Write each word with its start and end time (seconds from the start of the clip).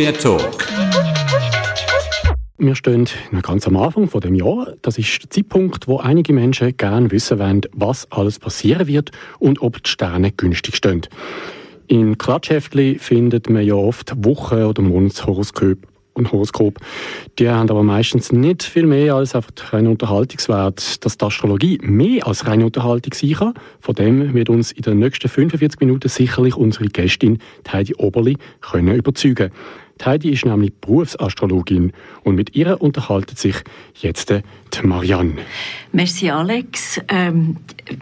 Queer 0.00 0.16
Talk. 0.16 0.66
Wir 2.56 2.74
stehen 2.74 3.06
ganz 3.42 3.66
am 3.66 3.76
Anfang 3.76 4.08
von 4.08 4.22
dem 4.22 4.34
Jahr. 4.34 4.72
Das 4.80 4.96
ist 4.96 5.24
der 5.24 5.28
Zeitpunkt, 5.28 5.88
wo 5.88 5.98
einige 5.98 6.32
Menschen 6.32 6.74
gerne 6.74 7.10
wissen 7.10 7.38
wollen, 7.38 7.60
was 7.74 8.10
alles 8.10 8.38
passieren 8.38 8.86
wird 8.86 9.10
und 9.40 9.60
ob 9.60 9.82
die 9.82 9.90
Sterne 9.90 10.32
günstig 10.32 10.76
stehen. 10.76 11.02
In 11.86 12.16
Klatschheftli 12.16 12.98
findet 12.98 13.50
man 13.50 13.62
ja 13.62 13.74
oft 13.74 14.14
Wochen- 14.24 14.64
oder 14.64 14.80
Monatshoroskop 14.80 15.86
und 16.14 16.32
Horoskop. 16.32 16.78
Die 17.38 17.50
haben 17.50 17.68
aber 17.68 17.82
meistens 17.82 18.32
nicht 18.32 18.62
viel 18.62 18.86
mehr 18.86 19.16
als 19.16 19.34
einfach 19.34 19.52
reinen 19.70 19.88
Unterhaltungswert. 19.88 21.04
Dass 21.04 21.18
die 21.18 21.24
Astrologie 21.26 21.78
mehr 21.82 22.26
als 22.26 22.46
reine 22.46 22.64
Unterhaltung 22.64 23.12
sein 23.12 23.34
kann, 23.34 23.54
von 23.80 23.94
dem 23.94 24.32
wird 24.32 24.48
uns 24.48 24.72
in 24.72 24.80
den 24.80 24.98
nächsten 24.98 25.28
45 25.28 25.78
Minuten 25.80 26.08
sicherlich 26.08 26.56
unsere 26.56 26.86
Gästin 26.86 27.38
Heidi 27.70 27.94
Oberli 27.96 28.38
können 28.62 28.94
überzeugen 28.94 29.50
Heidi 30.04 30.30
ist 30.30 30.44
nämlich 30.44 30.72
Berufsastrologin 30.80 31.92
und 32.24 32.34
mit 32.34 32.54
ihr 32.56 32.80
unterhaltet 32.80 33.38
sich 33.38 33.56
jetzt 33.94 34.30
die 34.30 34.42
Marianne. 34.86 35.34
Merci 35.92 36.30
Alex. 36.30 37.00
Ähm, 37.08 37.56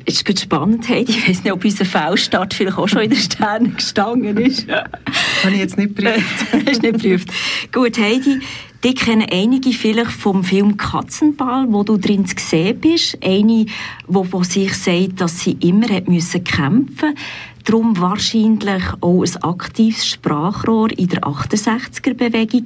es 0.05 0.23
ist 0.23 0.41
spannend, 0.41 0.89
Heidi. 0.89 1.13
Ich 1.13 1.29
weiß 1.29 1.45
nicht, 1.45 1.53
ob 1.53 1.65
unser 1.65 1.85
Fehlstart 1.85 2.55
vielleicht 2.55 2.79
auch 2.79 2.89
schon 2.89 3.03
in 3.03 3.11
den 3.11 3.19
Sternen 3.19 3.77
gestanden 3.77 4.37
ist. 4.37 4.69
Habe 5.45 5.55
ich 5.55 5.59
jetzt 5.59 5.79
nicht 5.79 5.97
geprüft. 5.97 6.47
Hast 6.67 6.83
nicht 6.83 6.95
geprüft. 6.95 7.29
Gut, 7.73 7.99
Heidi. 7.99 8.41
Die 8.85 8.95
kennen 8.95 9.27
einige 9.29 9.73
vielleicht 9.73 10.13
vom 10.13 10.45
Film 10.45 10.77
Katzenball, 10.77 11.67
wo 11.69 11.83
du 11.83 11.97
drin 11.97 12.27
zu 12.27 12.37
sehen 12.39 12.79
bist. 12.79 13.19
Eine, 13.25 13.67
wo, 14.07 14.25
wo 14.31 14.45
sich 14.45 14.73
sagt, 14.75 15.21
dass 15.21 15.41
sie 15.41 15.57
immer 15.61 15.89
hat 15.89 16.07
müssen 16.07 16.45
kämpfen 16.45 17.17
Darum 17.65 17.99
wahrscheinlich 18.01 18.83
auch 19.01 19.23
ein 19.23 19.43
aktives 19.43 20.07
Sprachrohr 20.07 20.91
in 20.97 21.09
der 21.09 21.21
68er-Bewegung. 21.21 22.65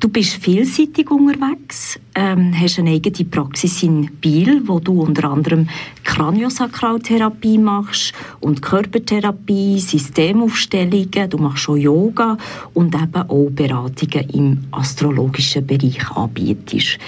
Du 0.00 0.08
bist 0.08 0.34
vielseitig 0.34 1.10
unterwegs, 1.10 2.00
ähm, 2.14 2.52
hast 2.58 2.78
eine 2.78 2.90
eigene 2.90 3.24
Praxis 3.26 3.82
in 3.82 4.10
Biel, 4.20 4.62
wo 4.66 4.80
du 4.80 5.02
unter 5.02 5.30
anderem 5.30 5.68
Kraniosakraltherapie 6.04 7.58
machst 7.58 8.12
und 8.40 8.62
Körpertherapie, 8.62 9.78
Systemaufstellungen, 9.78 11.30
du 11.30 11.38
machst 11.38 11.68
auch 11.68 11.76
Yoga 11.76 12.36
und 12.74 12.94
eben 12.94 13.30
auch 13.30 13.50
Beratungen 13.50 14.30
im 14.30 14.64
astrologischen 14.72 15.66
Bereich 15.66 16.10
anbietest. 16.10 16.98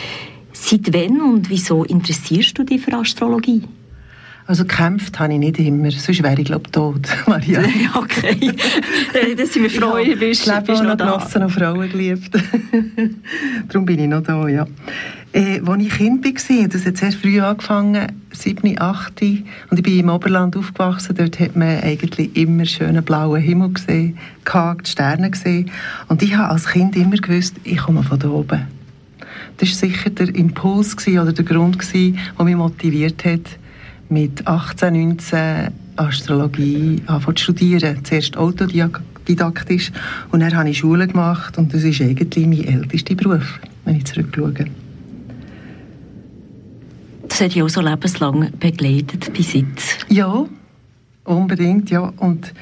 Seit 0.53 0.92
wann 0.95 1.20
und 1.20 1.51
wieso 1.51 1.85
interessierst 1.85 2.57
du 2.57 2.64
dich 2.64 2.83
für 2.83 2.92
Astrologie? 2.95 3.62
Also 4.47 4.65
gekämpft 4.65 5.19
habe 5.21 5.33
ich 5.35 5.39
nicht 5.39 5.59
immer, 5.61 5.91
sonst 5.91 6.23
wäre 6.23 6.41
ich 6.41 6.47
glaube 6.47 6.65
ich 6.67 6.73
tot, 6.73 7.09
Maria. 7.27 7.62
okay, 7.95 8.37
dann 9.37 9.47
sind 9.47 9.62
wir 9.62 9.71
froh, 9.71 9.97
ich 9.98 10.19
bist, 10.19 10.45
bist, 10.47 10.67
bist 10.67 10.83
noch 10.83 10.97
genossen 10.97 11.45
und 11.45 11.51
Frauen 11.51 11.89
geliebt. 11.89 12.31
Darum 13.69 13.87
bin 13.87 14.01
ich 14.01 14.09
noch 14.09 14.23
da, 14.23 14.48
ja. 14.48 14.67
Äh, 15.33 15.61
als 15.65 15.83
ich 15.83 15.91
Kind 15.91 16.25
war, 16.25 16.69
das 16.69 16.85
hat 16.85 16.97
sehr 16.98 17.13
früh 17.13 17.41
angefangen, 17.41 18.13
7, 18.33 18.79
8 18.79 19.23
und 19.23 19.79
ich 19.79 19.83
bin 19.83 20.01
im 20.01 20.09
Oberland 20.11 20.57
aufgewachsen, 20.57 21.15
dort 21.17 21.41
hat 21.41 21.57
man 21.57 21.81
eigentlich 21.81 22.37
immer 22.37 22.67
schönen 22.67 23.03
blauen 23.03 23.41
Himmel 23.41 23.73
gesehen, 23.73 24.19
die 24.45 24.91
Sterne 24.91 25.31
gesehen 25.31 25.70
und 26.09 26.23
ich 26.23 26.37
habe 26.37 26.51
als 26.53 26.67
Kind 26.67 26.97
immer 26.97 27.17
gewusst, 27.17 27.55
ich 27.65 27.79
komme 27.79 28.03
von 28.03 28.19
da 28.19 28.29
oben. 28.29 28.67
Das 29.57 29.70
war 29.70 29.89
sicher 29.89 30.11
der 30.11 30.35
Impuls 30.35 30.97
oder 31.07 31.33
der 31.33 31.45
Grund, 31.45 31.79
der 31.95 32.45
mich 32.45 32.57
motiviert 32.57 33.25
hat, 33.25 33.59
mit 34.13 34.47
18, 34.47 34.93
19 34.93 35.69
Astrologie 35.97 37.03
zu 37.07 37.33
studieren. 37.37 38.05
Zuerst 38.05 38.37
autodidaktisch 38.37 39.93
und 40.31 40.41
dann 40.41 40.57
habe 40.57 40.71
ich 40.71 40.79
Schule 40.79 41.07
gemacht 41.07 41.59
und 41.59 41.73
das 41.73 41.85
ist 41.85 42.01
eigentlich 42.01 42.47
mein 42.47 42.65
ältester 42.65 43.15
Beruf, 43.15 43.61
wenn 43.85 43.97
ich 43.97 44.05
zurückschaue. 44.05 44.67
Das 47.29 47.41
hat 47.41 47.55
dich 47.55 47.63
auch 47.63 47.69
so 47.69 47.81
lebenslang 47.81 48.51
begleitet 48.59 49.33
bis 49.33 49.55
jetzt? 49.55 50.07
Ja, 50.09 50.45
unbedingt, 51.25 51.91
ja. 51.91 52.13
Und 52.19 52.53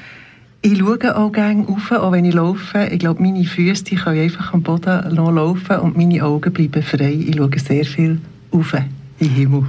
ich 0.61 0.77
schaue 0.77 1.17
auch 1.17 1.31
gerne 1.31 1.67
auf, 1.67 1.91
auch 1.91 2.11
wenn 2.11 2.25
ich 2.25 2.35
laufe. 2.35 2.87
Ich 2.91 2.99
glaube, 2.99 3.21
meine 3.21 3.43
Füße 3.43 3.95
können 3.95 4.19
einfach 4.19 4.53
am 4.53 4.61
Boden 4.61 5.15
laufen 5.15 5.79
und 5.79 5.97
meine 5.97 6.23
Augen 6.23 6.53
bleiben 6.53 6.83
frei. 6.83 7.13
Ich 7.13 7.35
schaue 7.35 7.59
sehr 7.59 7.85
viel 7.85 8.21
auf 8.51 8.73
im 8.73 9.00
Himmel. 9.29 9.65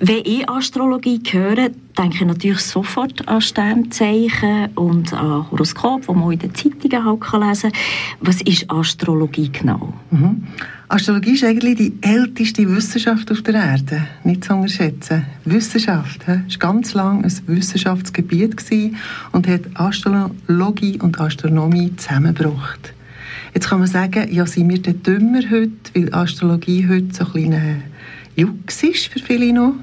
Wenn 0.00 0.22
ich 0.24 0.48
Astrologie 0.48 1.20
höre, 1.30 1.70
denke 1.98 2.14
ich 2.14 2.24
natürlich 2.24 2.60
sofort 2.60 3.26
an 3.28 3.40
Sternzeichen 3.40 4.68
und 4.74 5.12
an 5.12 5.50
Horoskop, 5.50 6.06
die 6.06 6.14
man 6.14 6.32
in 6.32 6.38
den 6.38 6.54
Zeitungen 6.54 7.04
halt 7.04 7.20
lesen 7.32 7.72
kann. 7.72 7.80
Was 8.20 8.40
ist 8.42 8.70
Astrologie 8.70 9.50
genau? 9.52 9.92
Mhm. 10.10 10.46
Astrologie 10.88 11.34
ist 11.34 11.44
eigentlich 11.44 11.76
die 11.76 11.92
älteste 12.00 12.68
Wissenschaft 12.68 13.30
auf 13.30 13.42
der 13.42 13.54
Erde. 13.54 14.08
Nicht 14.24 14.42
zu 14.42 14.54
unterschätzen. 14.54 15.24
Wissenschaft 15.44 16.26
war 16.26 16.42
ganz 16.58 16.94
lange 16.94 17.24
ein 17.24 17.32
Wissenschaftsgebiet 17.46 18.56
und 19.30 19.46
hat 19.46 19.60
Astrologie 19.74 20.98
und 21.00 21.20
Astronomie 21.20 21.94
zusammengebracht. 21.96 22.92
Jetzt 23.54 23.68
kann 23.68 23.80
man 23.80 23.88
sagen, 23.88 24.32
ja, 24.32 24.46
sind 24.46 24.68
wir 24.68 24.80
denn 24.80 25.02
dümmer 25.02 25.42
heute, 25.50 25.70
weil 25.94 26.12
Astrologie 26.14 26.88
heute 26.88 27.14
so 27.14 27.24
ein 27.24 27.30
kleiner 27.30 27.76
Jux 28.40 28.82
ist 28.82 29.08
für 29.08 29.18
viele 29.18 29.52
noch. 29.52 29.74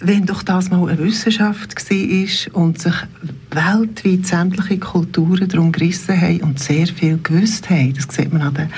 Wenn 0.00 0.26
doch 0.26 0.42
das 0.42 0.70
mal 0.70 0.86
eine 0.86 0.98
Wissenschaft 0.98 1.74
war 1.74 2.62
und 2.62 2.78
sich 2.78 2.94
weltweit 3.50 4.26
sämtliche 4.26 4.78
Kulturen 4.78 5.48
darum 5.48 5.72
gerissen 5.72 6.20
haben 6.20 6.42
und 6.42 6.60
sehr 6.60 6.86
viel 6.86 7.18
gewusst 7.22 7.70
haben, 7.70 7.94
das 7.94 8.14
sieht 8.14 8.32
man 8.32 8.42
an 8.42 8.54
den 8.54 8.68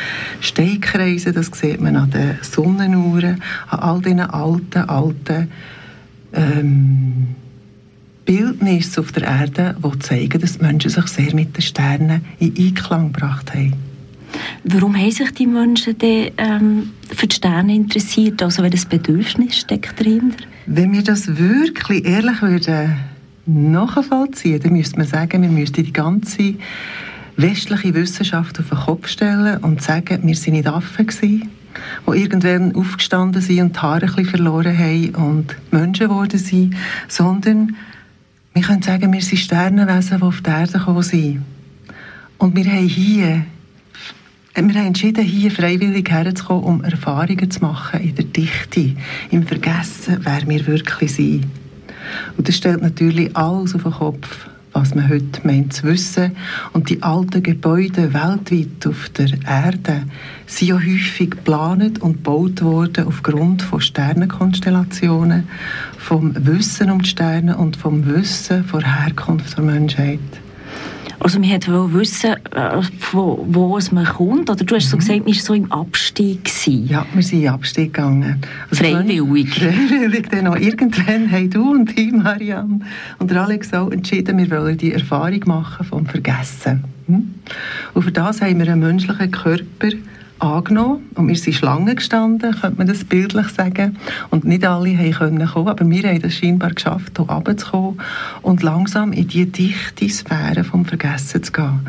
Steinkreisen, 0.40 1.34
das 1.34 1.50
sieht 1.52 1.80
man 1.80 1.96
an 1.96 2.10
den 2.12 2.38
Sonnenuhren, 2.42 3.42
an 3.68 3.78
all 3.80 4.00
diesen 4.00 4.20
alten, 4.20 4.88
alten 4.88 5.50
ähm, 6.32 7.34
Bildnissen 8.24 9.00
auf 9.00 9.10
der 9.10 9.24
Erde, 9.24 9.76
die 9.84 9.98
zeigen, 9.98 10.40
dass 10.40 10.58
die 10.58 10.64
Menschen 10.64 10.90
sich 10.90 11.06
sehr 11.08 11.34
mit 11.34 11.56
den 11.56 11.62
Sternen 11.62 12.24
in 12.38 12.54
Einklang 12.56 13.12
gebracht 13.12 13.52
haben. 13.52 13.89
Warum 14.64 14.96
haben 14.96 15.10
sich 15.10 15.30
die 15.32 15.46
Menschen 15.46 15.98
denn, 15.98 16.30
ähm, 16.36 16.90
für 17.14 17.26
die 17.26 17.36
Sterne 17.36 17.74
interessiert? 17.74 18.42
Also 18.42 18.68
das 18.68 18.84
Bedürfnis 18.84 19.56
steckt 19.58 19.98
dahinter? 19.98 20.44
Wenn 20.66 20.92
wir 20.92 21.02
das 21.02 21.38
wirklich 21.38 22.04
ehrlich 22.04 22.42
würden 22.42 22.96
nachvollziehen, 23.46 24.60
dann 24.62 24.72
müsste 24.72 24.98
man 24.98 25.06
sagen, 25.06 25.42
wir 25.42 25.48
müssten 25.48 25.82
die 25.82 25.92
ganze 25.92 26.54
westliche 27.36 27.94
Wissenschaft 27.94 28.58
auf 28.60 28.68
den 28.68 28.78
Kopf 28.78 29.08
stellen 29.08 29.58
und 29.58 29.82
sagen, 29.82 30.20
wir 30.22 30.34
sind 30.34 30.54
nicht 30.54 30.68
Affen 30.68 31.06
gewesen, 31.06 31.48
die 32.06 32.18
irgendwann 32.18 32.74
aufgestanden 32.74 33.40
sind 33.40 33.60
und 33.62 33.76
die 33.76 33.80
Haare 33.80 34.06
ein 34.06 34.06
bisschen 34.06 34.26
verloren 34.26 34.76
haben 34.76 35.14
und 35.14 35.56
Menschen 35.70 36.08
geworden 36.08 36.38
sind, 36.38 36.76
sondern 37.08 37.76
wir 38.52 38.62
können 38.62 38.82
sagen, 38.82 39.12
wir 39.12 39.22
sind 39.22 39.38
Sternenwesen, 39.38 40.18
die 40.18 40.22
auf 40.22 40.42
die 40.42 40.50
Erde 40.50 40.72
gekommen 40.72 41.02
sind. 41.02 41.42
Und 42.38 42.56
wir 42.56 42.64
haben 42.64 42.88
hier 42.88 43.44
wir 44.68 44.80
haben 44.80 44.88
entschieden, 44.88 45.24
hier 45.24 45.50
freiwillig 45.50 46.10
herzukommen, 46.10 46.64
um 46.64 46.84
Erfahrungen 46.84 47.50
zu 47.50 47.60
machen 47.60 48.00
in 48.00 48.14
der 48.14 48.24
Dichte, 48.24 48.94
im 49.30 49.46
Vergessen, 49.46 50.18
wer 50.22 50.46
wir 50.46 50.66
wirklich 50.66 51.14
sind. 51.14 51.46
Und 52.36 52.48
das 52.48 52.56
stellt 52.56 52.82
natürlich 52.82 53.36
alles 53.36 53.74
auf 53.74 53.84
den 53.84 53.92
Kopf, 53.92 54.48
was 54.72 54.94
man 54.94 55.08
heute 55.08 55.46
meint 55.46 55.72
zu 55.72 55.84
wissen. 55.84 56.36
Und 56.72 56.90
die 56.90 57.02
alten 57.02 57.42
Gebäude 57.42 58.12
weltweit 58.12 58.86
auf 58.86 59.08
der 59.10 59.30
Erde 59.46 60.02
sind 60.46 60.68
ja 60.68 60.74
häufig 60.74 61.30
geplant 61.30 62.00
und 62.02 62.14
gebaut 62.14 62.62
worden 62.62 63.06
aufgrund 63.06 63.62
von 63.62 63.80
Sternenkonstellationen, 63.80 65.48
vom 65.98 66.34
Wissen 66.46 66.90
um 66.90 67.02
die 67.02 67.08
Sterne 67.08 67.56
und 67.56 67.76
vom 67.76 68.06
Wissen 68.06 68.64
von 68.64 68.80
der 68.80 69.04
Herkunft 69.04 69.56
der 69.56 69.64
Menschheit. 69.64 70.20
Also 71.20 71.38
man 71.38 71.50
wollte 71.50 71.92
wissen, 71.92 72.32
äh, 72.54 72.82
wo, 73.12 73.44
wo 73.46 73.76
es 73.76 73.92
man 73.92 74.06
kommt. 74.06 74.48
Oder 74.48 74.64
du 74.64 74.74
hast 74.74 74.88
so 74.88 74.96
mhm. 74.96 75.00
gesagt, 75.00 75.26
wir 75.26 75.34
waren 75.34 75.34
so 75.34 75.54
im 75.54 75.70
Abstieg. 75.70 76.44
Gewesen. 76.44 76.86
Ja, 76.88 77.06
wir 77.12 77.22
sind 77.22 77.42
im 77.42 77.52
Abstieg 77.52 77.92
gegangen. 77.92 78.40
Also 78.70 78.82
freiwillig. 78.82 79.54
Freiwillig. 79.54 80.30
Dann 80.30 80.44
noch. 80.44 80.56
Irgendwann 80.56 81.30
haben 81.30 81.50
du 81.50 81.72
und 81.72 81.98
ich, 81.98 82.10
Marianne 82.10 82.80
und 83.18 83.32
Alex 83.32 83.72
auch 83.74 83.90
entschieden, 83.90 84.38
wir 84.38 84.50
wollen 84.50 84.78
die 84.78 84.92
Erfahrung 84.92 85.40
machen 85.44 85.84
vom 85.84 86.06
Vergessen. 86.06 86.84
Hm? 87.06 87.34
Und 87.92 88.02
für 88.02 88.12
das 88.12 88.40
haben 88.40 88.58
wir 88.58 88.72
einen 88.72 88.80
menschlichen 88.80 89.30
Körper 89.30 89.90
angenommen 90.40 91.08
und 91.14 91.28
wir 91.28 91.36
sind 91.36 91.54
Schlangen 91.54 91.94
gestanden, 91.94 92.54
könnte 92.58 92.78
man 92.78 92.86
das 92.86 93.04
bildlich 93.04 93.48
sagen. 93.48 93.96
Und 94.30 94.44
nicht 94.44 94.64
alle 94.64 94.94
können 95.12 95.46
kommen, 95.46 95.68
aber 95.68 95.88
wir 95.88 96.02
haben 96.02 96.20
es 96.22 96.34
scheinbar 96.34 96.70
geschafft, 96.70 97.12
hier 97.16 97.26
runterzukommen 97.26 98.00
und 98.42 98.62
langsam 98.62 99.12
in 99.12 99.28
die 99.28 99.46
dichte 99.46 100.08
Sphäre 100.08 100.64
vom 100.64 100.84
Vergessen 100.84 101.42
zu 101.42 101.52
gehen. 101.52 101.80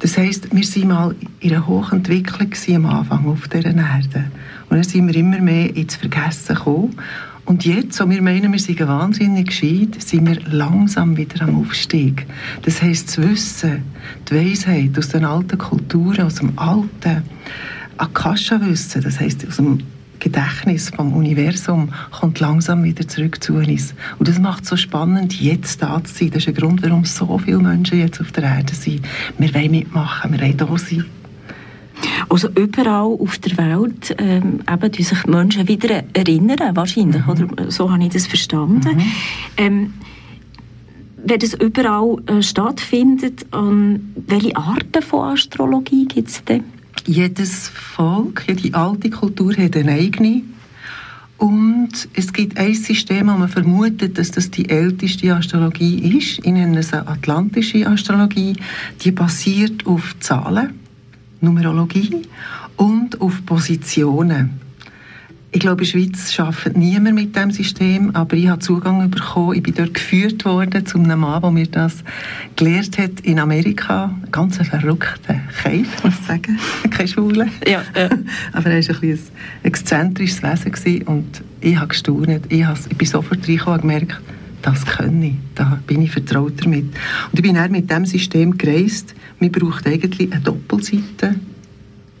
Das 0.00 0.18
heisst, 0.18 0.48
wir 0.52 0.62
waren 0.62 0.88
mal 0.88 1.14
in 1.40 1.52
einer 1.52 1.66
hohen 1.66 1.98
Entwicklung 1.98 2.52
am 2.76 2.86
Anfang 2.86 3.26
auf 3.26 3.48
dieser 3.48 3.74
Erde. 3.74 4.24
Und 4.68 4.76
dann 4.76 4.84
sind 4.84 5.06
wir 5.06 5.16
immer 5.16 5.40
mehr 5.40 5.76
ins 5.76 5.96
Vergessen 5.96 6.56
gekommen. 6.56 6.96
Und 7.44 7.64
jetzt, 7.64 7.94
so 7.94 8.08
wir 8.08 8.22
meinen, 8.22 8.52
wir 8.52 8.58
sind 8.58 8.80
wahnsinnig 8.80 9.48
gescheit, 9.48 10.00
sind 10.00 10.26
wir 10.26 10.40
langsam 10.48 11.16
wieder 11.16 11.42
am 11.42 11.60
Aufstieg. 11.60 12.26
Das 12.62 12.80
heisst, 12.80 13.08
das 13.08 13.18
Wissen, 13.18 13.82
die 14.28 14.34
Weisheit 14.34 14.96
aus 14.96 15.08
den 15.08 15.24
alten 15.24 15.58
Kulturen, 15.58 16.22
aus 16.22 16.36
dem 16.36 16.56
alten 16.56 17.22
Akasha-Wissen, 18.02 19.02
das 19.02 19.20
heisst 19.20 19.46
aus 19.46 19.56
dem 19.56 19.78
Gedächtnis 20.18 20.90
vom 20.90 21.12
Universum 21.14 21.92
kommt 22.10 22.38
langsam 22.40 22.84
wieder 22.84 23.06
zurück 23.06 23.42
zu 23.42 23.54
uns. 23.54 23.94
Und 24.18 24.28
das 24.28 24.38
macht 24.38 24.64
es 24.64 24.70
so 24.70 24.76
spannend, 24.76 25.40
jetzt 25.40 25.82
da 25.82 26.02
zu 26.02 26.14
sein. 26.14 26.30
Das 26.30 26.42
ist 26.42 26.48
ein 26.48 26.54
Grund, 26.54 26.82
warum 26.82 27.04
so 27.04 27.38
viele 27.38 27.58
Menschen 27.58 27.98
jetzt 27.98 28.20
auf 28.20 28.30
der 28.32 28.44
Erde 28.44 28.74
sind. 28.74 29.02
Wir 29.38 29.54
wollen 29.54 29.70
mitmachen, 29.70 30.32
wir 30.32 30.40
wollen 30.40 30.56
da 30.56 30.66
sein. 30.78 31.04
Also 32.28 32.48
überall 32.50 33.16
auf 33.20 33.38
der 33.38 33.56
Welt 33.58 34.14
ähm, 34.18 34.60
eben, 34.68 34.92
sich 34.92 35.26
Menschen 35.26 35.68
wieder 35.68 36.02
erinnern, 36.12 36.74
wahrscheinlich, 36.74 37.24
mhm. 37.24 37.30
oder 37.30 37.70
so 37.70 37.90
habe 37.90 38.02
ich 38.02 38.10
das 38.10 38.26
verstanden. 38.26 38.96
Mhm. 38.96 39.02
Ähm, 39.56 39.94
wenn 41.24 41.38
das 41.38 41.54
überall 41.54 42.16
äh, 42.26 42.42
stattfindet, 42.42 43.46
ähm, 43.52 44.12
welche 44.26 44.56
Arten 44.56 45.02
von 45.02 45.32
Astrologie 45.32 46.06
gibt 46.06 46.28
es 46.28 46.44
denn? 46.44 46.81
Jedes 47.06 47.68
Volk, 47.68 48.44
jede 48.46 48.74
alte 48.76 49.10
Kultur 49.10 49.54
hat 49.56 49.76
eine 49.76 49.92
eigene. 49.92 50.42
Und 51.38 52.08
es 52.14 52.32
gibt 52.32 52.56
ein 52.56 52.74
System, 52.74 53.26
wo 53.26 53.32
man 53.32 53.48
vermutet, 53.48 54.16
dass 54.16 54.30
das 54.30 54.50
die 54.50 54.68
älteste 54.68 55.34
Astrologie 55.34 56.16
ist. 56.16 56.38
Ich 56.38 56.52
nenne 56.52 56.78
es 56.78 56.92
eine 56.92 57.08
atlantische 57.08 57.84
Astrologie. 57.86 58.54
Die 59.00 59.10
basiert 59.10 59.84
auf 59.86 60.14
Zahlen 60.20 60.78
Numerologie 61.40 62.22
und 62.76 63.20
auf 63.20 63.44
Positionen. 63.44 64.61
Ich 65.54 65.60
glaube, 65.60 65.84
in 65.84 65.90
der 65.90 65.98
Schweiz 65.98 66.40
arbeitet 66.40 66.78
niemand 66.78 67.14
mit 67.14 67.36
diesem 67.36 67.50
System, 67.50 68.10
aber 68.16 68.36
ich 68.36 68.48
habe 68.48 68.60
Zugang 68.60 69.10
bekommen. 69.10 69.54
Ich 69.54 69.62
bin 69.62 69.74
dort 69.74 69.92
geführt 69.92 70.44
worden 70.46 70.86
zu 70.86 70.98
einem 70.98 71.20
Mann, 71.20 71.42
der 71.42 71.50
mir 71.50 71.66
das 71.66 72.02
gelehrt 72.56 72.96
hat 72.96 73.20
in 73.20 73.38
Amerika. 73.38 74.14
Ein 74.22 74.32
ganz 74.32 74.56
verrückter 74.56 75.40
Keif, 75.62 76.02
muss 76.02 76.14
ich 76.20 76.26
sagen. 76.26 76.58
Keine 76.90 77.08
Schwule. 77.08 77.48
Ja, 77.66 77.82
ja. 77.94 78.08
aber 78.52 78.70
er 78.70 78.88
war 78.88 79.02
ein, 79.02 79.10
ein 79.10 79.18
exzentrisches 79.62 80.42
Wesen 80.42 80.72
gewesen 80.72 81.02
und 81.02 81.42
ich 81.60 81.76
habe 81.76 81.88
gestaunt. 81.88 82.46
Ich, 82.48 82.64
habe, 82.64 82.80
ich 82.88 82.96
bin 82.96 83.06
sofort 83.06 83.46
reingekommen 83.46 83.80
und 83.80 83.82
gemerkt, 83.82 84.20
das 84.62 84.86
kann 84.86 85.22
ich. 85.22 85.34
Da 85.54 85.80
bin 85.86 86.00
ich 86.00 86.12
vertraut 86.12 86.64
damit. 86.64 86.84
Und 86.84 87.34
ich 87.34 87.42
bin 87.42 87.56
dann 87.56 87.70
mit 87.70 87.90
diesem 87.90 88.06
System 88.06 88.56
gereist 88.56 89.14
man 89.42 89.50
braucht 89.50 89.88
eigentlich 89.88 90.32
eine 90.32 90.40
Doppelseite 90.40 91.34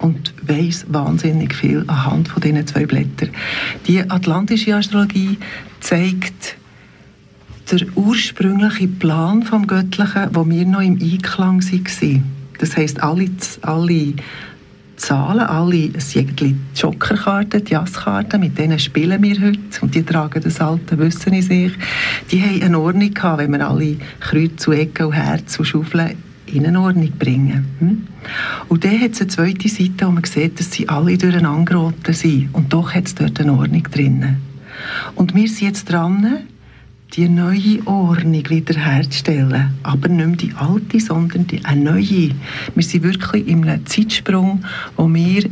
und 0.02 0.34
weiß 0.42 0.86
wahnsinnig 0.88 1.54
viel 1.54 1.84
anhand 1.86 2.28
von 2.28 2.42
diesen 2.42 2.66
zwei 2.66 2.86
Blättern. 2.86 3.30
Die 3.86 4.00
atlantische 4.00 4.76
Astrologie 4.76 5.38
zeigt 5.80 6.56
den 7.70 7.90
ursprünglichen 7.94 8.98
Plan 8.98 9.42
vom 9.42 9.66
Göttlichen, 9.66 10.28
wo 10.32 10.48
wir 10.48 10.66
noch 10.66 10.82
im 10.82 10.98
Einklang 11.00 11.62
waren. 11.62 12.24
Das 12.58 12.76
heisst, 12.76 13.02
alle, 13.02 13.30
alle 13.62 14.14
Zahlen, 14.96 15.40
alle 15.40 15.90
Jokerkarten, 16.76 17.64
die 17.64 17.72
Jasskarten, 17.72 18.40
mit 18.40 18.58
denen 18.58 18.78
spielen 18.78 19.22
wir 19.22 19.40
heute 19.40 19.58
und 19.80 19.94
die 19.94 20.04
tragen 20.04 20.42
das 20.42 20.60
alte 20.60 20.98
Wissen 20.98 21.32
in 21.32 21.42
sich. 21.42 21.72
Die 22.30 22.42
haben 22.42 22.62
eine 22.62 22.78
Ordnung 22.78 23.12
gehabt, 23.12 23.38
wenn 23.38 23.52
wir 23.52 23.68
alle 23.68 23.96
Kreuz 24.20 24.62
zu 24.62 24.72
Ecke 24.72 25.06
und 25.06 25.14
Herz 25.14 25.58
und 25.58 25.64
Schaufeln 25.64 26.16
in 26.52 26.76
Ordnung 26.76 27.12
bringen. 27.18 27.66
Hm? 27.78 28.06
Und 28.68 28.84
dann 28.84 29.00
hat 29.00 29.12
es 29.12 29.20
eine 29.20 29.28
zweite 29.28 29.68
Seite, 29.68 30.06
wo 30.06 30.10
man 30.10 30.24
sieht, 30.24 30.58
dass 30.58 30.72
sie 30.72 30.88
alle 30.88 31.18
durcheinander 31.18 31.72
geraten 31.72 32.12
sind. 32.12 32.48
Und 32.52 32.72
doch 32.72 32.94
hat 32.94 33.06
es 33.06 33.14
dort 33.14 33.40
eine 33.40 33.52
Ordnung 33.52 33.82
drin. 33.84 34.36
Und 35.14 35.34
wir 35.34 35.48
sind 35.48 35.68
jetzt 35.68 35.90
dran, 35.90 36.38
die 37.14 37.28
neue 37.28 37.86
Ordnung 37.86 38.48
wiederherzustellen. 38.48 39.74
Aber 39.82 40.08
nicht 40.08 40.26
mehr 40.26 40.36
die 40.36 40.54
alte, 40.54 41.00
sondern 41.00 41.46
die, 41.46 41.64
eine 41.64 41.92
neue. 41.92 42.30
Wir 42.74 42.82
sind 42.82 43.02
wirklich 43.02 43.46
in 43.46 43.68
einem 43.68 43.86
Zeitsprung, 43.86 44.64
wo 44.96 45.12
wir 45.12 45.44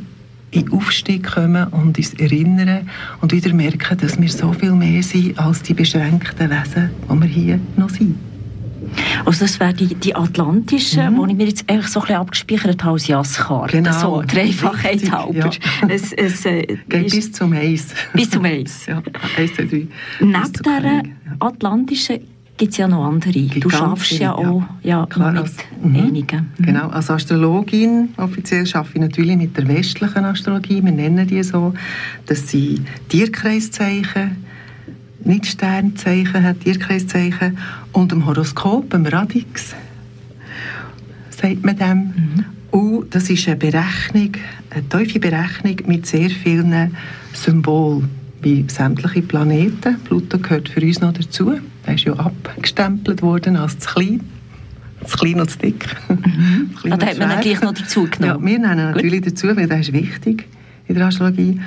in 0.53 0.73
Aufstieg 0.73 1.31
kommen 1.31 1.69
und 1.69 1.96
uns 1.96 2.14
erinnern 2.14 2.88
und 3.20 3.32
wieder 3.32 3.53
merken, 3.53 3.99
dass 3.99 4.20
wir 4.20 4.29
so 4.29 4.53
viel 4.53 4.73
mehr 4.73 5.03
sind 5.03 5.38
als 5.38 5.62
die 5.62 5.75
beschränkten 5.75 6.50
Wesen, 6.50 6.91
die 7.08 7.20
wir 7.20 7.29
hier 7.29 7.61
noch 7.76 7.91
sind. 7.91 8.30
Also 9.25 9.45
das 9.45 9.61
wäre 9.61 9.75
die, 9.75 9.95
die 9.95 10.15
atlantische, 10.15 11.11
mhm. 11.11 11.27
die 11.27 11.33
ich 11.33 11.37
mir 11.37 11.47
jetzt 11.47 11.71
eigentlich 11.71 11.89
so 11.89 12.01
ein 12.01 12.07
bisschen 12.07 12.21
abgespeichert 12.21 12.83
habe 12.85 12.95
als 12.95 13.07
Jasskarte. 13.07 13.77
Genau. 13.77 14.01
So, 14.01 14.23
Dreifachheit 14.27 15.11
halber. 15.11 15.51
Ja. 15.51 15.89
Es, 15.89 16.13
es, 16.13 16.45
äh, 16.45 16.79
Geht 16.89 17.11
bis 17.11 17.33
zum 17.33 17.53
Eis. 17.53 17.89
Bis 18.15 18.31
zum 18.31 18.45
Eis. 18.45 18.87
ja, 18.87 19.03
eins, 19.37 19.53
zwei, 19.53 19.65
drei. 19.65 19.87
Neben 20.21 20.43
dieser 20.53 21.03
atlantischen 21.39 22.21
gibt 22.61 22.73
es 22.73 22.79
ja 22.79 22.89
noch 22.89 23.07
andere. 23.07 23.33
Gibt 23.33 23.65
du 23.65 23.71
schaffst 23.71 24.13
ja 24.13 24.35
auch 24.35 24.63
ja, 24.83 25.07
Klar, 25.07 25.33
mit 25.33 25.43
als, 25.43 25.57
mhm. 25.83 25.97
einigen. 25.97 26.53
Mhm. 26.59 26.65
Genau, 26.65 26.89
als 26.89 27.11
Astrologin 27.11 28.11
offiziell 28.19 28.67
arbeite 28.75 28.95
ich 28.95 29.01
natürlich 29.01 29.37
mit 29.37 29.57
der 29.57 29.67
westlichen 29.67 30.25
Astrologie. 30.25 30.85
Wir 30.85 30.93
nennen 30.93 31.27
die 31.27 31.43
so. 31.43 31.73
Das 32.27 32.49
sind 32.49 32.87
Tierkreiszeichen, 33.09 34.45
nicht 35.25 35.46
Sternzeichen 35.46 36.43
hat, 36.43 36.61
Tierkreiszeichen, 36.61 37.58
und 37.93 38.12
dem 38.12 38.26
Horoskop, 38.26 38.90
dem 38.90 39.06
Radix, 39.06 39.75
sagt 41.31 41.64
man 41.64 41.76
dem. 41.76 41.99
Mhm. 41.99 42.44
Und 42.70 43.14
das 43.14 43.28
ist 43.31 43.46
eine 43.49 43.56
Berechnung, 43.56 44.32
eine 44.70 44.88
tiefe 44.88 45.19
Berechnung 45.19 45.76
mit 45.87 46.06
sehr 46.06 46.31
vielen 46.31 46.96
Symbolen, 47.32 48.08
wie 48.43 48.64
sämtliche 48.69 49.22
Planeten. 49.22 49.99
Pluto 50.05 50.38
gehört 50.38 50.69
für 50.69 50.81
uns 50.81 51.00
noch 51.00 51.12
dazu. 51.12 51.58
Er 51.87 51.94
ist 51.94 52.05
ja 52.05 52.12
abgestempelt 52.14 53.22
worden 53.22 53.56
als 53.56 53.78
zu 53.78 53.88
klein. 53.88 54.20
Zu 55.05 55.17
klein 55.17 55.40
und 55.40 55.50
zu 55.50 55.58
dick. 55.58 55.87
Mhm. 56.08 56.70
Ah, 56.90 56.96
da 56.96 57.06
hat 57.06 57.19
man 57.19 57.28
natürlich 57.28 57.61
noch 57.61 57.75
dazu 57.75 58.08
genommen. 58.11 58.46
Ja, 58.46 58.52
wir 58.52 58.58
nennen 58.58 58.93
natürlich 58.93 59.22
Gut. 59.22 59.32
dazu, 59.32 59.49
weil 59.55 59.67
das 59.67 59.81
ist 59.81 59.93
wichtig 59.93 60.46
in 60.87 60.94
der 60.94 61.06
Astrologie. 61.06 61.61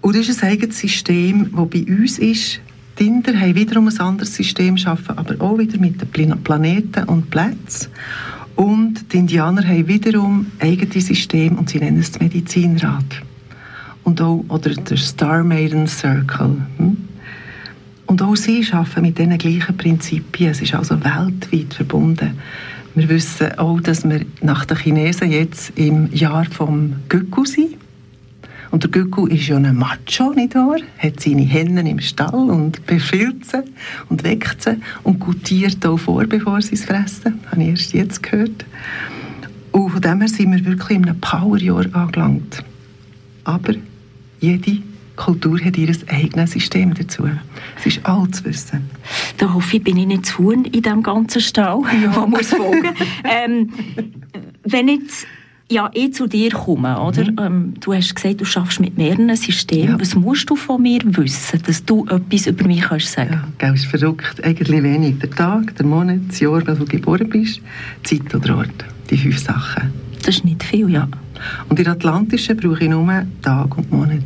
Und 0.00 0.16
das 0.16 0.28
ist 0.28 0.42
ein 0.42 0.50
eigenes 0.50 0.78
System, 0.78 1.50
das 1.54 1.70
bei 1.70 1.84
uns 1.88 2.18
ist, 2.18 2.60
die 2.98 3.06
Inder 3.06 3.38
haben 3.38 3.54
wiederum 3.54 3.88
ein 3.88 4.00
anderes 4.00 4.34
System 4.34 4.76
geschaffen, 4.76 5.18
aber 5.18 5.40
auch 5.40 5.58
wieder 5.58 5.78
mit 5.78 6.00
den 6.00 6.42
Planeten 6.42 7.04
und 7.04 7.30
Plätzen. 7.30 7.88
Und 8.54 9.12
die 9.12 9.18
Indianer 9.18 9.66
haben 9.66 9.86
wiederum 9.86 10.46
eigene 10.60 11.00
System 11.00 11.58
und 11.58 11.68
sie 11.68 11.78
nennen 11.78 12.00
es 12.00 12.18
Medizinrat. 12.18 13.22
Und 14.02 14.20
auch, 14.22 14.44
oder 14.48 14.70
der 14.70 14.96
Star 14.96 15.44
Maiden 15.44 15.86
Circle. 15.86 16.56
Hm? 16.78 16.96
Und 18.06 18.22
auch 18.22 18.36
sie 18.36 18.66
arbeiten 18.72 19.02
mit 19.02 19.18
diesen 19.18 19.36
gleichen 19.36 19.76
Prinzipien. 19.76 20.50
Es 20.50 20.62
ist 20.62 20.74
also 20.74 20.94
weltweit 21.04 21.74
verbunden. 21.74 22.38
Wir 22.94 23.08
wissen 23.10 23.58
auch, 23.58 23.80
dass 23.80 24.08
wir 24.08 24.24
nach 24.40 24.64
den 24.64 24.78
Chinesen 24.78 25.30
jetzt 25.30 25.72
im 25.76 26.10
Jahr 26.14 26.46
vom 26.46 26.94
Göku 27.08 27.44
sind. 27.44 27.74
Und 28.70 28.82
der 28.82 28.90
Göcku 28.90 29.26
ist 29.26 29.46
ja 29.48 29.56
ein 29.56 29.76
Macho, 29.76 30.32
nicht 30.32 30.54
wahr? 30.54 30.78
Hat 30.98 31.20
seine 31.20 31.42
Hennen 31.42 31.86
im 31.86 32.00
Stall 32.00 32.50
und 32.50 32.84
befiehlt 32.86 33.44
sie 33.44 33.62
und 34.08 34.24
weckt 34.24 34.62
sie 34.62 34.76
und 35.02 35.20
gutiert 35.20 35.84
auch 35.86 35.98
vor, 35.98 36.24
bevor 36.24 36.60
sie 36.60 36.74
es 36.74 36.84
fressen. 36.84 37.40
Das 37.42 37.52
habe 37.52 37.62
ich 37.62 37.68
erst 37.68 37.92
jetzt 37.92 38.22
gehört. 38.22 38.64
Und 39.72 39.90
von 39.90 40.00
dem 40.00 40.20
her 40.20 40.28
sind 40.28 40.52
wir 40.52 40.64
wirklich 40.64 40.98
in 40.98 41.08
einem 41.08 41.20
Powerjahr 41.20 41.86
angelangt. 41.92 42.64
Aber 43.44 43.74
jede 44.40 44.78
Kultur 45.16 45.58
hat 45.60 45.76
ihr 45.76 45.94
eigenes 46.08 46.52
System 46.52 46.94
dazu. 46.94 47.28
Es 47.78 47.86
ist 47.86 48.06
alles 48.06 48.44
wissen. 48.44 48.90
Da 49.38 49.52
hoffe 49.52 49.78
ich, 49.78 49.82
bin 49.82 49.96
ich 49.96 50.06
nicht 50.06 50.26
zu 50.26 50.50
in 50.50 50.64
diesem 50.64 51.02
ganzen 51.02 51.40
Stall, 51.40 51.82
ja. 52.02 52.10
man 52.10 52.30
muss 52.30 52.48
folgen. 52.48 52.94
ähm, 53.24 53.70
wenn 54.62 54.88
jetzt 54.88 55.26
ja, 55.68 55.90
ich 55.94 56.14
zu 56.14 56.28
dir 56.28 56.50
komme, 56.50 57.00
oder? 57.00 57.24
Mhm. 57.24 57.38
Ähm, 57.40 57.74
du 57.80 57.92
hast 57.92 58.14
gesagt, 58.14 58.40
du 58.40 58.44
schaffst 58.44 58.78
mit 58.78 58.96
mehreren 58.96 59.34
Systemen. 59.34 59.92
Ja. 59.92 60.00
Was 60.00 60.14
musst 60.14 60.48
du 60.48 60.54
von 60.54 60.80
mir 60.80 61.00
wissen, 61.04 61.60
dass 61.66 61.84
du 61.84 62.06
etwas 62.06 62.46
über 62.46 62.66
mich 62.66 62.82
kannst 62.82 63.12
sagen 63.12 63.32
Ja, 63.60 63.70
das 63.70 63.80
ist 63.80 63.86
verrückt. 63.86 64.42
Eigentlich 64.44 64.82
wenig. 64.82 65.18
Der 65.18 65.30
Tag, 65.30 65.74
der 65.76 65.86
Monat, 65.86 66.20
das 66.28 66.40
Jahr, 66.40 66.62
wo 66.66 66.72
du 66.72 66.84
geboren 66.84 67.28
bist, 67.28 67.60
Zeit 68.04 68.32
oder 68.34 68.58
Ort. 68.58 68.84
Die 69.10 69.16
fünf 69.16 69.38
Sachen. 69.38 69.92
Das 70.24 70.36
ist 70.36 70.44
nicht 70.44 70.62
viel, 70.62 70.88
ja. 70.90 71.08
Und 71.68 71.78
in 71.78 71.88
Atlantischen 71.88 72.56
brauche 72.56 72.82
ich 72.82 72.90
nur 72.90 73.26
Tag 73.42 73.76
und 73.76 73.90
Monat. 73.90 74.22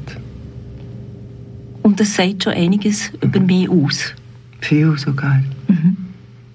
Und 1.83 1.99
das 1.99 2.15
sagt 2.15 2.45
schon 2.45 2.53
einiges 2.53 3.13
mhm. 3.13 3.19
über 3.23 3.41
mich 3.41 3.69
aus? 3.69 4.15
Viel 4.61 4.97
sogar. 4.99 5.43
Mhm. 5.69 5.97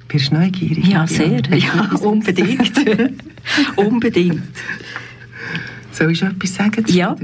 Bist 0.07 0.31
du 0.31 0.35
neugierig? 0.35 0.87
Ja, 0.87 1.07
sehr. 1.07 1.41
Ja, 1.51 1.89
unbedingt. 2.01 2.71
unbedingt. 3.75 4.43
Soll 5.91 6.11
ich 6.11 6.21
etwas 6.21 6.55
sagen? 6.55 6.85
Ja. 6.87 7.15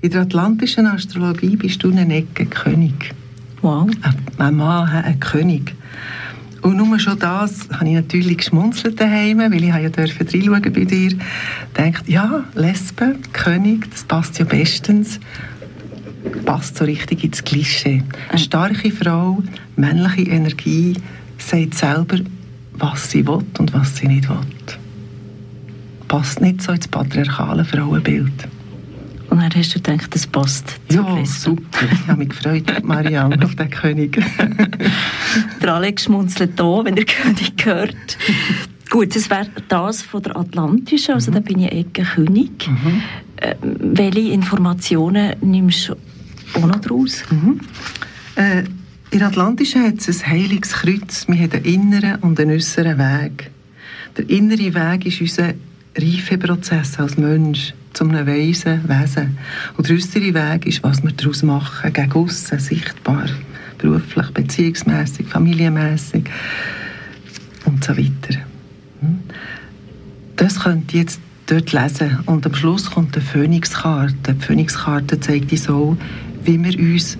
In 0.00 0.10
der 0.10 0.22
atlantischen 0.22 0.86
Astrologie 0.86 1.56
bist 1.56 1.82
du 1.82 1.90
ein 1.90 2.10
Ecke 2.10 2.46
König. 2.46 3.14
Wow. 3.62 3.88
Ein 4.38 4.56
Mann, 4.56 4.88
ein 4.88 5.20
König. 5.20 5.74
Und 6.60 6.76
nur 6.78 6.98
schon 6.98 7.18
das 7.18 7.68
habe 7.72 7.88
ich 7.88 7.94
natürlich 7.94 8.38
geschmunzelt 8.38 8.98
daheim, 8.98 9.38
weil 9.38 9.62
ich 9.62 9.68
ja 9.68 9.88
dürfen 9.88 10.26
reinschauen 10.26 10.72
bei 10.72 10.84
dir. 10.84 11.12
Denkt, 11.76 12.08
ja, 12.08 12.44
Lesbe, 12.54 13.16
König, 13.32 13.90
das 13.90 14.04
passt 14.04 14.38
ja 14.38 14.46
bestens. 14.46 15.20
passt 16.44 16.76
so 16.76 16.84
richtig 16.84 17.24
ins 17.24 17.44
Klischee. 17.44 18.02
Eine 18.28 18.38
starke 18.38 18.90
Frau, 18.90 19.42
männliche 19.76 20.30
Energie, 20.30 20.94
sagt 21.38 21.74
selber, 21.74 22.18
was 22.72 23.10
sie 23.10 23.26
will 23.26 23.44
und 23.58 23.72
was 23.72 23.96
sie 23.96 24.08
nicht 24.08 24.28
will. 24.28 24.38
Passt 26.14 26.40
nicht 26.40 26.62
so 26.62 26.70
ins 26.70 26.86
patriarchale 26.86 27.64
Frauenbild. 27.64 28.46
Und 29.30 29.40
dann 29.40 29.50
hast 29.52 29.74
du 29.74 29.80
gedacht, 29.80 30.14
das 30.14 30.28
passt 30.28 30.76
Ja, 30.88 31.26
super. 31.26 31.88
Ich 31.90 32.06
habe 32.06 32.20
mich 32.20 32.28
gefreut, 32.28 32.84
Marianne, 32.84 33.44
auf 33.44 33.56
den 33.56 33.68
König. 33.68 34.22
der 35.60 35.74
Alex 35.74 36.04
schmunzelt 36.04 36.52
da, 36.54 36.84
wenn 36.84 36.94
der 36.94 37.04
König 37.04 37.54
hört. 37.64 38.16
Gut, 38.90 39.16
das 39.16 39.28
wäre 39.28 39.48
das 39.66 40.02
von 40.02 40.22
der 40.22 40.36
Atlantischen, 40.36 41.14
also 41.14 41.32
mhm. 41.32 41.34
da 41.34 41.40
bin 41.40 41.58
ich 41.58 41.72
Ecke 41.72 42.04
König. 42.04 42.68
Mhm. 42.68 43.02
Äh, 43.38 43.56
welche 43.60 44.32
Informationen 44.32 45.34
nimmst 45.40 45.88
du 45.88 45.94
auch 46.54 46.64
noch 46.64 46.80
daraus? 46.80 47.24
Mhm. 47.28 47.58
Äh, 48.36 48.60
in 49.10 49.18
der 49.18 49.26
Atlantischen 49.26 49.82
hat 49.82 50.06
es 50.06 50.22
ein 50.22 50.30
heiliges 50.30 50.74
Kreuz. 50.74 51.26
Wir 51.26 51.40
haben 51.40 51.50
einen 51.50 51.64
inneren 51.64 52.20
und 52.20 52.38
einen 52.38 52.52
äußeren 52.52 52.98
Weg. 52.98 53.50
Der 54.16 54.30
innere 54.30 54.72
Weg 54.74 55.06
ist 55.06 55.20
unser 55.20 55.54
Reifeprozess 55.96 56.98
als 56.98 57.16
Mensch 57.16 57.72
zu 57.92 58.04
einem 58.04 58.26
weisen 58.26 58.88
Wesen. 58.88 59.38
Und 59.76 59.88
der 59.88 59.96
äußere 59.96 60.34
Weg 60.34 60.66
ist, 60.66 60.82
was 60.82 61.02
wir 61.02 61.12
daraus 61.12 61.42
machen, 61.42 61.92
gegen 61.92 62.12
aussen, 62.12 62.58
sichtbar, 62.58 63.26
beruflich, 63.78 64.30
beziehungsmässig, 64.30 65.26
familienmässig 65.28 66.24
und 67.64 67.84
so 67.84 67.96
weiter. 67.96 68.40
Hm? 69.00 69.20
Das 70.36 70.60
könnt 70.60 70.92
ihr 70.92 71.00
jetzt 71.00 71.20
dort 71.46 71.72
lesen. 71.72 72.18
Und 72.26 72.44
am 72.46 72.54
Schluss 72.54 72.90
kommt 72.90 73.14
eine 73.16 73.24
Phönixkarte. 73.24 74.34
Die 74.34 74.44
Phönixkarte 74.44 75.20
zeigt 75.20 75.52
uns 75.52 75.64
so, 75.64 75.96
wie 76.44 76.62
wir 76.62 76.78
uns, 76.78 77.16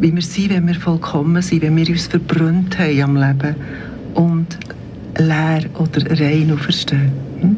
wie 0.00 0.14
wir 0.14 0.22
sind, 0.22 0.50
wenn 0.50 0.66
wir 0.66 0.74
vollkommen 0.74 1.42
sind, 1.42 1.62
wenn 1.62 1.76
wir 1.76 1.88
uns 1.88 2.06
verbrannt 2.06 2.78
haben 2.78 3.02
am 3.02 3.16
Leben 3.16 3.56
und 4.14 4.58
leer 5.18 5.64
oder 5.74 6.20
rein 6.20 6.50
auferstehen. 6.52 7.12
Hm? 7.40 7.56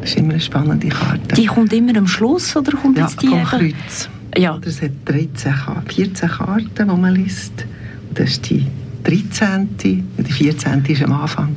Das 0.00 0.10
ist 0.10 0.18
immer 0.18 0.30
eine 0.30 0.40
spannende 0.40 0.88
Karte. 0.88 1.34
Die 1.34 1.46
kommt 1.46 1.72
immer 1.72 1.96
am 1.96 2.06
Schluss 2.06 2.56
oder 2.56 2.72
kommt 2.72 2.98
ja, 2.98 3.04
jetzt 3.04 3.20
die 3.22 3.28
vom 3.28 3.44
Kreuz. 3.44 4.08
Ja. 4.36 4.56
Oder 4.56 4.68
es 4.68 4.82
hat 4.82 4.92
13, 5.06 5.54
14 5.88 6.28
Karten, 6.28 6.66
die 6.76 6.84
man 6.84 7.14
liest. 7.14 7.64
Und 8.08 8.18
das 8.18 8.30
ist 8.30 8.50
die 8.50 8.66
13. 9.04 9.68
und 10.16 10.28
die 10.28 10.32
14. 10.32 10.84
ist 10.84 11.02
am 11.02 11.12
Anfang. 11.12 11.56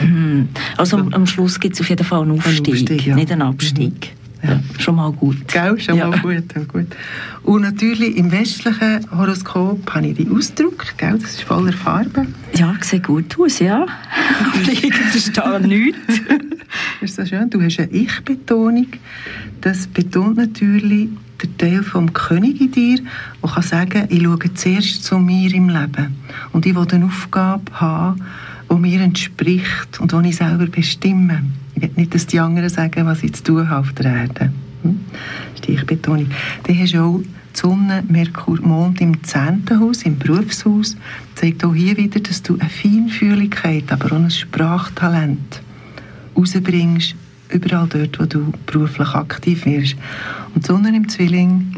Hm. 0.00 0.48
Also 0.76 0.98
am, 0.98 1.12
am 1.12 1.26
Schluss 1.26 1.58
gibt 1.58 1.74
es 1.74 1.80
auf 1.80 1.88
jeden 1.88 2.04
Fall 2.04 2.22
einen 2.22 2.32
Aufstieg, 2.32 2.68
ein 2.68 2.72
Aufstieg 2.72 3.06
ja. 3.06 3.14
nicht 3.14 3.32
einen 3.32 3.42
Abstieg. 3.42 4.12
Mhm. 4.14 4.19
Ja. 4.42 4.60
Schon 4.78 4.96
mal 4.96 5.12
gut. 5.12 5.48
Gell, 5.48 5.78
schon 5.78 5.96
ja. 5.96 6.08
mal 6.08 6.18
gut, 6.20 6.54
gut. 6.72 6.86
Und 7.42 7.62
natürlich 7.62 8.16
im 8.16 8.32
westlichen 8.32 9.06
Horoskop 9.10 9.94
habe 9.94 10.06
ich 10.08 10.16
die 10.16 10.28
Ausdruck, 10.30 10.84
gell, 10.96 11.18
das 11.18 11.32
ist 11.32 11.42
voller 11.42 11.72
Farbe. 11.72 12.26
Ja, 12.54 12.74
sieht 12.80 13.04
gut 13.04 13.38
aus, 13.38 13.58
ja. 13.58 13.86
ich 14.70 14.94
verstehe 14.94 15.60
nichts. 15.60 16.20
ist 17.00 17.16
so 17.16 17.26
schön. 17.26 17.50
Du 17.50 17.60
hast 17.62 17.78
eine 17.78 17.90
Ich-Betonung. 17.90 18.86
Das 19.60 19.86
betont 19.86 20.36
natürlich 20.36 21.08
der 21.42 21.56
Teil 21.56 21.82
vom 21.82 22.12
König 22.12 22.60
in 22.60 22.70
dir, 22.70 22.98
der 23.42 23.50
kann 23.50 23.62
sagen, 23.62 24.06
ich 24.10 24.22
schaue 24.22 24.54
zuerst 24.54 25.04
zu 25.04 25.18
mir 25.18 25.52
im 25.54 25.68
Leben. 25.68 26.16
Und 26.52 26.66
ich 26.66 26.74
will 26.74 26.86
eine 26.90 27.06
Aufgabe 27.06 27.72
haben, 27.72 28.22
die 28.70 28.76
mir 28.76 29.00
entspricht 29.00 30.00
und 30.00 30.12
die 30.12 30.28
ich 30.28 30.36
selber 30.36 30.66
bestimme. 30.66 31.42
Nicht, 31.96 32.14
dass 32.14 32.26
die 32.26 32.40
anderen 32.40 32.68
sagen, 32.68 33.06
was 33.06 33.22
ich 33.22 33.34
zu 33.34 33.44
tun 33.44 33.68
habe 33.68 33.80
auf 33.80 33.92
der 33.92 34.06
Erde. 34.06 34.52
Hm? 34.82 35.00
Das 35.10 35.54
ist 35.54 35.68
die 35.68 35.72
Ich-Betonung. 35.72 36.30
Dann 36.64 36.78
hast 36.78 36.94
du 36.94 37.02
auch 37.02 37.20
die 37.20 37.58
Sonne, 37.58 38.04
Merkur, 38.08 38.60
Mond 38.60 39.00
im 39.00 39.22
10. 39.22 39.64
Haus, 39.78 40.02
im 40.02 40.18
Berufshaus. 40.18 40.96
Zeigt 41.34 41.64
auch 41.64 41.74
hier 41.74 41.96
wieder, 41.96 42.20
dass 42.20 42.42
du 42.42 42.58
eine 42.58 42.68
Feinfühligkeit, 42.68 43.90
aber 43.90 44.12
auch 44.12 44.20
ein 44.20 44.30
Sprachtalent 44.30 45.62
rausbringst, 46.36 47.14
überall 47.48 47.88
dort, 47.88 48.20
wo 48.20 48.24
du 48.24 48.52
beruflich 48.66 49.08
aktiv 49.08 49.66
wirst. 49.66 49.96
Und 50.54 50.64
die 50.64 50.68
Sonne 50.68 50.96
im 50.96 51.08
Zwilling 51.08 51.74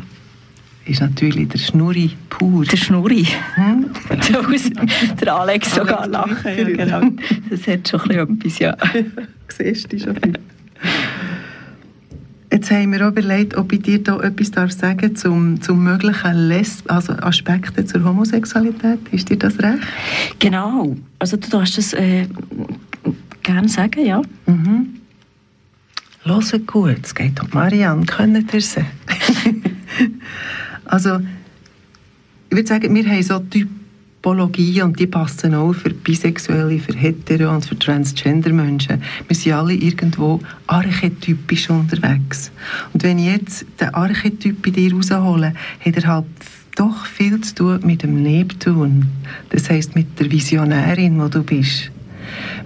ist 0.85 1.01
natürlich 1.01 1.49
der 1.49 1.59
Schnurri 1.59 2.13
pur. 2.29 2.65
Der 2.65 2.77
Schnurri. 2.77 3.27
Hm? 3.55 3.87
der 5.21 5.35
Alex 5.35 5.75
sogar 5.75 6.07
lachen. 6.07 6.37
Ja, 6.45 6.65
genau. 6.65 7.03
Das 7.51 7.67
hat 7.67 7.89
schon 7.89 8.11
etwas, 8.11 8.59
ja. 8.59 8.77
Siehst 9.49 9.93
du 9.93 9.99
schon 9.99 10.17
viel. 10.17 10.39
Jetzt 12.51 12.71
haben 12.71 12.93
wir 12.93 13.07
auch 13.07 13.13
überlegt, 13.13 13.57
ob 13.57 13.73
ich 13.73 13.81
dir 13.81 14.03
da 14.03 14.21
etwas 14.21 14.51
darf 14.51 14.73
sagen 14.73 15.17
zum, 15.17 15.63
zum 15.63 15.83
möglichen 15.83 16.49
Les 16.49 16.83
also 16.87 17.15
Aspekten 17.15 17.87
zur 17.87 18.05
Homosexualität. 18.05 18.99
Ist 19.11 19.31
dir 19.31 19.39
das 19.39 19.59
recht? 19.59 19.79
Genau. 20.39 20.97
Also 21.19 21.39
du 21.39 21.49
darfst 21.49 21.79
das 21.79 21.95
äh, 21.95 22.27
gerne 23.43 23.69
sagen, 23.69 24.05
ja. 24.05 24.21
Mhm. 24.47 24.89
Hört 26.25 26.67
gut, 26.67 26.99
es 27.03 27.15
geht 27.15 27.41
um 27.43 27.49
Marianne, 27.53 28.05
können 28.05 28.47
ihr 28.53 28.61
sie? 28.61 28.85
also, 30.93 31.21
ich 32.51 32.57
würde 32.57 32.69
sagen, 32.69 32.95
wir 32.95 33.09
haben 33.09 33.23
so 33.23 33.39
Typologie 33.39 34.83
und 34.83 35.01
die 35.01 35.07
passen 35.07 35.55
auch 35.55 35.73
für 35.73 35.89
Bisexuelle, 35.89 36.79
für 36.81 36.93
Hetero 36.93 37.55
und 37.55 37.65
für 37.65 37.79
Transgender-Menschen. 37.79 39.03
Wir 39.27 39.35
sind 39.35 39.55
alle 39.55 39.73
irgendwo 39.73 40.41
archetypisch 40.67 41.71
unterwegs. 41.71 42.53
Und 42.93 43.05
wenn 43.05 43.19
ich 43.19 43.25
jetzt 43.25 43.65
den 43.81 43.95
Archetyp 43.95 44.63
bei 44.63 44.69
dir 44.69 44.93
raushole, 44.93 45.55
hat 45.81 45.97
er 45.97 46.07
halt 46.07 46.27
doch 46.77 47.07
viel 47.07 47.41
zu 47.41 47.55
tun 47.55 47.81
mit 47.85 48.03
dem 48.03 48.23
Neptun. 48.23 49.07
Das 49.49 49.71
heisst, 49.71 49.95
mit 49.95 50.21
der 50.21 50.31
Visionärin, 50.31 51.19
die 51.25 51.31
du 51.31 51.43
bist. 51.43 51.91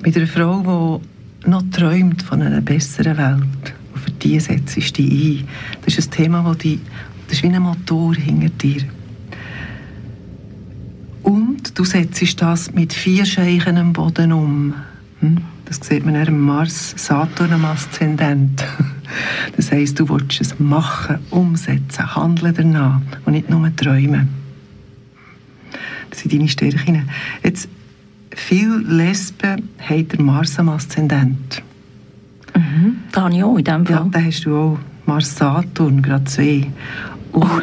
Mit 0.03 0.17
einer 0.17 0.27
Frau, 0.27 1.01
die 1.45 1.49
noch 1.49 1.63
träumt 1.71 2.23
von 2.23 2.43
einer 2.43 2.61
besseren 2.61 3.19
Welt. 3.19 3.75
Und 3.95 4.01
für 4.01 4.11
die 4.11 4.41
setzt 4.41 4.77
du 4.77 4.81
dich 4.81 5.43
ein. 5.43 5.49
Das 5.85 5.97
ist 5.97 6.11
ein 6.11 6.25
Thema, 6.25 6.43
das, 6.43 6.59
die, 6.59 6.81
das 7.27 7.39
ist 7.39 7.43
wie 7.43 7.49
ein 7.49 7.63
Motor 7.63 8.15
hinter 8.15 8.49
dir. 8.51 8.83
Und 11.23 11.77
du 11.77 11.85
setzt 11.85 12.41
das 12.41 12.73
mit 12.73 12.93
vier 12.93 13.25
Scheichen 13.25 13.77
am 13.79 13.93
Boden 13.93 14.33
um. 14.33 14.75
Hm? 15.21 15.39
Das 15.65 15.81
sieht 15.83 16.07
man 16.07 16.15
im 16.15 16.41
Mars, 16.41 16.95
Saturn 16.97 17.53
am 17.53 17.65
Aszendent. 17.65 18.65
Das 19.57 19.71
heisst, 19.71 20.01
du 20.01 20.09
willst 20.09 20.41
es 20.41 20.59
machen, 20.59 21.21
umsetzen, 21.31 22.17
handeln 22.17 22.55
danach 22.55 23.01
und 23.25 23.35
nicht 23.35 23.49
nur 23.49 23.75
träumen. 23.77 24.29
Das 26.11 26.19
sind 26.19 26.33
deine 26.33 26.49
Stärken. 26.49 27.09
Jetzt 27.45 27.69
Viele 28.37 28.77
Lesben 28.77 29.71
haben 29.81 30.09
den 30.09 30.25
Mars 30.25 30.59
am 30.59 30.69
Aszendent. 30.69 31.63
Mhm. 32.55 32.99
Da 33.11 33.23
habe 33.23 33.35
ich 33.35 33.43
auch 33.43 33.57
in 33.57 33.65
dem 33.65 33.87
Fall. 33.87 33.97
Ja, 33.97 34.07
da 34.11 34.21
hast 34.21 34.45
du 34.45 34.57
auch 34.57 34.79
Mars-Saturn, 35.07 36.03
gerade 36.03 36.25
zwei. 36.25 36.67
Und. 37.37 37.63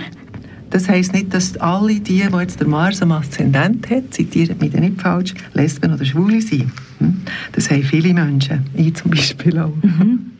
Das 0.69 0.89
heisst 0.89 1.13
nicht, 1.13 1.33
dass 1.33 1.55
alle 1.57 1.99
die, 1.99 2.23
die 2.27 2.37
jetzt 2.37 2.59
der 2.59 2.67
Mars 2.67 3.01
am 3.01 3.11
Aszendent 3.11 3.89
hat, 3.89 4.13
zitiert 4.13 4.59
mich 4.59 4.73
nicht 4.73 5.01
falsch, 5.01 5.33
Lesben 5.53 5.93
oder 5.93 6.03
Schwule 6.03 6.41
sind. 6.41 6.71
Hm? 6.97 7.21
Das 7.51 7.69
haben 7.69 7.83
viele 7.83 8.13
Menschen, 8.13 8.65
ich 8.73 8.95
zum 8.95 9.11
Beispiel 9.11 9.59
auch. 9.59 9.75
Mhm. 9.83 10.33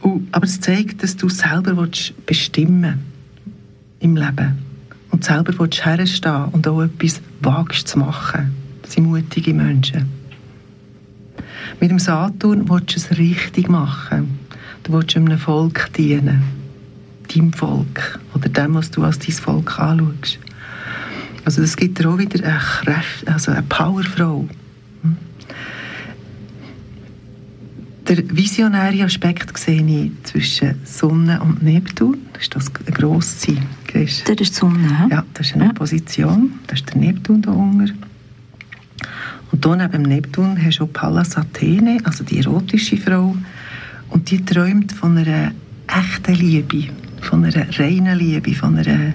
Und, 0.00 0.28
aber 0.32 0.44
es 0.44 0.60
zeigt, 0.60 1.02
dass 1.02 1.16
du 1.16 1.28
selber 1.28 1.88
bestimmen 2.26 2.98
im 4.00 4.16
Leben 4.16 4.58
und 5.10 5.24
selber 5.24 5.66
herstehen 5.66 6.44
und 6.52 6.68
auch 6.68 6.82
etwas 6.82 7.22
wagst 7.40 7.88
zu 7.88 7.98
machen 7.98 8.54
sind 8.86 9.06
mutige 9.06 9.54
Menschen. 9.54 10.08
Mit 11.80 11.90
dem 11.90 11.98
Saturn 11.98 12.68
willst 12.68 12.94
du 12.94 12.96
es 12.96 13.18
richtig 13.18 13.68
machen. 13.68 14.38
Du 14.82 14.92
willst 14.92 15.16
einem 15.16 15.38
Volk 15.38 15.90
dienen. 15.96 16.61
Deinem 17.34 17.52
Volk. 17.52 18.20
Oder 18.34 18.48
dem, 18.48 18.74
was 18.74 18.90
du 18.90 19.04
als 19.04 19.18
dein 19.18 19.32
Volk 19.32 19.78
anschaust. 19.78 20.38
Also 21.44 21.60
das 21.60 21.76
gibt 21.76 21.98
dir 21.98 22.08
auch 22.08 22.18
wieder 22.18 22.44
eine 22.44 22.58
Kraft, 22.58 23.26
also 23.26 23.50
eine 23.50 23.62
Powerfrau. 23.62 24.48
Hm? 25.02 25.16
Der 28.08 28.18
visionäre 28.36 29.04
Aspekt 29.04 29.58
sehe 29.58 29.84
ich 29.84 30.12
zwischen 30.24 30.80
Sonne 30.84 31.40
und 31.40 31.62
Neptun. 31.62 32.18
Das 32.32 32.42
ist 32.42 32.54
das 32.54 32.66
ein 32.86 32.94
grosses 32.94 33.38
Ziel. 33.40 33.62
Das 33.92 34.02
ist 34.02 34.40
die 34.40 34.44
Sonne. 34.44 35.08
Ja, 35.10 35.24
das 35.34 35.48
ist 35.48 35.54
eine 35.54 35.66
ja. 35.66 35.72
Position. 35.72 36.52
Das 36.68 36.80
ist 36.80 36.90
der 36.90 36.96
Neptun 36.96 37.42
da 37.42 37.50
unten. 37.50 37.92
Und 39.50 39.66
hier 39.66 39.76
neben 39.76 40.02
Neptun 40.02 40.56
hast 40.64 40.78
du 40.78 40.84
auch 40.84 40.92
Pallas 40.92 41.36
Athene, 41.36 41.98
also 42.04 42.24
die 42.24 42.38
erotische 42.38 42.96
Frau. 42.96 43.36
Und 44.08 44.30
die 44.30 44.44
träumt 44.44 44.92
von 44.92 45.18
einer 45.18 45.52
echten 45.96 46.34
Liebe, 46.34 46.88
von 47.20 47.44
einer 47.44 47.66
reinen 47.78 48.18
Liebe, 48.18 48.54
von 48.54 48.76
einer 48.76 49.14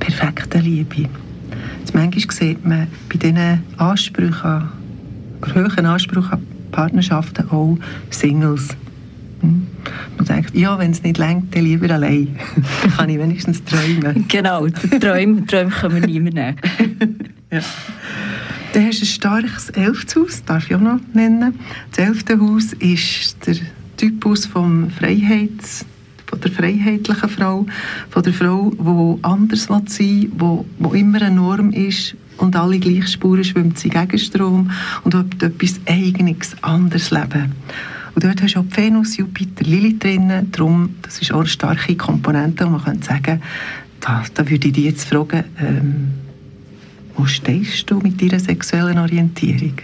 perfekten 0.00 0.62
Liebe. 0.62 1.08
Jetzt 1.80 1.94
manchmal 1.94 2.34
sieht 2.34 2.64
man 2.64 2.88
bei 3.08 3.18
diesen 3.18 3.62
Ansprüchen, 3.76 4.68
hohen 5.54 5.86
Ansprüchen 5.86 6.32
an 6.32 6.46
Partnerschaften 6.70 7.48
auch 7.50 7.78
Singles. 8.10 8.68
Hm? 9.40 9.66
und 10.18 10.28
denkt, 10.28 10.54
ja, 10.54 10.76
wenn 10.78 10.90
es 10.90 11.02
nicht 11.02 11.16
längt, 11.16 11.54
dann 11.54 11.62
lieber 11.62 11.90
allein. 11.94 12.36
dann 12.82 12.92
kann 12.92 13.08
ich 13.08 13.18
wenigstens 13.18 13.62
träumen. 13.64 14.26
Genau, 14.28 14.66
Träume, 14.68 15.46
Träume 15.46 15.70
können 15.70 15.94
wir 15.94 16.06
nicht 16.06 16.20
mehr 16.20 16.32
nehmen. 16.32 17.18
ja. 17.52 17.60
Dann 18.72 18.86
hast 18.86 18.98
du 18.98 19.04
ein 19.04 19.06
starkes 19.06 19.70
Elftshaus, 19.70 20.44
darf 20.44 20.68
ich 20.68 20.74
auch 20.74 20.80
noch 20.80 20.98
nennen. 21.14 21.54
Das 21.92 22.06
elfte 22.06 22.40
Haus 22.40 22.72
ist 22.74 23.46
der 23.46 23.56
Typus 23.96 24.46
vom 24.46 24.90
Freiheits 24.90 25.86
von 26.28 26.40
der 26.40 26.50
freiheitlichen 26.50 27.28
Frau, 27.28 27.66
von 28.10 28.22
der 28.22 28.32
Frau, 28.32 28.70
die 28.70 29.24
anders 29.24 29.64
sein 29.64 29.86
will, 29.96 30.30
wo, 30.36 30.64
wo 30.78 30.92
immer 30.92 31.22
eine 31.22 31.34
Norm 31.34 31.70
ist 31.70 32.14
und 32.36 32.54
alle 32.54 32.78
gleich 32.78 33.08
Spuren 33.08 33.44
schwimmt 33.44 33.78
sie 33.78 33.88
gegen 33.88 34.18
Strom 34.18 34.70
und 35.04 35.14
hat 35.14 35.42
etwas 35.42 35.80
Eigenes, 35.86 36.54
anderes 36.62 37.10
Leben. 37.10 37.52
Und 38.14 38.24
dort 38.24 38.42
hast 38.42 38.54
du 38.54 38.60
auch 38.60 38.64
Venus, 38.70 39.16
Jupiter, 39.16 39.64
Lilith 39.64 40.02
drin, 40.02 40.48
darum, 40.52 40.96
das 41.02 41.20
ist 41.20 41.32
auch 41.32 41.40
eine 41.40 41.48
starke 41.48 41.96
Komponente 41.96 42.66
und 42.66 42.72
man 42.72 42.84
könnte 42.84 43.06
sagen, 43.06 43.42
da, 44.00 44.24
da 44.34 44.48
würde 44.48 44.68
ich 44.68 44.74
dich 44.74 44.84
jetzt 44.84 45.08
fragen, 45.08 45.44
ähm, 45.60 46.08
wo 47.16 47.26
stehst 47.26 47.90
du 47.90 47.98
mit 48.00 48.20
deiner 48.20 48.38
sexuellen 48.38 48.98
Orientierung? 48.98 49.74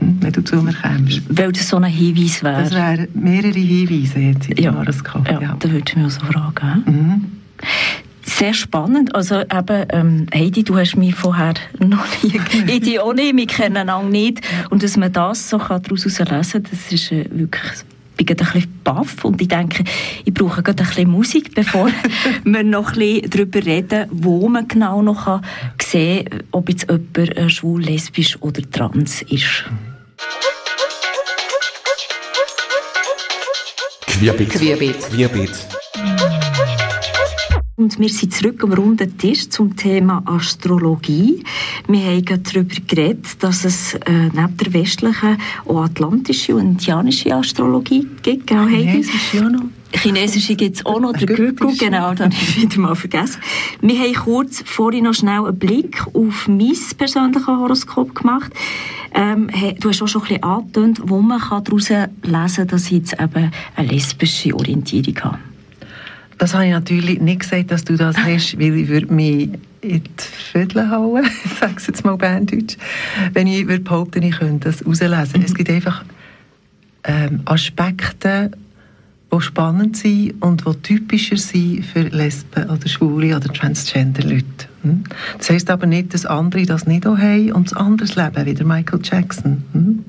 Wenn 0.00 0.32
du 0.32 0.42
zu 0.42 0.56
mir 0.56 0.74
kommst. 0.74 1.22
Weil 1.28 1.52
das 1.52 1.68
so 1.68 1.76
ein 1.76 1.84
Hinweis 1.84 2.42
wäre. 2.42 2.62
Das 2.62 2.72
wären 2.72 3.08
mehrere 3.14 3.52
Hinweise 3.52 4.18
jetzt 4.18 4.48
in 4.48 4.64
ja. 4.64 4.74
Horoskop. 4.74 5.28
Ja, 5.28 5.40
ja, 5.40 5.56
da 5.58 5.70
würde 5.70 5.84
ich 5.86 5.96
mich 5.96 6.06
auch 6.06 6.10
so 6.10 6.20
fragen. 6.26 6.82
Mhm. 6.86 7.24
Sehr 8.22 8.54
spannend. 8.54 9.14
Also 9.14 9.40
eben, 9.40 9.86
ähm, 9.90 10.26
Heidi, 10.32 10.62
du 10.62 10.76
hast 10.76 10.96
mich 10.96 11.14
vorher 11.14 11.54
noch 11.78 12.06
nie, 12.22 12.40
ich 12.66 12.80
die 12.80 12.98
auch 12.98 13.12
nicht, 13.12 13.36
wir 13.36 13.46
kennen 13.46 13.76
einander 13.76 14.08
nicht. 14.08 14.40
Und 14.70 14.82
dass 14.82 14.96
man 14.96 15.12
das 15.12 15.50
so 15.50 15.58
daraus 15.58 16.04
lesen 16.04 16.26
kann, 16.26 16.62
das 16.70 16.92
ist 16.92 17.12
äh, 17.12 17.26
wirklich 17.30 17.84
ich 18.20 18.26
bin 18.26 18.38
ein 18.38 18.52
bisschen 18.52 18.80
baff 18.84 19.24
und 19.24 19.40
ich 19.40 19.48
denke, 19.48 19.82
ich 20.26 20.34
brauche 20.34 20.62
gerade 20.62 20.82
ein 20.82 20.88
bisschen 20.88 21.10
Musik, 21.10 21.54
bevor 21.54 21.88
wir 22.44 22.62
noch 22.62 22.92
ein 22.92 22.98
bisschen 22.98 23.30
darüber 23.30 23.64
reden, 23.64 24.06
wo 24.10 24.46
man 24.48 24.68
genau 24.68 25.00
noch 25.00 25.40
sehen 25.80 26.26
kann, 26.26 26.42
ob 26.50 26.68
jetzt 26.68 26.86
jemand 26.90 27.18
äh, 27.18 27.48
schwul, 27.48 27.82
lesbisch 27.82 28.36
oder 28.42 28.60
trans 28.70 29.22
ist. 29.22 29.64
Querbeet. 34.20 34.50
Querbeet. 34.50 35.00
Querbeet. 35.08 35.66
Und 37.76 37.98
wir 37.98 38.10
sind 38.10 38.34
zurück 38.34 38.62
am 38.62 38.74
runden 38.74 39.16
Tisch 39.16 39.48
zum 39.48 39.74
Thema 39.74 40.22
Astrologie. 40.26 41.42
Wir 41.88 42.00
haben 42.04 42.24
gerade 42.26 42.42
darüber 42.42 42.74
geredet, 42.86 43.42
dass 43.42 43.64
es 43.64 43.94
äh, 43.94 44.28
neben 44.34 44.56
der 44.58 44.72
westlichen 44.74 45.38
auch 45.64 45.84
atlantische 45.84 46.54
und 46.54 46.72
indianische 46.72 47.34
Astrologie 47.34 48.06
gibt. 48.22 48.48
Genau, 48.48 48.66
Chinesische 48.66 49.38
auch 49.38 49.50
noch. 49.50 49.62
Chinesische 49.94 50.54
gibt 50.54 50.76
es 50.76 50.84
auch 50.84 51.00
noch, 51.00 51.14
der 51.14 51.26
Göku, 51.26 51.72
genau, 51.78 52.10
das 52.12 52.26
habe 52.26 52.34
ich 52.34 52.60
wieder 52.60 52.78
mal 52.78 52.94
vergessen. 52.94 53.40
Wir 53.80 53.98
haben 54.00 54.14
kurz 54.14 54.62
vorhin 54.66 55.04
noch 55.04 55.14
schnell 55.14 55.46
einen 55.46 55.58
Blick 55.58 56.06
auf 56.12 56.46
mein 56.46 56.76
persönliches 56.98 57.46
Horoskop 57.46 58.14
gemacht. 58.14 58.52
Ähm, 59.14 59.48
hey, 59.48 59.74
du 59.78 59.88
hast 59.88 60.02
auch 60.02 60.08
schon 60.08 60.22
ein 60.22 60.28
bisschen 60.28 60.42
angetönt, 60.42 61.00
wo 61.04 61.20
man 61.20 61.40
daraus 61.40 61.88
lesen 61.88 62.08
kann, 62.22 62.68
dass 62.68 62.84
ich 62.86 62.90
jetzt 62.92 63.12
eben 63.14 63.50
eine 63.76 63.88
lesbische 63.88 64.54
Orientierung 64.54 65.18
habe. 65.20 65.38
Das 66.38 66.54
habe 66.54 66.64
ich 66.64 66.70
natürlich 66.70 67.20
nicht 67.20 67.40
gesagt, 67.40 67.70
dass 67.70 67.84
du 67.84 67.96
das 67.96 68.16
hast, 68.16 68.58
weil 68.58 68.74
ich 68.74 68.88
würde 68.88 69.12
mich 69.12 69.50
in 69.82 70.02
die 70.02 70.10
Viertel 70.52 70.90
hauen, 70.90 71.24
ich 71.44 71.52
sage 71.52 71.74
es 71.76 71.86
jetzt 71.86 72.04
mal 72.04 72.16
Berndeutsch, 72.16 72.76
wenn 73.34 73.46
ich 73.46 73.68
würde 73.68 73.82
behaupten, 73.82 74.22
ich 74.22 74.38
könnte 74.38 74.70
das 74.70 74.80
herauslesen. 74.80 75.40
Mhm. 75.40 75.46
Es 75.46 75.54
gibt 75.54 75.68
einfach 75.68 76.02
ähm, 77.04 77.42
Aspekte, 77.44 78.52
die 79.32 79.40
spannend 79.40 79.98
sind 79.98 80.40
und 80.40 80.64
die 80.66 80.76
typischer 80.82 81.36
sind 81.36 81.84
für 81.84 82.00
Lesben 82.00 82.70
oder 82.70 82.88
Schwule 82.88 83.36
oder 83.36 83.52
Transgender-Leute. 83.52 84.69
Hm? 84.82 85.04
Das 85.38 85.50
heisst 85.50 85.70
aber 85.70 85.86
nicht, 85.86 86.12
dass 86.14 86.26
andere 86.26 86.66
das 86.66 86.86
nicht 86.86 87.06
auch 87.06 87.18
haben 87.18 87.52
und 87.52 87.70
das 87.70 87.76
anderes 87.76 88.16
leben, 88.16 88.46
wie 88.46 88.54
der 88.54 88.66
Michael 88.66 88.98
Jackson. 89.02 89.62
Hm? 89.72 90.04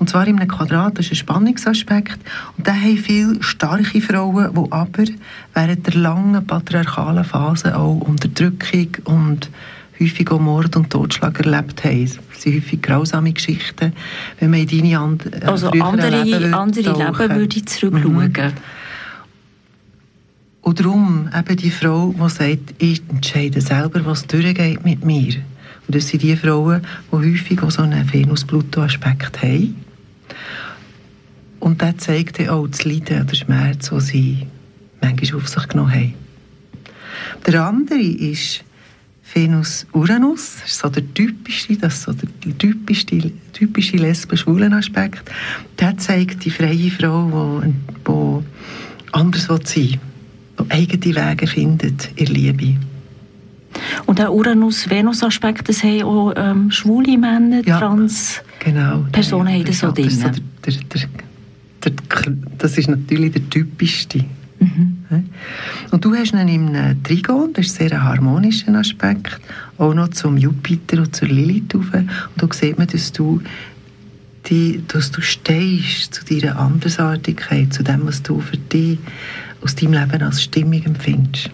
Und 0.00 0.10
zwar 0.10 0.26
in 0.26 0.40
einem 0.40 0.48
Quadrat, 0.48 0.98
das 0.98 1.06
ist 1.06 1.12
ein 1.12 1.16
Spannungsaspekt. 1.16 2.18
Und 2.56 2.66
da 2.66 2.72
haben 2.72 2.96
viele 2.96 3.40
starke 3.44 4.00
Frauen, 4.00 4.52
die 4.52 4.72
aber 4.72 5.04
während 5.54 5.86
der 5.86 5.94
langen 5.94 6.44
patriarchalen 6.44 7.22
Phase 7.22 7.76
auch 7.76 8.00
Unterdrückung 8.00 8.88
und 9.04 9.50
häufig 10.00 10.30
auch 10.30 10.40
Mord 10.40 10.76
und 10.76 10.90
Totschlag 10.90 11.38
erlebt 11.40 11.84
haben. 11.84 12.10
Das 12.32 12.42
sind 12.42 12.56
häufig 12.56 12.82
grausame 12.82 13.32
Geschichten, 13.32 13.92
wenn 14.38 14.50
man 14.50 14.60
in 14.60 14.68
deine 14.68 14.98
and 14.98 15.26
äh, 15.26 15.44
also 15.46 15.70
andere, 15.70 16.22
Leben, 16.22 16.54
andere 16.54 16.92
Leben 16.92 17.36
würde 17.36 17.56
ich 17.56 17.66
zurückschauen. 17.66 18.32
Mhm. 18.32 18.52
Und 20.62 20.80
darum 20.80 21.30
eben 21.36 21.56
die 21.56 21.70
Frau, 21.70 22.14
die 22.16 22.28
sagt, 22.28 22.74
ich 22.78 23.02
entscheide 23.08 23.60
selber, 23.60 24.04
was 24.04 24.26
durchgeht 24.26 24.84
mit 24.84 25.04
mir. 25.04 25.34
Und 25.86 25.96
das 25.96 26.08
sind 26.08 26.22
die 26.22 26.36
Frauen, 26.36 26.82
die 27.10 27.16
häufig 27.16 27.62
auch 27.62 27.70
so 27.70 27.82
einen 27.82 28.12
Venus-Pluto-Aspekt 28.12 29.42
haben. 29.42 29.76
Und 31.58 31.82
das 31.82 31.96
zeigt 31.98 32.38
dann 32.38 32.50
auch 32.50 32.66
das 32.66 32.84
Leiden 32.84 33.22
oder 33.22 33.34
Schmerz, 33.34 33.90
das 33.90 34.06
sie 34.08 34.46
manchmal 35.00 35.40
auf 35.40 35.48
sich 35.48 35.68
genommen 35.68 35.92
haben. 35.92 36.14
Der 37.46 37.64
andere 37.64 37.98
ist 37.98 38.64
Venus-Uranus. 39.34 40.58
Das 40.60 40.70
ist 40.70 40.78
so 40.78 40.88
der 40.88 41.14
typischste, 41.14 41.76
das 41.76 41.94
ist 41.94 42.02
so 42.02 42.12
der 42.12 42.58
typischste, 42.58 43.32
typische 43.52 43.96
lesben-schwulen-Aspekt. 43.96 45.30
Der 45.78 45.96
zeigt 45.98 46.44
die 46.44 46.50
freie 46.50 46.90
Frau, 46.90 47.62
die, 47.64 47.72
die 48.06 48.44
anders 49.12 49.44
sein 49.44 49.64
will 49.74 49.98
die 50.58 50.72
eigene 50.72 51.16
Wege 51.16 51.46
findet 51.46 52.10
in 52.16 52.26
Liebe. 52.26 52.76
Und 54.06 54.18
der 54.18 54.32
Uranus-Venus-Aspekt, 54.32 55.68
das 55.68 55.82
haben 55.82 56.02
auch 56.02 56.32
ähm, 56.36 56.70
schwule 56.70 57.16
Männer, 57.16 57.62
ja, 57.64 57.78
trans 57.78 58.42
genau, 58.58 59.06
Personen 59.12 59.54
haben 59.54 59.64
das 59.64 59.78
so 59.78 59.92
drin. 59.92 60.06
Das, 60.06 60.18
der, 60.18 60.72
der, 61.82 61.92
der, 61.92 62.32
das 62.58 62.78
ist 62.78 62.88
natürlich 62.88 63.32
der 63.32 63.48
typischste. 63.48 64.24
Mhm. 64.60 65.30
Und 65.90 66.04
du 66.04 66.14
hast 66.14 66.32
ihn 66.34 66.48
im 66.48 67.02
Trigon, 67.02 67.52
das 67.54 67.66
ist 67.66 67.80
ein 67.80 67.88
sehr 67.88 68.02
harmonischer 68.02 68.74
Aspekt, 68.74 69.40
auch 69.78 69.94
noch 69.94 70.08
zum 70.08 70.36
Jupiter 70.36 70.98
und 70.98 71.16
zur 71.16 71.28
Lilith 71.28 71.74
rauf. 71.74 71.92
Und 71.92 72.10
da 72.36 72.46
sieht 72.52 72.78
man, 72.78 72.86
dass 72.86 73.12
du, 73.12 73.40
die, 74.46 74.82
dass 74.86 75.10
du 75.10 75.22
stehst 75.22 76.14
zu 76.14 76.24
deiner 76.24 76.58
Andersartigkeit, 76.58 77.72
zu 77.72 77.82
dem, 77.82 78.06
was 78.06 78.22
du 78.22 78.40
für 78.40 78.58
dich 78.58 78.98
aus 79.62 79.74
deinem 79.74 79.94
Leben 79.94 80.22
als 80.22 80.42
stimmig 80.42 80.86
empfindest. 80.86 81.50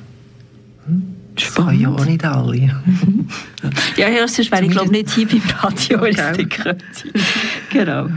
Hm? 0.87 1.03
Das 1.37 1.55
können 1.55 1.81
ja 1.81 1.91
auch 1.91 2.05
nicht 2.05 2.25
alle. 2.25 2.57
ja, 3.97 4.09
ja, 4.09 4.27
sonst 4.27 4.51
wäre 4.51 4.65
ich 4.65 4.71
glaube 4.71 4.91
nicht 4.91 5.11
hier 5.11 5.29
beim 5.29 5.43
Radio. 5.59 5.99
Okay. 6.07 6.77
genau. 7.71 8.09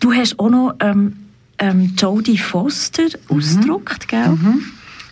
Du 0.00 0.12
hast 0.12 0.38
auch 0.38 0.50
noch 0.50 0.74
ähm, 0.80 1.16
ähm, 1.62 1.94
Jodie 1.96 2.38
Foster 2.38 3.04
mhm. 3.04 3.36
ausgedruckt, 3.36 4.08
gell? 4.08 4.30
Mhm. 4.30 4.62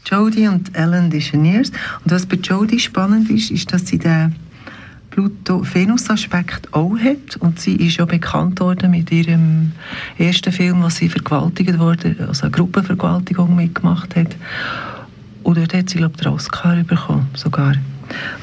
Jodie 0.05 0.49
und 0.49 0.77
Ellen 0.77 1.11
DeGeneres. 1.11 1.71
Und 2.05 2.11
was 2.11 2.27
bei 2.27 2.37
Jodie 2.37 2.81
spannend 2.81 3.31
ist, 3.31 3.51
ist, 3.51 3.73
dass 3.73 3.87
sie 3.87 3.99
den 3.99 4.35
Pluto-Venus-Aspekt 5.11 6.73
auch 6.75 6.99
hat. 6.99 7.37
Und 7.39 7.61
sie 7.61 7.77
ist 7.77 7.99
ja 7.99 8.05
bekannt 8.05 8.59
worden 8.61 8.91
mit 8.91 9.13
ihrem 9.13 9.73
ersten 10.19 10.53
Film, 10.53 10.83
wo 10.83 10.89
sie 10.89 11.09
vergewaltigt 11.09 11.79
wurde, 11.79 12.17
also 12.27 12.43
eine 12.43 12.51
Gruppenvergewaltigung 12.51 13.55
mitgemacht 13.55 14.17
hat. 14.17 14.37
Und 15.45 15.57
dort 15.57 15.73
hat 15.73 15.89
sie, 15.89 15.99
glaube 15.99 16.15
ich, 16.17 16.23
den 16.23 16.33
Oscar 16.33 16.77
bekommen, 16.83 17.29
sogar. 17.35 17.75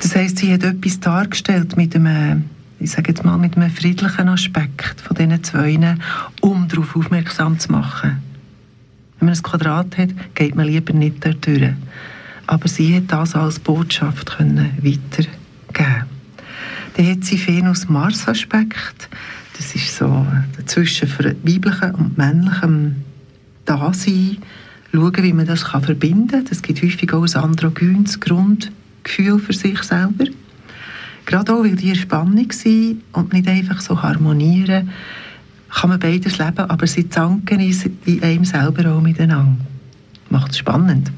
Das 0.01 0.15
heisst, 0.15 0.37
sie 0.37 0.53
hat 0.53 0.63
etwas 0.63 0.99
dargestellt 0.99 1.75
mit 1.75 1.93
einem, 1.95 2.45
ich 2.79 2.91
sage 2.91 3.09
jetzt 3.09 3.25
mal, 3.25 3.37
mit 3.37 3.55
einem 3.55 3.71
friedlichen 3.71 4.29
Aspekt 4.29 5.01
von 5.01 5.15
diesen 5.15 5.43
zwei, 5.43 5.97
um 6.41 6.67
darauf 6.67 6.95
aufmerksam 6.95 7.57
zu 7.59 7.71
machen. 7.71 8.21
Wenn 9.19 9.27
man 9.27 9.35
ein 9.35 9.43
Quadrat 9.43 9.97
hat, 9.97 10.35
geht 10.35 10.55
man 10.55 10.67
lieber 10.67 10.93
nicht 10.93 11.25
dort 11.25 11.45
durch. 11.45 11.73
Aber 12.45 12.67
sie 12.67 12.95
hat 12.95 13.11
das 13.11 13.35
als 13.35 13.59
Botschaft 13.59 14.37
können 14.37 14.71
weitergeben 14.81 16.17
dann 16.97 17.11
hat 17.11 17.23
sie 17.23 17.45
Venus-Mars-Aspekt. 17.45 19.07
Das 19.55 19.75
ist 19.75 19.95
so 19.95 20.25
zwischen 20.65 21.09
weiblichem 21.43 21.93
und 21.93 22.17
männlichem 22.17 22.95
Dasein. 23.65 24.37
Schauen, 24.91 25.23
wie 25.23 25.33
man 25.33 25.45
das 25.45 25.61
verbinden 25.61 26.27
kann. 26.27 26.45
Das 26.45 26.63
gibt 26.63 26.81
häufig 26.81 27.13
auch 27.13 27.23
ein 27.23 27.35
androgynes 27.35 28.19
Grundgefühl 28.19 29.37
für 29.37 29.53
sich 29.53 29.83
selber. 29.83 30.25
Gerade 31.27 31.53
auch, 31.53 31.63
weil 31.63 31.75
die 31.75 31.93
Spannung 31.93 32.51
sind 32.53 33.03
und 33.11 33.33
nicht 33.33 33.49
einfach 33.49 33.81
so 33.81 34.01
harmonieren, 34.01 34.89
kann 35.69 35.89
man 35.89 35.99
beides 35.99 36.37
leben, 36.37 36.57
aber 36.57 36.87
sie 36.87 37.09
zanken 37.09 37.59
in 37.59 38.23
einem 38.23 38.45
selber 38.45 38.89
auch 38.93 39.01
miteinander. 39.01 39.57
Macht 40.29 40.51
es 40.51 40.59
spannend. 40.59 41.11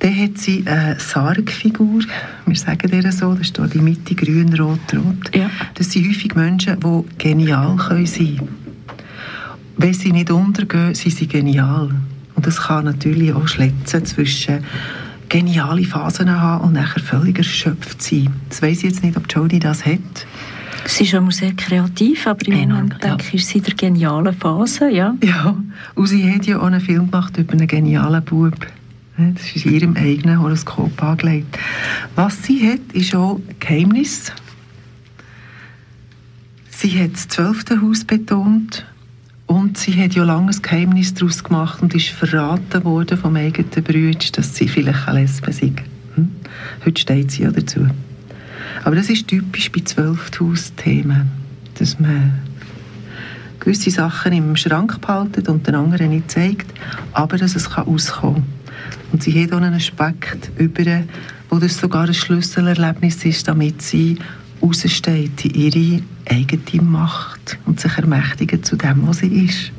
hat 0.00 0.38
sie 0.38 0.64
eine 0.66 0.96
Sargfigur, 1.00 2.02
wir 2.46 2.56
sagen 2.56 2.92
ihr 2.92 3.10
so, 3.10 3.34
das 3.34 3.48
ist 3.48 3.56
hier 3.56 3.66
die 3.66 3.80
Mitte 3.80 4.14
grün, 4.14 4.54
rot, 4.54 4.94
rot. 4.94 5.34
Ja. 5.34 5.50
Das 5.74 5.90
sind 5.90 6.06
häufig 6.08 6.36
Menschen, 6.36 6.78
die 6.78 7.18
genial 7.18 7.76
können 7.76 8.06
sein 8.06 8.36
können. 8.36 8.48
Wenn 9.78 9.94
sie 9.94 10.12
nicht 10.12 10.30
untergehen, 10.30 10.94
sind 10.94 11.16
sie 11.16 11.26
genial. 11.26 11.90
Und 12.36 12.46
das 12.46 12.60
kann 12.60 12.84
natürlich 12.84 13.32
auch 13.32 13.48
schlitzen 13.48 14.04
zwischen 14.04 14.64
geniale 15.30 15.84
Phasen 15.84 16.30
haben 16.30 16.64
und 16.64 16.72
nachher 16.74 17.00
völlig 17.00 17.38
erschöpft 17.38 18.02
sein. 18.02 18.28
Das 18.50 18.60
weiss 18.60 18.78
ich 18.78 18.84
jetzt 18.84 19.02
nicht, 19.02 19.16
ob 19.16 19.24
Jodie 19.32 19.60
das 19.60 19.86
hat. 19.86 20.26
Sie 20.86 21.04
ist 21.04 21.14
immer 21.14 21.30
sehr 21.30 21.52
kreativ, 21.54 22.26
aber 22.26 22.46
im 22.46 22.52
Enorm, 22.52 22.82
Moment, 22.82 23.04
denke 23.04 23.24
ich, 23.28 23.34
ist 23.34 23.48
sie 23.48 23.58
in 23.58 23.64
der 23.64 23.74
genialen 23.74 24.34
Phase, 24.34 24.90
ja. 24.90 25.14
Ja, 25.22 25.56
und 25.94 26.06
sie 26.06 26.30
hat 26.30 26.46
ja 26.46 26.58
auch 26.58 26.64
einen 26.64 26.80
Film 26.80 27.10
gemacht 27.10 27.36
über 27.38 27.52
einen 27.52 27.66
genialen 27.66 28.22
Bub. 28.24 28.66
Das 29.16 29.54
ist 29.54 29.66
in 29.66 29.72
ihrem 29.72 29.96
eigenen 29.96 30.40
Horoskop 30.40 31.02
angelegt. 31.02 31.58
Was 32.16 32.42
sie 32.42 32.72
hat, 32.72 32.92
ist 32.92 33.14
auch 33.14 33.36
ein 33.36 33.56
Geheimnis. 33.60 34.32
Sie 36.70 36.98
hat 36.98 37.12
das 37.12 37.28
zwölfte 37.28 37.82
Haus 37.82 38.04
betont 38.04 38.86
und 39.50 39.76
sie 39.76 40.00
hat 40.00 40.14
ja 40.14 40.22
lange 40.22 40.52
ein 40.52 40.62
Geheimnis 40.62 41.12
daraus 41.12 41.42
gemacht 41.42 41.82
und 41.82 41.92
ist 41.92 42.10
verraten 42.10 42.84
worden 42.84 43.18
vom 43.18 43.34
eigenen 43.34 43.68
Bruder, 43.68 44.30
dass 44.30 44.54
sie 44.54 44.68
vielleicht 44.68 45.08
eine 45.08 45.22
Lesbe 45.22 45.52
sei. 45.52 45.72
Hm? 46.14 46.30
Heute 46.86 47.00
steht 47.00 47.32
sie 47.32 47.42
ja 47.42 47.50
dazu. 47.50 47.84
Aber 48.84 48.94
das 48.94 49.10
ist 49.10 49.26
typisch 49.26 49.72
bei 49.72 49.80
Zwölfthaus-Themen, 49.80 51.32
dass 51.74 51.98
man 51.98 52.38
gewisse 53.58 53.90
Sachen 53.90 54.32
im 54.34 54.54
Schrank 54.54 55.00
behalten 55.00 55.44
und 55.48 55.66
den 55.66 55.74
anderen 55.74 56.10
nicht 56.10 56.30
zeigt, 56.30 56.72
aber 57.12 57.36
dass 57.36 57.56
es 57.56 57.66
auskommen 57.76 58.44
kann. 58.44 58.44
Und 59.10 59.24
sie 59.24 59.42
hat 59.42 59.52
auch 59.52 59.56
einen 59.56 59.74
Aspekt 59.74 60.52
über, 60.58 61.02
wo 61.48 61.58
das 61.58 61.76
sogar 61.76 62.06
ein 62.06 62.14
Schlüsselerlebnis 62.14 63.24
ist, 63.24 63.48
damit 63.48 63.82
sie 63.82 64.16
raussteht 64.62 65.44
in 65.44 65.54
ihre 65.54 66.02
eigene 66.28 66.82
Macht 66.82 67.58
und 67.66 67.80
sich 67.80 67.92
ermächtigen 67.96 68.62
zu 68.62 68.76
dem, 68.76 69.06
was 69.06 69.18
sie 69.18 69.44
ist. 69.44 69.72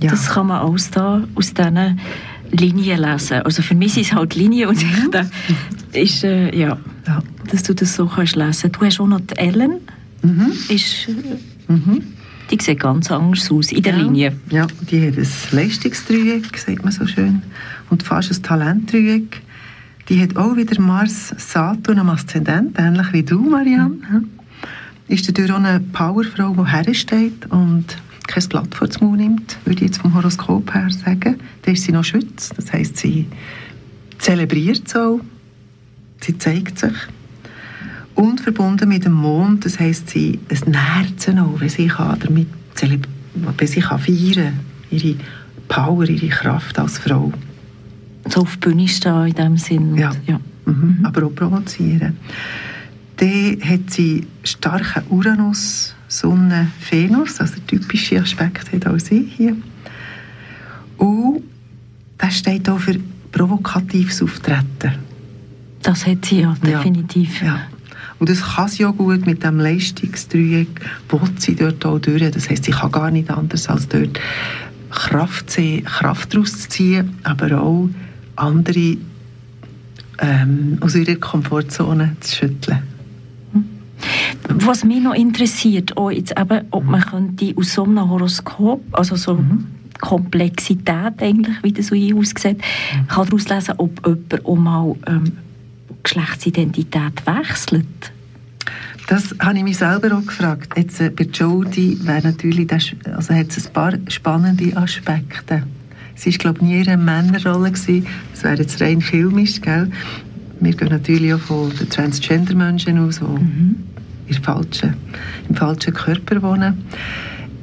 Ja. 0.00 0.10
Das 0.10 0.30
kann 0.30 0.48
man 0.48 0.60
aus, 0.60 0.90
da, 0.90 1.22
aus 1.34 1.54
diesen 1.54 2.00
Linien 2.50 3.00
lesen. 3.00 3.42
Also 3.42 3.62
für 3.62 3.74
mich 3.74 3.94
sind 3.94 4.06
es 4.06 4.12
halt 4.12 4.34
Linien 4.34 4.68
und 4.68 4.82
mhm. 4.82 5.30
ich 5.92 6.14
ist, 6.14 6.24
äh, 6.24 6.56
ja, 6.58 6.76
ja, 7.06 7.22
dass 7.50 7.62
du 7.62 7.74
das 7.74 7.94
so 7.94 8.06
kannst 8.06 8.36
lesen. 8.36 8.72
Du 8.72 8.80
hast 8.80 9.00
auch 9.00 9.06
noch 9.06 9.20
die 9.20 9.36
Ellen. 9.36 9.80
Mhm. 10.22 10.52
Ist, 10.68 11.08
äh, 11.08 11.72
mhm. 11.72 12.02
Die 12.50 12.58
sieht 12.60 12.80
ganz 12.80 13.10
anders 13.10 13.50
aus 13.50 13.72
in 13.72 13.82
der 13.82 13.96
ja. 13.96 14.02
Linie. 14.02 14.36
Ja, 14.50 14.66
die 14.90 15.06
hat 15.06 15.16
ein 15.16 15.28
Leistungsdreieck, 15.52 16.58
sagt 16.58 16.82
man 16.82 16.92
so 16.92 17.06
schön, 17.06 17.42
und 17.88 18.02
fast 18.02 18.30
ein 18.30 18.42
Talentdreieck. 18.42 19.40
Die 20.08 20.20
hat 20.20 20.36
auch 20.36 20.56
wieder 20.56 20.80
Mars, 20.80 21.34
Saturn 21.36 21.98
am 21.98 22.10
Aszendent, 22.10 22.78
ähnlich 22.78 23.12
wie 23.12 23.22
du, 23.22 23.40
Marianne. 23.40 23.96
Mhm. 24.10 24.30
Ist 25.08 25.28
dadurch 25.28 25.52
auch 25.52 25.56
eine 25.56 25.80
Powerfrau, 25.80 26.54
die 26.54 26.70
hersteht 26.70 27.46
und 27.50 27.84
kein 28.26 28.48
Blatt 28.48 28.74
vor 28.74 28.88
den 28.88 29.06
Mund 29.06 29.20
nimmt, 29.20 29.58
würde 29.64 29.84
ich 29.84 29.90
jetzt 29.90 30.00
vom 30.00 30.14
Horoskop 30.14 30.72
her 30.74 30.88
sagen. 30.90 31.38
Dann 31.62 31.74
ist 31.74 31.84
sie 31.84 31.92
noch 31.92 32.04
Schütz, 32.04 32.50
das 32.56 32.72
heisst, 32.72 32.96
sie 32.96 33.26
zelebriert 34.18 34.88
so, 34.88 35.20
sie 36.20 36.38
zeigt 36.38 36.78
sich. 36.78 36.94
Und 38.14 38.40
verbunden 38.40 38.88
mit 38.88 39.04
dem 39.04 39.12
Mond, 39.12 39.64
das 39.64 39.78
heisst, 39.80 40.10
sie, 40.10 40.38
es 40.48 40.66
nährt 40.66 41.18
sie 41.18 41.32
noch, 41.32 41.60
wenn 41.60 41.68
sie 41.68 41.88
kann 41.88 42.18
damit 42.20 42.48
wenn 43.34 43.66
sie 43.66 43.80
kann 43.80 43.98
feiern 43.98 44.60
ihre 44.90 45.16
Power, 45.68 46.08
ihre 46.08 46.28
Kraft 46.28 46.78
als 46.78 46.98
Frau. 46.98 47.32
So 48.28 48.42
auf 48.42 48.56
die 48.56 48.58
Bühne 48.60 48.88
stehen 48.88 49.26
in 49.26 49.34
dem 49.34 49.56
Sinn. 49.56 49.96
Ja, 49.96 50.12
ja. 50.26 50.40
Mhm. 50.64 50.72
Mhm. 50.98 51.04
aber 51.04 51.26
auch 51.26 51.34
provozieren. 51.34 52.16
Dann 53.16 53.58
hat 53.62 53.90
sie 53.90 54.26
starken 54.44 55.04
Uranus, 55.10 55.94
Sonne, 56.08 56.68
Venus, 56.90 57.40
also 57.40 57.54
typische 57.66 58.20
Aspekte 58.20 58.76
hat 58.76 58.86
auch 58.86 58.98
sie 58.98 59.24
hier. 59.36 59.56
Und 60.98 61.42
das 62.18 62.38
steht 62.38 62.68
auch 62.68 62.78
für 62.78 62.98
provokatives 63.32 64.22
Auftreten. 64.22 64.94
Das 65.82 66.06
hat 66.06 66.24
sie 66.24 66.40
ja, 66.40 66.54
definitiv. 66.64 67.40
Ja. 67.42 67.46
ja. 67.46 67.60
Und 68.18 68.28
das 68.28 68.40
kann 68.40 68.68
sie 68.68 68.84
auch 68.84 68.96
gut 68.96 69.26
mit 69.26 69.42
dem 69.42 69.58
Leistungsdreieck, 69.58 70.68
will 71.08 71.20
sie 71.38 71.56
dort 71.56 71.84
auch 71.84 71.98
durch. 71.98 72.30
Das 72.30 72.48
heisst, 72.48 72.64
sie 72.64 72.70
kann 72.70 72.92
gar 72.92 73.10
nicht 73.10 73.30
anders 73.30 73.68
als 73.68 73.88
dort 73.88 74.20
Kraft, 74.90 75.50
sehen, 75.50 75.84
Kraft 75.84 76.32
daraus 76.32 76.68
ziehen, 76.68 77.16
aber 77.24 77.60
auch 77.60 77.88
andere 78.36 78.96
ähm, 80.18 80.78
aus 80.80 80.94
ihrer 80.94 81.16
Komfortzone 81.16 82.16
zu 82.20 82.36
schütteln. 82.36 82.82
Was 84.48 84.84
mich 84.84 85.00
noch 85.00 85.14
interessiert, 85.14 85.96
auch 85.96 86.10
jetzt 86.10 86.38
eben, 86.38 86.66
ob 86.70 86.84
man 86.84 87.00
könnte 87.00 87.54
aus 87.56 87.74
so 87.74 87.84
einem 87.84 88.08
Horoskop, 88.10 88.82
also 88.92 89.16
so 89.16 89.34
mhm. 89.34 89.66
Komplexität 90.00 91.20
eigentlich, 91.20 91.62
wie 91.62 91.72
das 91.72 91.86
so 91.88 91.94
aussieht, 91.94 92.58
mhm. 92.58 93.06
kann 93.08 93.26
daraus 93.26 93.48
lesen, 93.48 93.74
ob 93.78 94.04
jemand 94.06 94.44
auch 94.44 94.56
mal 94.56 94.96
ähm, 95.06 95.32
Geschlechtsidentität 96.02 97.24
wechselt? 97.24 98.12
Das 99.08 99.34
habe 99.40 99.58
ich 99.58 99.64
mich 99.64 99.78
selber 99.78 100.16
auch 100.16 100.24
gefragt. 100.24 100.72
Jetzt, 100.76 101.00
äh, 101.00 101.10
bei 101.10 101.24
Jodie 101.24 101.98
wäre 102.02 102.22
natürlich 102.22 102.66
das, 102.66 102.90
also 103.14 103.34
hat 103.34 103.56
es 103.56 103.66
ein 103.66 103.72
paar 103.72 103.92
spannende 104.08 104.76
Aspekte. 104.76 105.64
Sie 106.22 106.30
war, 106.30 106.38
glaube 106.38 106.58
ich, 106.60 106.66
nie 106.66 106.80
in 106.82 106.88
einer 106.88 107.02
Männerrolle. 107.02 107.72
Gewesen. 107.72 108.06
Das 108.30 108.44
wäre 108.44 108.58
jetzt 108.58 108.80
rein 108.80 109.00
filmisch. 109.00 109.60
Gell? 109.60 109.90
Wir 110.60 110.72
gehen 110.72 110.88
natürlich 110.88 111.34
auch 111.34 111.40
von 111.40 111.70
den 111.76 111.90
Transgender-Menschen 111.90 112.96
aus, 113.00 113.18
die 113.18 113.24
mhm. 113.24 113.76
im, 114.28 114.34
falschen, 114.36 114.94
im 115.48 115.56
falschen 115.56 115.92
Körper 115.92 116.40
wohnen. 116.42 116.84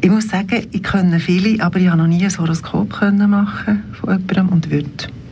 Ich 0.02 0.10
muss 0.10 0.28
sagen, 0.28 0.68
ich 0.72 0.84
kenne 0.84 1.22
viele, 1.22 1.64
aber 1.64 1.80
ich 1.80 1.88
habe 1.88 2.00
noch 2.00 2.08
nie 2.08 2.26
ein 2.26 2.38
Horoskop 2.38 3.02
machen 3.02 3.84
von 3.94 4.10
jemandem 4.10 4.50
und 4.50 4.70
würde 4.70 4.90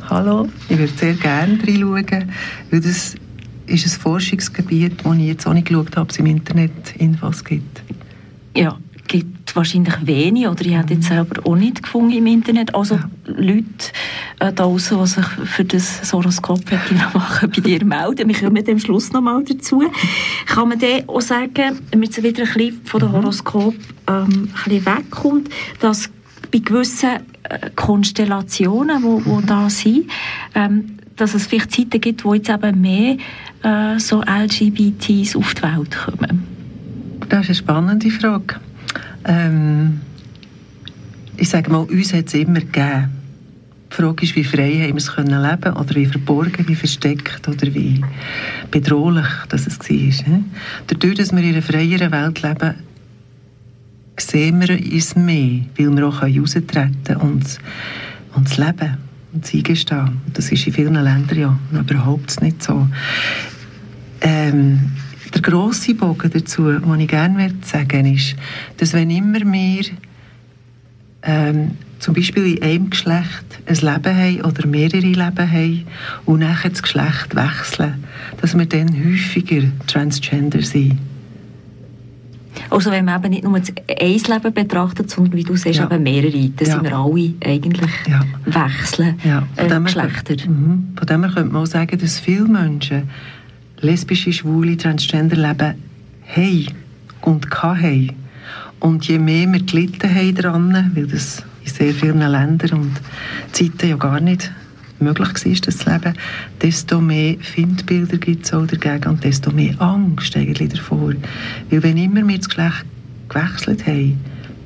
Hallo, 0.10 0.48
ich 0.70 0.78
würde 0.78 0.94
sehr 0.96 1.16
gerne 1.16 1.60
reinschauen, 1.62 2.32
weil 2.72 2.80
das 2.80 3.16
ist 3.66 3.96
ein 3.96 4.02
Forschungsgebiet, 4.02 5.04
wo 5.04 5.12
ich 5.12 5.28
jetzt 5.28 5.46
auch 5.46 5.54
nicht 5.54 5.68
geschaut 5.68 5.98
habe, 5.98 6.02
ob 6.02 6.12
es 6.12 6.20
im 6.20 6.28
Internet 6.28 6.96
Infos 6.98 7.44
gibt. 7.44 7.84
Ja, 8.56 8.78
wahrscheinlich 9.58 9.96
wenig 10.06 10.48
oder 10.48 10.62
ich 10.66 10.76
habe 10.76 10.94
jetzt 10.94 11.08
selber 11.08 11.46
auch 11.46 11.56
nicht 11.56 11.84
gefunden 11.84 12.14
im 12.14 12.28
Internet. 12.28 12.74
Also 12.74 12.96
ja. 12.96 13.10
Leute 13.26 13.66
äh, 14.40 14.54
da 14.54 14.68
draußen, 14.68 14.98
die 15.00 15.08
sich 15.08 15.26
für 15.26 15.66
das 15.66 16.14
Horoskop 16.14 16.62
machen, 17.14 17.52
bei 17.54 17.62
dir 17.62 17.84
melden. 17.84 18.30
Wir 18.30 18.36
kommen 18.36 18.64
am 18.68 18.80
Schluss 18.80 19.12
noch 19.12 19.22
mal 19.22 19.44
dazu. 19.44 19.84
Kann 20.46 20.70
man 20.70 20.80
dann 20.80 21.08
auch 21.08 21.22
sagen, 21.22 21.80
wenn 21.92 22.00
man 22.00 22.10
wieder 22.10 22.44
ein 22.44 22.54
bisschen 22.54 22.82
von 22.86 23.00
dem 23.00 23.10
mhm. 23.10 23.14
Horoskop 23.14 23.76
ähm, 24.08 24.08
ein 24.08 24.52
bisschen 24.64 24.86
wegkommt, 24.86 25.50
dass 25.80 26.10
bei 26.52 26.60
gewissen 26.60 27.10
äh, 27.44 27.70
Konstellationen, 27.76 29.00
die 29.00 29.04
wo, 29.04 29.22
wo 29.26 29.42
da 29.42 29.70
sind, 29.70 30.10
ähm, 30.56 30.98
dass 31.16 31.34
es 31.34 31.48
vielleicht 31.48 31.72
Zeiten 31.72 32.00
gibt, 32.00 32.24
wo 32.24 32.34
jetzt 32.34 32.50
eben 32.50 32.80
mehr 32.80 33.18
äh, 33.64 34.00
so 34.00 34.22
LGBTs 34.22 35.36
auf 35.36 35.56
die 35.56 35.64
Welt 35.64 35.98
kommen? 35.98 36.48
Das 37.28 37.42
ist 37.42 37.48
eine 37.48 37.56
spannende 37.56 38.10
Frage. 38.12 38.56
Ähm, 39.28 40.02
ich 41.36 41.50
sage 41.50 41.70
mal, 41.70 41.84
uns 41.84 42.14
hat 42.14 42.28
es 42.28 42.34
immer 42.34 42.60
gegeben. 42.62 43.12
Die 43.92 43.96
Frage 43.96 44.26
ist, 44.26 44.36
wie 44.36 44.44
frei 44.44 44.82
haben 44.82 44.90
wir 44.90 44.96
es 44.98 45.14
können 45.14 45.42
leben 45.42 45.74
oder 45.74 45.96
wie 45.96 46.06
verborgen, 46.06 46.68
wie 46.68 46.76
versteckt 46.76 47.48
oder 47.48 47.74
wie 47.74 48.02
bedrohlich 48.70 49.28
das 49.50 49.68
es 49.68 49.80
war. 49.80 50.40
Dadurch, 50.88 51.16
dass 51.16 51.32
wir 51.32 51.44
in 51.44 51.54
einer 51.54 51.62
freieren 51.62 52.12
Welt 52.12 52.42
leben, 52.42 52.76
sehen 54.20 54.62
wir 54.62 54.94
uns 54.94 55.16
mehr, 55.16 55.62
weil 55.78 55.96
wir 55.96 56.08
auch 56.08 56.22
heraustreten 56.22 56.98
können 57.04 57.22
und, 57.22 57.60
und 58.36 58.46
das 58.46 58.58
Leben 58.58 58.98
und 59.34 59.44
das 59.46 59.54
Eingestehen. 59.54 60.22
Das 60.34 60.52
ist 60.52 60.68
in 60.68 60.74
vielen 60.74 60.96
Ländern 60.96 61.40
ja 61.40 61.58
überhaupt 61.72 62.42
nicht 62.42 62.64
so. 62.64 62.88
Ähm, 64.22 64.92
der 65.32 65.42
grosse 65.42 65.96
Bogen 65.96 66.32
dazu, 66.32 66.72
den 66.72 67.00
ich 67.00 67.08
gerne 67.08 67.52
sagen 67.64 68.04
möchte, 68.04 68.16
ist, 68.16 68.36
dass 68.78 68.94
wenn 68.94 69.10
immer 69.10 69.40
wir 69.40 69.86
ähm, 71.24 71.72
zum 72.00 72.14
Beispiel 72.14 72.58
in 72.58 72.64
einem 72.64 72.90
Geschlecht 72.90 73.60
ein 73.66 73.76
Leben 73.76 74.16
haben 74.16 74.42
oder 74.42 74.68
mehrere 74.68 75.00
Leben 75.00 75.52
haben 75.52 75.86
und 76.26 76.40
nachher 76.40 76.70
das 76.70 76.84
Geschlecht 76.84 77.36
wechseln, 77.36 78.04
dass 78.40 78.58
wir 78.58 78.66
dann 78.66 78.90
häufiger 78.90 79.64
Transgender 79.88 80.62
sind. 80.62 81.00
Also 82.70 82.92
wenn 82.92 83.06
man 83.06 83.20
eben 83.20 83.30
nicht 83.30 83.44
nur 83.44 83.56
ein 83.56 83.64
Leben 83.64 84.54
betrachtet, 84.54 85.10
sondern 85.10 85.34
wie 85.34 85.44
du 85.44 85.56
sagst, 85.56 85.80
ja. 85.80 85.86
eben 85.86 86.04
mehrere, 86.04 86.50
dann 86.50 86.68
ja. 86.68 86.74
sind 86.74 86.84
wir 86.84 86.98
alle 86.98 87.34
eigentlich 87.44 87.92
ja. 88.08 88.22
wechseln 88.46 89.20
ja. 89.24 89.48
Äh, 89.56 89.82
Geschlechter. 89.82 90.36
Mhm. 90.50 90.94
Von 90.98 91.08
dem 91.08 91.24
her 91.24 91.34
könnte 91.34 91.54
man 91.54 91.64
auch 91.64 91.68
sagen, 91.68 91.98
dass 92.00 92.20
viele 92.20 92.46
Menschen 92.46 93.10
lesbische, 93.82 94.34
schwule, 94.34 94.78
transgender 94.78 95.36
leben 95.36 95.76
haben 96.28 96.68
und 97.22 97.50
haben. 97.52 98.12
Und 98.80 99.08
je 99.08 99.20
mehr 99.20 99.52
wir 99.52 99.62
gelitten 99.64 100.14
haben 100.14 100.36
daran, 100.36 100.92
weil 100.94 101.08
das 101.08 101.44
in 101.64 101.72
sehr 101.72 101.94
vielen 101.94 102.20
Ländern 102.20 102.80
und 102.80 103.02
Zeiten 103.52 103.90
ja 103.90 103.96
gar 103.96 104.20
nicht 104.20 104.52
möglich 105.00 105.28
war, 105.28 105.54
das 105.66 105.86
leben, 105.86 106.14
desto 106.62 107.02
mehr 107.02 107.36
Findbilder 107.40 108.18
gibt 108.18 108.46
es 108.46 108.54
auch 108.54 108.66
dagegen 108.66 109.10
und 109.10 109.24
desto 109.24 109.52
mehr 109.52 109.80
Angst 109.82 110.36
eigentlich 110.36 110.70
davor. 110.70 111.14
Weil 111.70 111.84
wenn 111.84 111.98
immer 111.98 112.28
wir 112.28 112.38
das 112.38 112.50
Geschlecht 112.50 112.86
gewechselt 113.30 113.86
haben, 113.86 114.20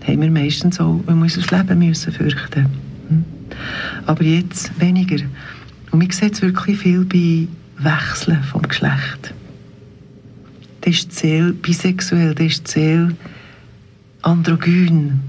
haben 0.07 0.21
wir 0.21 0.31
meistens 0.31 0.79
auch 0.79 1.03
unser 1.05 1.57
Leben 1.57 1.79
müssen 1.79 2.13
fürchten. 2.13 2.65
Hm? 3.09 3.25
Aber 4.05 4.23
jetzt 4.23 4.71
weniger. 4.79 5.23
Und 5.91 5.99
man 5.99 6.09
sieht 6.11 6.33
es 6.33 6.41
wirklich 6.41 6.77
viel 6.79 7.03
bei 7.05 7.47
Wechseln 7.83 8.43
vom 8.43 8.61
Geschlecht. 8.63 9.33
Das 10.81 10.95
ist 10.95 11.11
die 11.11 11.15
Seele 11.15 11.53
bisexuell, 11.53 12.33
das 12.35 12.47
ist 12.47 12.67
die 12.67 12.71
Seele 12.71 13.15
androgyn. 14.21 15.19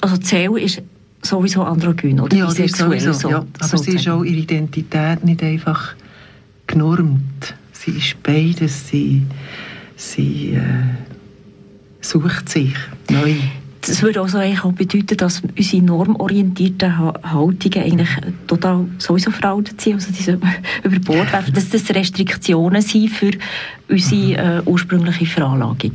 Also 0.00 0.16
die 0.16 0.26
Seele 0.26 0.60
ist 0.60 0.82
sowieso 1.22 1.62
androgyn 1.64 2.20
oder 2.20 2.36
ja, 2.36 2.46
bisexuell. 2.46 3.00
Sowieso, 3.00 3.12
so, 3.12 3.30
ja. 3.30 3.46
Aber 3.58 3.68
so 3.68 3.76
sie 3.76 3.92
ist 3.92 4.08
auch 4.08 4.22
ihre 4.22 4.36
Identität 4.36 5.24
nicht 5.24 5.42
einfach 5.42 5.94
genormt. 6.66 7.54
Sie 7.72 7.92
ist 7.92 8.22
beides. 8.22 8.88
Sie, 8.88 9.22
sie 9.96 10.54
äh, 10.54 10.62
sucht 12.00 12.48
sich 12.48 12.74
neu. 13.10 13.34
Das 13.88 14.02
würde 14.02 14.20
also 14.20 14.36
eigentlich 14.36 14.64
auch 14.64 14.72
bedeuten, 14.72 15.16
dass 15.16 15.40
unsere 15.40 15.82
normorientierten 15.82 16.98
Haltungen 16.98 17.82
eigentlich 17.82 18.08
total 18.46 18.84
sowieso 18.98 19.30
veraltet 19.30 19.80
sind, 19.80 19.94
also 19.94 20.12
diese 20.12 20.32
über 20.82 20.98
Bord 21.00 21.32
werfen, 21.32 21.54
dass 21.54 21.70
das 21.70 21.88
Restriktionen 21.88 22.82
sind 22.82 23.08
für 23.08 23.30
unsere 23.88 24.58
äh, 24.58 24.62
ursprüngliche 24.66 25.24
Veranlagung. 25.24 25.92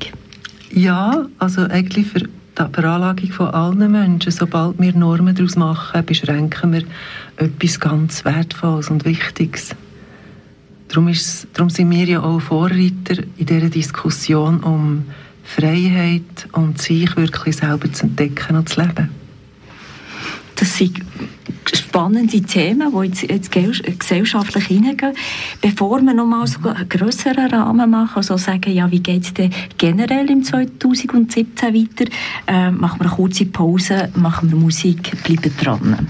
Ja, 0.71 1.27
also 1.37 1.61
eigentlich 1.61 2.07
für 2.07 2.21
die 2.21 2.29
Veranlagung 2.55 3.31
von 3.31 3.47
allen 3.49 3.91
Menschen. 3.91 4.31
Sobald 4.31 4.79
wir 4.79 4.95
Normen 4.95 5.35
daraus 5.35 5.55
machen, 5.55 6.03
beschränken 6.03 6.73
wir 6.73 6.83
etwas 7.37 7.79
ganz 7.79 8.25
Wertvolles 8.25 8.89
und 8.89 9.05
Wichtiges. 9.05 9.75
Darum, 10.87 11.09
ist, 11.09 11.47
darum 11.53 11.69
sind 11.69 11.91
wir 11.91 12.05
ja 12.05 12.23
auch 12.23 12.39
Vorreiter 12.39 13.21
in 13.37 13.45
dieser 13.45 13.69
Diskussion 13.69 14.61
um 14.61 15.05
Freiheit 15.43 16.47
und 16.53 16.81
sich 16.81 17.15
wirklich 17.15 17.57
selber 17.57 17.91
zu 17.91 18.03
entdecken 18.05 18.55
und 18.55 18.69
zu 18.69 18.81
leben. 18.81 19.09
Das 20.55 20.77
sind 20.77 21.01
spannende 21.73 22.41
Themen, 22.41 22.91
die 22.91 23.07
jetzt, 23.07 23.23
jetzt 23.23 23.99
gesellschaftlich 23.99 24.65
hineingehen. 24.65 25.13
Bevor 25.61 26.01
wir 26.01 26.13
nochmal 26.13 26.47
so 26.47 26.59
einen 26.69 26.87
grösseren 26.87 27.51
Rahmen 27.51 27.89
machen, 27.89 28.17
also 28.17 28.37
sagen, 28.37 28.71
ja, 28.71 28.89
wie 28.91 28.99
geht 28.99 29.23
es 29.23 29.33
denn 29.33 29.51
generell 29.77 30.29
im 30.29 30.43
2017 30.43 31.73
weiter, 31.73 32.11
äh, 32.47 32.71
machen 32.71 32.99
wir 32.99 33.07
eine 33.07 33.15
kurze 33.15 33.45
Pause, 33.45 34.09
machen 34.15 34.51
wir 34.51 34.57
Musik, 34.57 35.11
bleiben 35.23 35.51
dran. 35.57 36.09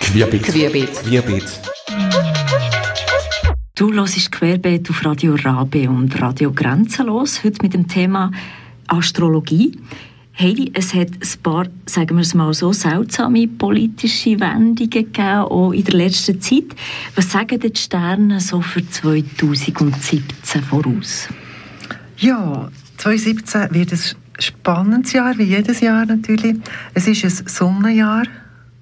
Querbeet. 0.00 0.42
Querbeet. 0.42 1.02
Querbeet. 1.04 1.71
Du 3.82 3.92
hörst 3.92 4.30
Querbeet 4.30 4.88
auf 4.90 5.04
Radio 5.04 5.34
Rabe 5.34 5.90
und 5.90 6.22
Radio 6.22 6.52
Grenzenlos, 6.52 7.42
heute 7.42 7.64
mit 7.64 7.74
dem 7.74 7.88
Thema 7.88 8.30
Astrologie. 8.86 9.76
Heidi, 10.38 10.70
es 10.72 10.94
hat 10.94 11.08
ein 11.08 11.42
paar, 11.42 11.66
sagen 11.86 12.14
wir 12.14 12.22
es 12.22 12.32
mal 12.32 12.54
so, 12.54 12.72
seltsame 12.72 13.48
politische 13.48 14.38
Wendungen 14.38 14.88
gegeben, 14.88 15.18
auch 15.18 15.72
in 15.72 15.82
der 15.82 15.94
letzten 15.94 16.40
Zeit. 16.40 16.76
Was 17.16 17.32
sagen 17.32 17.58
die 17.58 17.72
Sterne 17.74 18.38
so 18.38 18.60
für 18.60 18.88
2017 18.88 20.62
voraus? 20.62 21.28
Ja, 22.18 22.70
2017 22.98 23.74
wird 23.74 23.92
ein 23.92 24.00
spannendes 24.38 25.12
Jahr, 25.12 25.36
wie 25.38 25.42
jedes 25.42 25.80
Jahr 25.80 26.06
natürlich. 26.06 26.54
Es 26.94 27.08
ist 27.08 27.24
ein 27.24 27.48
Sonnenjahr 27.48 28.28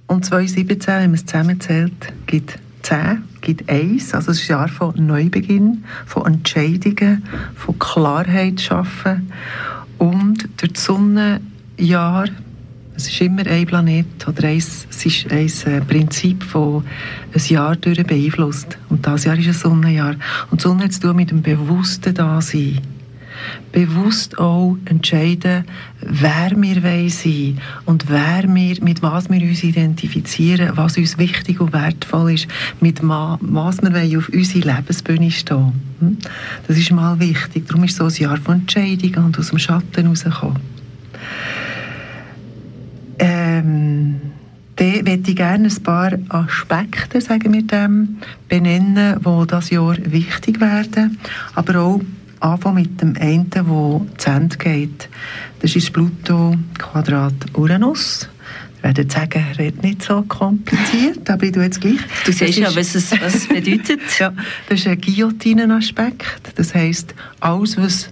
und 0.08 0.26
2017, 0.26 0.94
wenn 0.94 1.02
man 1.04 1.14
es 1.14 1.24
zusammenzählt, 1.24 2.12
gibt 2.26 2.58
10, 2.82 3.29
gibt 3.40 3.68
1. 3.68 4.14
Also 4.14 4.30
es 4.30 4.42
ist 4.42 4.50
ein 4.50 4.58
Jahr 4.58 4.68
von 4.68 4.94
Neubeginn, 4.96 5.84
von 6.06 6.26
Entscheidungen, 6.26 7.24
von 7.56 7.78
Klarheit 7.78 8.60
schaffen. 8.60 9.30
Und 9.98 10.48
durch 10.56 10.72
das 10.72 10.84
Sonnenjahr, 10.84 12.28
es 12.96 13.08
ist 13.08 13.20
immer 13.20 13.46
ein 13.46 13.66
Planet 13.66 14.28
oder 14.28 14.48
ein, 14.48 14.58
es 14.58 14.86
ist 15.04 15.30
ein 15.30 15.72
äh, 15.72 15.80
Prinzip, 15.80 16.44
das 17.32 17.50
ein 17.50 17.54
Jahr 17.54 17.76
durch 17.76 18.04
beeinflusst. 18.04 18.78
Und 18.88 19.06
das 19.06 19.24
Jahr 19.24 19.38
ist 19.38 19.46
ein 19.46 19.52
Sonnenjahr. 19.54 20.16
Und 20.50 20.60
die 20.60 20.62
Sonne 20.62 20.84
hat 20.84 20.92
zu 20.92 21.00
tun 21.00 21.16
mit 21.16 21.30
dem 21.30 21.42
bewussten 21.42 22.14
Dasein 22.14 22.80
bewusst 23.72 24.38
auch 24.38 24.76
entscheiden, 24.84 25.64
wer 26.00 26.50
wir 26.56 27.10
sein 27.10 27.58
und 27.86 28.08
wer 28.08 28.42
wir, 28.46 28.82
mit 28.82 29.02
was 29.02 29.30
wir 29.30 29.40
uns 29.42 29.62
identifizieren, 29.62 30.76
was 30.76 30.96
uns 30.96 31.18
wichtig 31.18 31.60
und 31.60 31.72
wertvoll 31.72 32.32
ist, 32.32 32.48
mit 32.80 33.00
was 33.02 33.82
wir 33.82 34.18
auf 34.18 34.28
unsere 34.28 34.76
Lebensbühne 34.76 35.30
stehen. 35.30 35.72
Hm? 36.00 36.18
Das 36.66 36.76
ist 36.76 36.90
mal 36.92 37.18
wichtig. 37.20 37.66
Darum 37.68 37.84
ist 37.84 37.96
so 37.96 38.04
ein 38.04 38.14
Jahr 38.14 38.36
von 38.38 38.60
Entscheidungen 38.60 39.24
und 39.24 39.38
aus 39.38 39.50
dem 39.50 39.58
Schatten 39.58 40.06
rauskommen. 40.06 40.60
Ähm, 43.18 44.20
dann 44.80 45.04
möchte 45.04 45.30
ich 45.30 45.36
gerne 45.36 45.68
ein 45.68 45.82
paar 45.82 46.12
Aspekte, 46.30 47.20
sagen 47.20 47.52
wir 47.52 47.66
dem, 47.66 48.16
benennen, 48.48 49.20
die 49.22 49.46
das 49.46 49.68
Jahr 49.68 49.96
wichtig 50.04 50.58
werden, 50.58 51.18
aber 51.54 51.80
auch 51.80 52.00
anfangen 52.40 52.82
mit 52.82 53.00
dem 53.00 53.16
einen, 53.18 53.50
der 53.50 53.64
zu 53.64 54.30
Ende 54.30 54.56
geht. 54.56 55.08
Das 55.60 55.76
ist 55.76 55.92
Pluto 55.92 56.56
Quadrat 56.78 57.34
Uranus. 57.54 58.28
Ich 58.78 58.82
werde 58.82 59.10
sagen, 59.10 59.44
redet 59.58 59.82
nicht 59.82 60.02
so 60.02 60.22
kompliziert, 60.22 61.28
aber 61.28 61.44
ich 61.44 61.52
tue 61.52 61.64
jetzt 61.64 61.82
gleich. 61.82 61.98
Du 62.24 62.32
siehst 62.32 62.58
ja, 62.58 62.74
was 62.74 62.94
es, 62.94 63.12
was 63.12 63.46
bedeutet. 63.46 64.00
ja, 64.18 64.32
das 64.68 64.80
ist 64.80 64.86
ein 64.86 64.98
Guillotinen-Aspekt. 65.00 66.52
Das 66.54 66.74
heisst, 66.74 67.14
alles, 67.40 67.76
was 67.76 68.08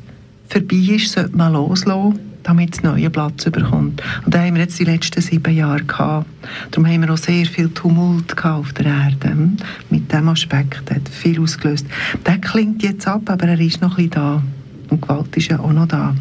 vorbei 0.49 0.95
ist, 0.95 1.13
sollte 1.13 1.35
man 1.35 1.55
loslassen 1.55 2.28
damit 2.49 2.75
es 2.75 2.83
neuen 2.83 3.13
Platz 3.13 3.45
bekommt. 3.45 4.03
Und 4.25 4.35
da 4.35 4.41
haben 4.41 4.55
wir 4.55 4.63
jetzt 4.63 4.79
die 4.79 4.85
letzten 4.85 5.21
sieben 5.21 5.55
Jahre 5.55 5.85
gehabt. 5.85 6.27
Darum 6.71 6.89
haben 6.89 7.03
wir 7.03 7.13
auch 7.13 7.19
sehr 7.19 7.45
viel 7.45 7.69
Tumult 7.69 8.43
auf 8.43 8.73
der 8.73 8.87
Erde. 8.87 9.31
Hm? 9.31 9.59
Mit 9.91 10.11
diesem 10.11 10.29
Aspekt 10.31 10.91
hat 10.91 11.09
viel 11.11 11.41
ausgelöst. 11.41 11.87
Der 12.25 12.39
klingt 12.39 12.83
jetzt 12.83 13.07
ab, 13.07 13.23
aber 13.27 13.49
er 13.49 13.61
ist 13.61 13.83
noch 13.83 13.99
ein 13.99 14.09
bisschen 14.09 14.11
da. 14.11 14.43
Und 14.89 15.03
Gewalt 15.03 15.37
ist 15.37 15.51
ja 15.51 15.61
auch 15.61 15.73
noch 15.73 15.89
da. 15.89 16.15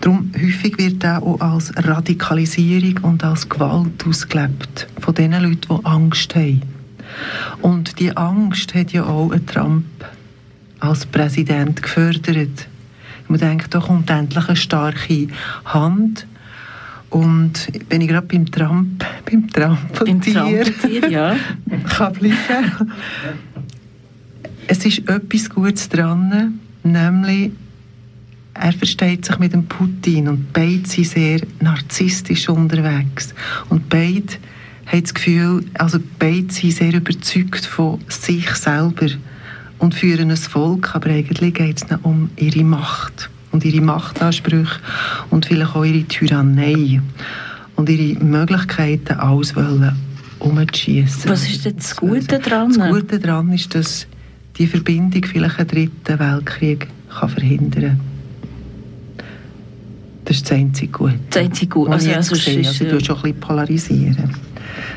Darum 0.00 0.30
häufig 0.40 0.78
wird 0.78 1.02
er 1.02 1.20
auch 1.20 1.40
als 1.40 1.72
Radikalisierung 1.76 2.98
und 3.02 3.24
als 3.24 3.48
Gewalt 3.48 4.06
ausgelebt. 4.06 4.86
Von 5.00 5.14
den 5.14 5.32
Leuten, 5.32 5.66
die 5.68 5.84
Angst 5.84 6.36
haben. 6.36 6.62
Und 7.60 7.98
die 7.98 8.16
Angst 8.16 8.72
hat 8.76 8.92
ja 8.92 9.04
auch 9.04 9.32
Trump 9.46 9.84
als 10.78 11.06
Präsident 11.06 11.82
gefördert. 11.82 12.68
Man 13.28 13.40
denkt, 13.40 13.74
da 13.74 13.80
kommt 13.80 14.10
endlich 14.10 14.46
eine 14.46 14.56
starke 14.56 15.28
Hand. 15.64 16.26
Und 17.10 17.68
wenn 17.88 18.00
ich 18.00 18.08
gerade 18.08 18.26
beim 18.26 18.50
Tramp, 18.50 19.04
beim 19.24 19.48
Trampeltier, 19.50 20.64
beim 20.82 21.10
ja. 21.10 21.36
kann 21.88 22.12
bleiben, 22.12 22.92
es 24.66 24.84
ist 24.84 25.08
etwas 25.08 25.48
Gutes 25.48 25.88
dran, 25.88 26.58
nämlich 26.82 27.52
er 28.54 28.72
versteht 28.72 29.24
sich 29.24 29.38
mit 29.38 29.52
dem 29.52 29.66
Putin 29.66 30.28
und 30.28 30.52
beide 30.52 30.88
sind 30.88 31.06
sehr 31.06 31.40
narzisstisch 31.60 32.48
unterwegs. 32.48 33.34
Und 33.68 33.88
beide 33.88 34.34
haben 34.86 35.02
das 35.02 35.14
Gefühl, 35.14 35.64
also 35.74 35.98
beide 36.18 36.52
sind 36.52 36.72
sehr 36.72 36.94
überzeugt 36.94 37.66
von 37.66 38.00
sich 38.08 38.48
selber 38.50 39.08
und 39.78 39.94
führen 39.94 40.30
ein 40.30 40.36
Volk, 40.36 40.94
aber 40.94 41.10
eigentlich 41.10 41.54
geht 41.54 41.82
es 41.82 41.98
um 42.02 42.30
ihre 42.36 42.64
Macht 42.64 43.30
und 43.52 43.64
ihre 43.64 43.80
Machtansprüche 43.80 44.80
und 45.30 45.46
vielleicht 45.46 45.74
auch 45.74 45.84
ihre 45.84 46.04
Tyrannei 46.04 47.00
und 47.76 47.88
ihre 47.88 48.22
Möglichkeiten 48.22 49.14
alles 49.14 49.54
umzuschießen. 50.38 51.30
Was 51.30 51.48
ist 51.48 51.64
denn 51.64 51.76
das 51.76 51.96
Gute 51.96 52.38
daran? 52.38 52.72
Das 52.72 52.90
Gute 52.90 53.18
daran 53.18 53.52
ist, 53.52 53.74
dass 53.74 54.06
die 54.58 54.66
Verbindung 54.66 55.24
vielleicht 55.24 55.58
einen 55.58 55.68
dritten 55.68 56.18
Weltkrieg 56.18 56.88
kann 57.08 57.28
verhindern 57.28 57.82
kann. 57.82 58.00
Das 60.24 60.36
ist 60.36 60.50
das 60.50 60.58
einzige 60.58 60.92
Gute. 60.92 61.18
Das 61.30 61.42
einzige 61.42 61.68
Gute. 61.68 61.92
Also, 61.92 62.10
also, 62.12 62.34
also, 62.34 62.50
also, 62.50 62.84
du 62.84 63.12
auch 63.12 63.24
ein 63.24 63.32
bisschen 63.32 63.40
polarisieren. 63.40 64.30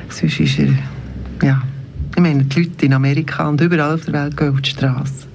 Sonst 0.10 0.39
ist 0.39 0.60
er, 0.60 0.74
ja... 1.44 1.62
Ich 2.15 2.22
meine, 2.22 2.43
die 2.43 2.63
Leute 2.63 2.86
in 2.86 2.93
Amerika 2.93 3.48
und 3.48 3.62
überall 3.62 3.95
auf 3.95 4.06
der 4.06 4.13
Welt 4.13 4.38
gehen 4.38 4.50
auf 4.50 4.62
die 4.62 4.69
Straße. 4.69 5.28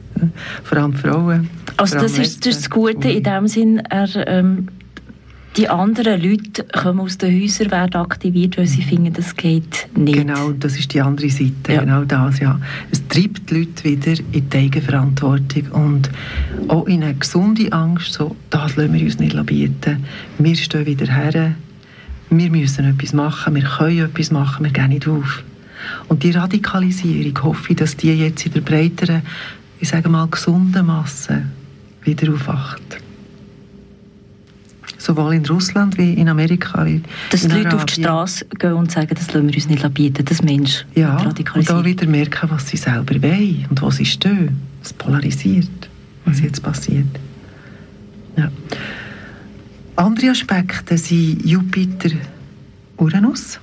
Vor 0.63 0.79
allem 0.79 0.93
Frauen. 0.93 1.49
Also 1.77 1.99
das 1.99 2.19
ist, 2.19 2.47
das, 2.47 2.55
ist 2.55 2.65
das 2.65 2.71
Gute 2.71 3.09
in 3.11 3.23
dem 3.23 3.49
Sinn, 3.49 3.79
er, 3.79 4.09
ähm, 4.29 4.69
die 5.57 5.69
anderen 5.69 6.21
Leute 6.21 6.65
kommen 6.65 7.01
aus 7.01 7.17
den 7.19 7.41
Häusern, 7.41 7.71
werden 7.71 8.01
aktiviert, 8.01 8.59
weil 8.59 8.67
sie 8.67 8.83
finden, 8.83 9.13
das 9.13 9.37
geht 9.37 9.89
nicht. 9.97 10.19
Genau, 10.19 10.51
das 10.51 10.77
ist 10.77 10.93
die 10.93 11.01
andere 11.01 11.31
Seite, 11.31 11.73
ja. 11.73 11.81
genau 11.81 12.05
das, 12.05 12.41
ja. 12.41 12.59
Es 12.91 13.07
treibt 13.07 13.51
die 13.51 13.61
Leute 13.61 13.85
wieder 13.85 14.21
in 14.33 14.51
die 14.51 14.57
Eigenverantwortung 14.57 15.71
und 15.71 16.11
auch 16.67 16.87
in 16.87 17.05
eine 17.05 17.15
gesunde 17.15 17.73
Angst, 17.73 18.15
so, 18.15 18.35
das 18.51 18.75
lassen 18.75 18.95
wir 18.95 19.03
uns 19.03 19.19
nicht 19.21 19.47
bieten. 19.47 20.05
Wir 20.39 20.57
stehen 20.57 20.87
wieder 20.87 21.07
her, 21.07 21.55
wir 22.31 22.51
müssen 22.51 22.85
etwas 22.87 23.13
machen, 23.13 23.55
wir 23.55 23.63
können 23.63 24.07
etwas 24.07 24.33
machen, 24.33 24.65
wir 24.65 24.73
gehen 24.73 24.89
nicht 24.89 25.07
auf. 25.07 25.45
Und 26.09 26.23
die 26.23 26.31
Radikalisierung 26.31 27.43
hoffe 27.43 27.71
ich, 27.71 27.77
dass 27.77 27.97
die 27.97 28.13
jetzt 28.13 28.47
in 28.47 28.53
der 28.53 28.61
breiteren, 28.61 29.23
ich 29.81 29.89
sage 29.89 30.09
mal, 30.09 30.29
gesunden 30.29 30.87
Masse 30.87 31.43
wieder 32.05 32.33
aufwacht 32.33 32.99
sowohl 35.05 35.35
in 35.35 35.47
Russland 35.47 35.99
wie 35.99 36.15
in 36.15 36.29
Amerika. 36.29 36.85
Wie 36.87 37.03
Dass 37.31 37.43
die 37.43 37.49
Leute 37.49 37.77
auf 37.77 37.85
die 37.85 38.01
Straße 38.01 38.47
gehen 38.59 38.73
und 38.73 38.91
sagen, 38.91 39.15
das 39.15 39.33
lassen 39.33 39.49
wir 39.49 39.55
uns 39.55 39.69
nicht 39.69 39.95
bieten, 39.95 40.25
das 40.25 40.43
Mensch 40.43 40.85
Ja, 40.95 41.19
und 41.19 41.71
auch 41.71 41.85
wieder 41.85 42.07
merken, 42.07 42.51
was 42.51 42.69
sie 42.69 42.77
selber 42.77 43.23
wollen 43.23 43.67
und 43.69 43.83
wo 43.83 43.91
sie 43.91 44.07
stehen. 44.07 44.57
Es 44.83 44.93
polarisiert, 44.93 45.89
was 46.25 46.39
mhm. 46.39 46.45
jetzt 46.45 46.63
passiert. 46.63 47.07
Ja. 48.37 48.51
Andere 49.97 50.31
Aspekte 50.31 50.99
sind 50.99 51.45
Jupiter, 51.45 52.11
Uranus. 52.97 53.61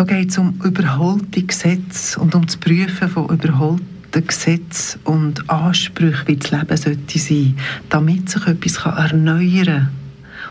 Da 0.00 0.06
geht 0.06 0.30
es 0.30 0.38
um 0.38 0.54
überholte 0.64 1.42
Gesetze 1.42 2.18
und 2.18 2.34
um 2.34 2.46
das 2.46 2.56
Prüfen 2.56 3.06
von 3.06 3.28
überholten 3.28 4.26
Gesetzen 4.26 4.98
und 5.04 5.50
Ansprüchen, 5.50 6.26
wie 6.26 6.36
das 6.38 6.50
Leben 6.52 6.76
sollte 6.78 7.18
sein, 7.18 7.54
damit 7.90 8.30
sich 8.30 8.46
etwas 8.46 8.78
erneuern 8.78 9.66
kann 9.66 9.88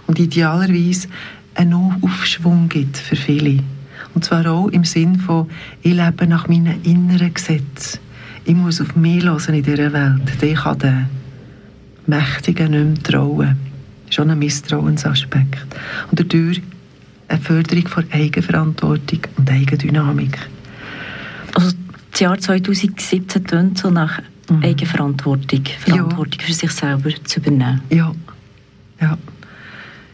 und 0.05 0.19
idealerweise 0.19 1.07
einen 1.55 1.73
Aufschwung 1.73 2.69
gibt 2.69 2.97
für 2.97 3.15
viele. 3.15 3.63
Und 4.13 4.23
zwar 4.23 4.45
auch 4.45 4.67
im 4.67 4.83
Sinn 4.83 5.17
von, 5.17 5.49
ich 5.81 5.95
lebe 5.95 6.27
nach 6.27 6.47
meinen 6.47 6.83
inneren 6.83 7.33
Gesetzen. 7.33 8.01
Ich 8.45 8.53
muss 8.53 8.79
auf 8.79 8.95
mich 8.95 9.23
hören 9.23 9.55
in 9.55 9.63
dieser 9.63 9.91
Welt. 9.91 10.43
Ich 10.43 10.53
kann 10.53 10.77
den 10.77 11.07
Mächtigen 12.05 12.69
nicht 12.69 12.85
mehr 12.85 13.03
trauen. 13.03 13.57
Schon 14.12 14.29
ein 14.29 14.38
Misstrauensaspekt. 14.38 15.75
Und 16.12 16.19
dadurch 16.19 16.62
eine 17.30 17.39
Förderung 17.39 17.88
von 17.88 18.06
Eigenverantwortung 18.12 19.20
und 19.38 19.50
Eigendynamik. 19.50 20.38
Also 21.56 21.72
das 22.12 22.20
Jahr 22.20 22.38
2017 22.38 23.46
tönt 23.46 23.78
so 23.78 23.89
nach 23.89 24.20
mhm. 24.50 24.63
Eigenverantwortung, 24.63 25.63
Verantwortung 25.80 26.39
ja. 26.39 26.46
für 26.46 26.54
sich 26.54 26.72
selber 26.72 27.10
zu 27.24 27.39
übernehmen. 27.39 27.82
Ja, 27.89 28.13
ja. 29.00 29.18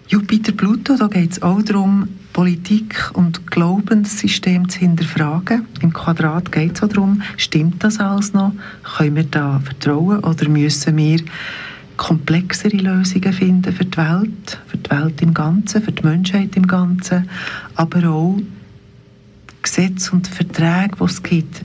Jupiter-Pluto, 0.08 0.97
da 0.97 1.08
geht 1.08 1.32
es 1.32 1.41
auch 1.41 1.62
darum, 1.63 2.08
Politik 2.32 3.12
und 3.13 3.49
Glaubenssystem 3.49 4.69
zu 4.69 4.80
hinterfragen. 4.80 5.65
Im 5.82 5.93
Quadrat 5.93 6.51
geht 6.51 6.75
es 6.75 6.84
auch 6.84 6.89
darum, 6.89 7.21
stimmt 7.38 7.84
das 7.84 7.99
alles 7.99 8.34
noch? 8.34 8.51
Können 8.97 9.15
wir 9.15 9.23
da 9.23 9.60
vertrauen 9.63 10.19
oder 10.19 10.47
müssen 10.47 10.97
wir 10.97 11.19
komplexere 11.97 12.77
Lösungen 12.77 13.34
finden 13.34 13.73
für 13.73 13.86
die 13.86 13.97
Welt, 13.97 14.60
für 14.67 14.77
die 14.77 14.89
Welt 14.89 15.21
im 15.21 15.34
Ganzen, 15.34 15.81
für 15.81 15.91
die 15.91 16.03
Menschheit 16.03 16.55
im 16.55 16.67
Ganzen, 16.67 17.29
aber 17.75 18.10
auch 18.10 18.38
Gesetze 19.62 20.12
und 20.12 20.27
Verträge, 20.27 20.95
die 20.99 21.03
es 21.03 21.23
gibt 21.23 21.63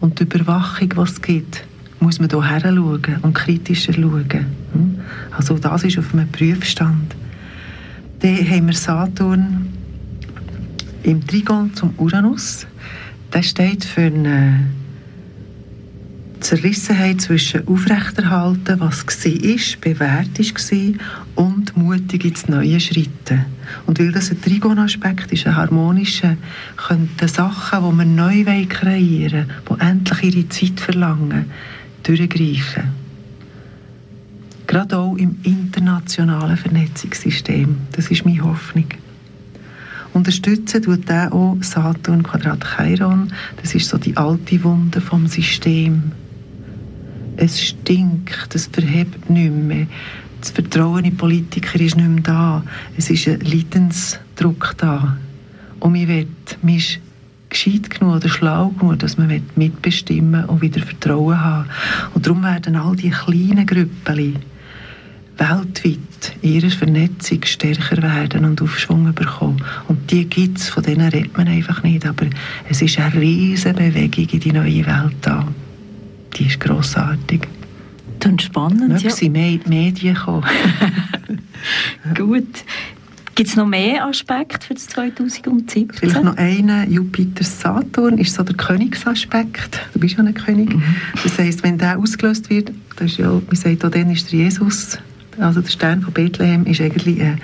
und 0.00 0.18
die 0.18 0.24
Überwachung, 0.24 0.88
die 0.88 1.00
es 1.00 1.20
gibt, 1.20 1.64
muss 2.00 2.18
man 2.20 2.30
hier 2.30 2.42
schauen 2.42 3.18
und 3.22 3.34
kritischer 3.34 3.92
schauen. 3.92 4.46
Hm? 4.72 5.00
Also 5.30 5.58
das 5.58 5.84
ist 5.84 5.98
auf 5.98 6.12
einem 6.12 6.28
Prüfstand. 6.28 7.14
Dann 8.20 8.36
haben 8.36 8.66
wir 8.66 8.74
Saturn 8.74 9.72
im 11.02 11.26
Trigon 11.26 11.74
zum 11.74 11.94
Uranus. 11.98 12.66
Der 13.32 13.42
steht 13.42 13.84
für 13.84 14.02
eine 14.02 14.64
Zerrissenheit 16.44 17.22
zwischen 17.22 17.66
Aufrechterhalten, 17.66 18.78
was 18.78 19.06
war, 19.06 19.80
bewährt 19.80 20.38
war, 20.38 21.44
und 21.44 21.76
mutig 21.76 22.26
ins 22.26 22.48
neue 22.48 22.78
Schritte. 22.78 23.46
Und 23.86 23.98
weil 23.98 24.12
das 24.12 24.30
ein 24.30 24.42
Trigon-Aspekt 24.42 25.32
ist, 25.32 25.46
ein 25.46 25.56
harmonischer, 25.56 26.36
könnten 26.76 27.28
Sachen, 27.28 27.90
die 27.90 27.98
wir 27.98 28.04
neu 28.04 28.66
kreieren 28.68 29.46
wollen, 29.64 29.80
die 29.80 29.86
endlich 29.86 30.36
ihre 30.36 30.48
Zeit 30.50 30.80
verlangen, 30.80 31.46
durchgreifen 32.02 33.04
gerade 34.66 34.98
auch 34.98 35.16
im 35.16 35.36
internationalen 35.44 36.56
Vernetzungssystem. 36.56 37.76
Das 37.92 38.10
ist 38.10 38.24
meine 38.24 38.42
Hoffnung. 38.42 38.86
Unterstützen 40.12 40.82
tut 40.82 41.08
der 41.08 41.32
auch 41.32 41.56
Saturn 41.60 42.22
Quadrat 42.22 42.64
Chiron. 42.76 43.32
Das 43.60 43.74
ist 43.74 43.88
so 43.88 43.98
die 43.98 44.16
alte 44.16 44.64
Wunde 44.64 45.00
vom 45.00 45.26
System. 45.26 46.12
Es 47.36 47.60
stinkt, 47.60 48.54
es 48.54 48.66
verhebt 48.66 49.28
nicht 49.28 49.52
mehr. 49.52 49.86
Das 50.40 50.50
Vertrauen 50.50 51.04
in 51.04 51.16
Politiker 51.16 51.80
ist 51.80 51.96
nicht 51.96 52.08
mehr 52.08 52.22
da. 52.22 52.62
Es 52.96 53.10
ist 53.10 53.26
ein 53.26 53.40
Leidensdruck 53.40 54.74
da. 54.76 55.16
Und 55.80 55.92
mir 55.92 56.06
wird, 56.08 56.58
man 56.62 56.76
ist 56.76 56.98
gescheit 57.48 57.88
genug 57.88 58.16
oder 58.16 58.28
schlau 58.28 58.68
genug, 58.68 58.98
dass 58.98 59.16
man 59.16 59.42
mitbestimmen 59.56 60.44
und 60.46 60.60
wieder 60.60 60.82
Vertrauen 60.82 61.40
haben 61.40 61.68
Und 62.14 62.26
darum 62.26 62.42
werden 62.42 62.76
all 62.76 62.96
die 62.96 63.10
kleinen 63.10 63.66
Grüppchen 63.66 64.38
weltweit 65.36 66.36
in 66.42 66.52
ihrer 66.52 66.70
Vernetzung 66.70 67.40
stärker 67.44 68.02
werden 68.02 68.44
und 68.44 68.62
Aufschwung 68.62 69.12
bekommen. 69.14 69.62
Und 69.88 70.10
die 70.10 70.26
gibt 70.26 70.58
es, 70.58 70.68
von 70.68 70.82
denen 70.82 71.08
redet 71.08 71.36
man 71.36 71.48
einfach 71.48 71.82
nicht. 71.82 72.06
Aber 72.06 72.26
es 72.68 72.82
ist 72.82 72.98
eine 72.98 73.20
riesige 73.20 73.74
Bewegung 73.74 74.28
in 74.28 74.40
die 74.40 74.52
neue 74.52 74.86
Welt 74.86 75.16
da. 75.22 75.46
Die 76.36 76.46
ist 76.46 76.60
grossartig. 76.60 77.48
Das 78.20 78.42
spannend, 78.42 78.88
Mögen 78.88 78.98
ja. 79.00 79.10
sie 79.10 79.28
mehr 79.28 79.50
in 79.50 79.60
die 79.60 79.68
Medien 79.68 80.16
kommen. 80.16 80.44
Gut. 82.14 82.64
Gibt 83.34 83.50
es 83.50 83.56
noch 83.56 83.66
mehr 83.66 84.06
Aspekte 84.06 84.64
für 84.64 84.74
das 84.74 84.86
2017? 84.86 85.90
Vielleicht 85.92 86.22
noch 86.22 86.36
einen, 86.36 86.90
Jupiter-Saturn 86.90 88.18
ist 88.18 88.34
so 88.34 88.44
der 88.44 88.54
Königsaspekt. 88.54 89.80
Du 89.92 89.98
bist 89.98 90.16
ja 90.16 90.22
ein 90.22 90.32
König. 90.32 90.72
Mhm. 90.72 90.82
Das 91.22 91.36
heisst, 91.38 91.64
wenn 91.64 91.76
der 91.76 91.98
ausgelöst 91.98 92.48
wird, 92.48 92.70
das 92.96 93.12
ist 93.12 93.18
ja, 93.18 93.28
man 93.30 93.56
sagt 93.56 93.84
auch, 93.84 93.90
dann 93.90 94.10
ist 94.10 94.30
der 94.30 94.38
Jesus 94.38 94.98
also 95.38 95.60
der 95.60 95.70
Stern 95.70 96.02
von 96.02 96.12
Bethlehem 96.12 96.64
ist 96.64 96.80
eigentlich 96.80 97.20
äh, 97.20 97.36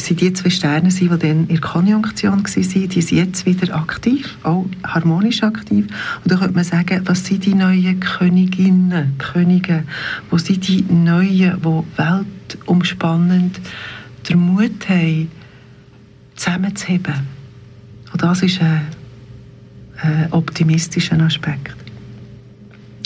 sind 0.00 0.20
die 0.20 0.32
zwei 0.32 0.50
Sterne, 0.50 0.88
die 0.88 1.08
dann 1.08 1.20
in 1.20 1.48
der 1.48 1.60
Konjunktion 1.60 2.44
waren, 2.44 2.88
die 2.88 3.02
sind 3.02 3.10
jetzt 3.12 3.46
wieder 3.46 3.74
aktiv, 3.76 4.36
auch 4.42 4.66
harmonisch 4.84 5.42
aktiv. 5.42 5.86
Und 6.22 6.32
da 6.32 6.36
könnte 6.36 6.54
man 6.54 6.64
sagen, 6.64 7.02
was 7.04 7.24
sind 7.24 7.44
die 7.44 7.54
neuen 7.54 8.00
Königinnen, 8.00 9.14
Könige, 9.18 9.84
wo 10.30 10.38
sind 10.38 10.66
die 10.68 10.82
Neuen, 10.82 11.60
die 11.60 11.82
weltumspannend 11.96 13.60
den 14.28 14.38
Mut 14.38 14.88
haben, 14.88 15.28
zusammenzuheben. 16.36 17.14
Und 18.12 18.22
das 18.22 18.42
ist 18.42 18.60
ein, 18.60 18.86
ein 20.00 20.32
optimistischer 20.32 21.20
Aspekt. 21.20 21.87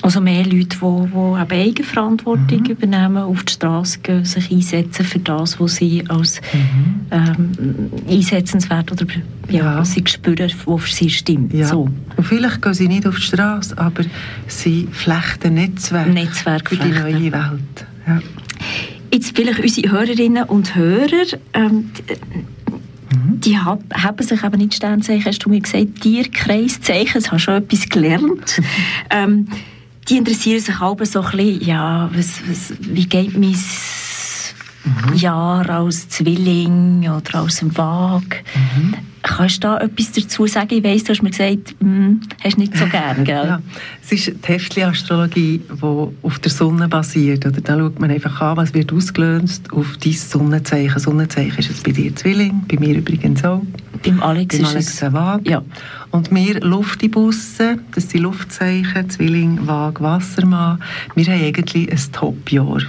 Also 0.03 0.21
mehr 0.21 0.45
Leute, 0.45 0.79
die, 0.81 1.47
die 1.49 1.55
Eigenverantwortung 1.55 2.61
mhm. 2.61 2.71
übernehmen, 2.71 3.19
auf 3.19 3.45
die 3.45 3.53
Straße 3.53 4.01
gehen, 4.01 4.25
sich 4.25 4.51
einsetzen 4.51 5.05
für 5.05 5.21
das, 5.21 5.61
was 5.61 5.77
sie 5.77 6.03
als 6.09 6.41
mhm. 6.53 7.07
ähm, 7.13 7.91
einsetzenswert 8.09 8.91
oder 8.91 9.07
ja, 9.49 9.65
ja. 9.65 9.79
was 9.79 9.93
sie 9.93 10.03
spüren, 10.05 10.51
was 10.67 10.83
für 10.83 10.93
sie 10.93 11.09
stimmt. 11.09 11.55
Ja. 11.55 11.69
So. 11.69 11.89
Und 12.17 12.25
vielleicht 12.25 12.61
gehen 12.61 12.75
sie 12.75 12.89
nicht 12.89 13.07
auf 13.07 13.15
die 13.15 13.23
Straße, 13.23 13.79
aber 13.79 14.03
sie 14.49 14.89
flechten 14.91 15.55
Netzwerk, 15.55 16.13
Netzwerk 16.13 16.69
für 16.69 16.77
die 16.77 16.89
neue 16.89 17.33
Welt. 17.33 17.87
Ja. 18.09 18.21
Jetzt 19.13 19.37
vielleicht 19.37 19.61
unsere 19.61 19.93
Hörerinnen 19.93 20.45
und 20.45 20.75
Hörer, 20.75 21.39
ähm, 21.53 21.91
mhm. 23.13 23.41
die 23.41 23.57
haben 23.57 24.19
sich 24.19 24.43
eben 24.43 24.59
nicht 24.59 24.75
Sternzeichen, 24.75 25.27
hast 25.27 25.39
du 25.45 25.49
mir 25.49 25.61
gesagt, 25.61 26.01
Tierkreiszeichen, 26.01 27.23
das 27.23 27.31
hast 27.31 27.33
du 27.33 27.39
schon 27.39 27.55
etwas 27.63 27.89
gelernt. 27.89 28.61
ähm, 29.11 29.47
die 30.09 30.17
interessieren 30.17 30.61
sich 30.61 30.81
aber 30.81 31.07
so 31.07 31.21
ein 31.21 31.31
bisschen, 31.31 31.63
ja, 31.63 32.11
was, 32.13 32.41
was, 32.49 32.73
wie 32.81 33.07
geht 33.07 33.37
mein 33.37 33.55
mhm. 34.85 35.15
Jahr 35.15 35.69
als 35.69 36.09
Zwilling 36.09 37.09
oder 37.09 37.41
als 37.41 37.59
dem 37.59 37.77
Waag? 37.77 38.45
Mhm. 38.55 39.12
Kannst 39.23 39.59
du 39.59 39.69
da 39.69 39.79
etwas 39.79 40.11
dazu 40.13 40.47
sagen? 40.47 40.75
Ich 40.75 40.85
weiss, 40.85 41.05
du 41.05 41.11
hast 41.11 41.23
mir 41.23 41.31
gesagt, 41.31 41.75
hm, 41.81 42.21
hast 42.43 42.59
nicht 42.59 42.77
so 42.77 42.87
gern, 42.87 43.25
gell? 43.25 43.47
Ja, 43.47 43.63
es 44.03 44.11
ist 44.13 44.27
die 44.27 44.49
Heftli-Astrologie, 44.53 45.61
die 45.71 46.09
auf 46.23 46.39
der 46.41 46.51
Sonne 46.51 46.89
basiert. 46.89 47.47
Oder 47.47 47.61
da 47.61 47.79
schaut 47.79 48.01
man 48.01 48.11
einfach 48.11 48.41
an, 48.41 48.57
was 48.57 48.75
wird 48.75 48.93
ausgelöst 48.93 49.73
auf 49.73 49.97
dein 49.99 50.13
Sonnenzeichen. 50.13 50.99
Sonnenzeichen 50.99 51.59
ist 51.59 51.71
es 51.71 51.83
bei 51.83 51.93
dir 51.93 52.15
Zwilling, 52.17 52.63
bei 52.67 52.79
mir 52.79 52.97
übrigens 52.97 53.45
auch. 53.45 53.63
Beim 54.05 54.21
Alex, 54.21 54.57
Beim 54.57 54.67
Alex 54.67 54.89
ist 54.89 55.03
es... 55.03 55.13
Waage. 55.13 55.49
Ja. 55.49 55.63
Und 56.11 56.35
wir 56.35 56.61
Luftibusse, 56.61 57.79
das 57.95 58.11
sind 58.11 58.23
Luftzeichen, 58.23 59.09
Zwilling, 59.09 59.67
Waage, 59.67 60.03
Wassermann, 60.03 60.83
wir 61.15 61.27
haben 61.27 61.45
eigentlich 61.45 61.91
ein 61.91 62.13
Top-Jahr. 62.13 62.83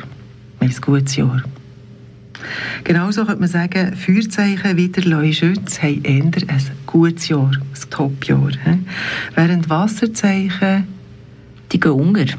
ein 0.60 0.76
gutes 0.82 1.16
Jahr. 1.16 1.44
Genauso 2.84 3.26
könnte 3.26 3.42
man 3.42 3.50
sagen, 3.50 3.96
Feuerzeichen 3.96 4.78
wie 4.78 4.90
der 4.90 5.06
Leuschütz 5.06 5.82
haben 5.82 6.04
eher 6.04 6.24
ein 6.24 6.62
gutes 6.86 7.28
Jahr, 7.28 7.52
ein 7.52 7.90
Top-Jahr. 7.90 8.52
Während 9.36 9.70
Wasserzeichen... 9.70 10.88
Die 11.72 11.80
gehen 11.80 11.92
unter. 11.92 12.38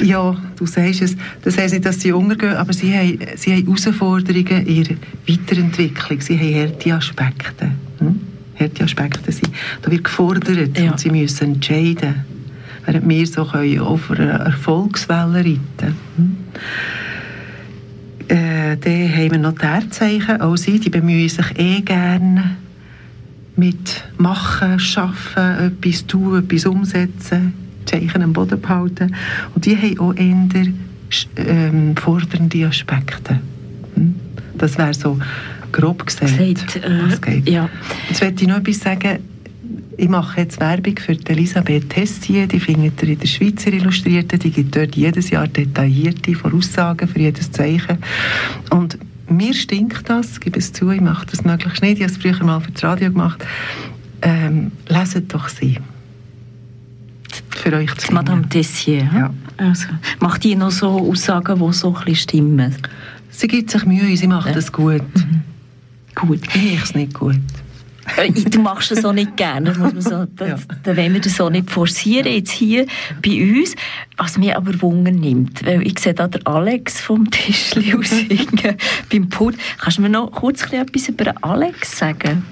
Ja, 0.00 0.36
du 0.56 0.66
sagst 0.66 1.02
es. 1.02 1.16
Das 1.42 1.56
heisst 1.56 1.74
nicht, 1.74 1.84
dass 1.84 2.00
sie 2.00 2.12
untergehen, 2.12 2.54
aber 2.54 2.72
sie 2.72 2.92
haben, 2.96 3.18
sie 3.36 3.52
haben 3.52 3.64
Herausforderungen 3.64 4.66
in 4.66 4.76
ihrer 4.76 4.96
Weiterentwicklung. 5.28 6.20
Sie 6.20 6.38
haben 6.38 6.70
harte 6.70 6.94
Aspekte. 6.94 7.70
Hm? 7.98 8.20
Harte 8.58 8.84
Aspekte 8.84 9.32
sind. 9.32 9.50
Da 9.82 9.90
wird 9.90 10.04
gefordert 10.04 10.78
ja. 10.78 10.90
und 10.90 11.00
sie 11.00 11.10
müssen 11.10 11.54
entscheiden. 11.54 12.24
Während 12.86 13.08
wir 13.08 13.26
so 13.26 13.44
können 13.44 13.78
auf 13.80 14.10
einer 14.10 14.40
Erfolgswelle 14.40 15.38
reiten 15.38 15.96
hm? 16.16 16.36
Äh, 18.32 18.76
Dann 18.76 19.16
haben 19.16 19.30
wir 19.30 19.38
noch 19.38 19.52
die 19.52 19.64
Erdzeichen. 19.64 20.40
Auch 20.40 20.56
sie 20.56 20.80
die 20.80 20.90
bemühen 20.90 21.28
sich 21.28 21.58
eh 21.58 21.80
gerne 21.80 22.56
mit 23.56 24.04
Machen, 24.16 24.78
Schaffen, 24.78 25.58
etwas 25.58 26.06
tun, 26.06 26.38
etwas 26.38 26.66
umsetzen 26.66 27.54
Zeichen 27.84 28.22
am 28.22 28.32
Boden 28.32 28.60
behalten. 28.60 29.14
Und 29.54 29.66
die 29.66 29.76
haben 29.76 29.98
auch 29.98 30.14
eher 30.14 30.66
ähm, 31.36 31.96
fordernde 31.96 32.66
Aspekte. 32.66 33.40
Hm? 33.94 34.14
Das 34.56 34.78
wäre 34.78 34.94
so 34.94 35.18
grob 35.72 36.06
gesagt, 36.06 36.30
Sagt, 36.30 36.76
äh, 36.76 37.50
Ja. 37.50 37.68
Jetzt 38.08 38.22
möchte 38.22 38.42
ich 38.42 38.48
noch 38.48 38.58
etwas 38.58 38.80
sagen. 38.80 39.18
Ich 40.02 40.08
mache 40.08 40.40
jetzt 40.40 40.58
Werbung 40.58 40.98
für 40.98 41.16
Elisabeth 41.28 41.88
Tessier, 41.88 42.48
die 42.48 42.58
findet 42.58 43.00
ihr 43.04 43.10
in 43.10 43.20
der 43.20 43.26
Schweizer 43.28 43.72
Illustrierten, 43.72 44.36
die 44.36 44.50
gibt 44.50 44.74
dort 44.74 44.96
jedes 44.96 45.30
Jahr 45.30 45.46
detaillierte 45.46 46.34
Voraussagen 46.34 47.06
für 47.06 47.20
jedes 47.20 47.52
Zeichen. 47.52 47.98
Und 48.70 48.98
mir 49.28 49.54
stinkt 49.54 50.10
das, 50.10 50.32
ich 50.32 50.40
gebe 50.40 50.58
es 50.58 50.72
zu, 50.72 50.90
ich 50.90 51.00
mache 51.00 51.26
das 51.26 51.44
möglichst 51.44 51.82
nicht, 51.82 51.98
ich 51.98 52.02
habe 52.02 52.12
es 52.12 52.18
früher 52.18 52.44
mal 52.44 52.58
für 52.58 52.72
das 52.72 52.82
Radio 52.82 53.12
gemacht. 53.12 53.44
Ähm, 54.22 54.72
leset 54.88 55.32
doch 55.32 55.48
sie 55.48 55.78
für 57.50 57.72
euch 57.72 57.94
zu 57.94 58.12
Madame 58.12 58.48
Tessier. 58.48 59.08
Ja. 59.14 59.32
Also, 59.56 59.86
macht 60.18 60.42
die 60.42 60.56
noch 60.56 60.72
so 60.72 60.98
Aussagen, 60.98 61.60
die 61.64 61.72
so 61.72 61.90
ein 61.90 62.04
bisschen 62.04 62.16
stimmen? 62.16 62.74
Sie 63.30 63.46
gibt 63.46 63.70
sich 63.70 63.86
Mühe, 63.86 64.16
sie 64.16 64.26
macht 64.26 64.48
ja. 64.48 64.52
das 64.52 64.72
gut. 64.72 65.04
Mhm. 65.14 65.42
Gut. 66.16 66.40
Ich 66.56 66.82
es 66.82 66.92
nicht 66.96 67.14
gut. 67.14 67.38
Äh, 68.16 68.32
du 68.32 68.60
machst 68.60 68.92
es 68.92 69.04
auch 69.04 69.12
nicht 69.12 69.36
gerne. 69.36 69.74
muss 69.74 69.92
man 69.92 70.00
so, 70.00 70.24
das, 70.36 70.48
ja. 70.48 70.56
Dann 70.82 70.96
wollen 70.96 71.14
wir 71.14 71.20
das 71.20 71.40
auch 71.40 71.50
nicht 71.50 71.70
forcieren, 71.70 72.32
jetzt 72.32 72.50
hier 72.50 72.86
bei 73.24 73.42
uns. 73.42 73.74
Was 74.16 74.38
mir 74.38 74.56
aber 74.56 74.80
Wunder 74.82 75.10
nimmt, 75.10 75.64
weil 75.64 75.86
ich 75.86 75.98
sehe 75.98 76.14
da 76.14 76.28
der 76.28 76.46
Alex 76.46 77.00
vom 77.00 77.30
Tischli 77.30 77.94
aussingen 77.98 78.76
beim 79.10 79.28
Pult. 79.28 79.56
Kannst 79.78 79.98
du 79.98 80.02
mir 80.02 80.10
noch 80.10 80.30
kurz 80.30 80.62
etwas 80.72 81.08
über 81.08 81.34
Alex 81.42 81.98
sagen? 81.98 82.44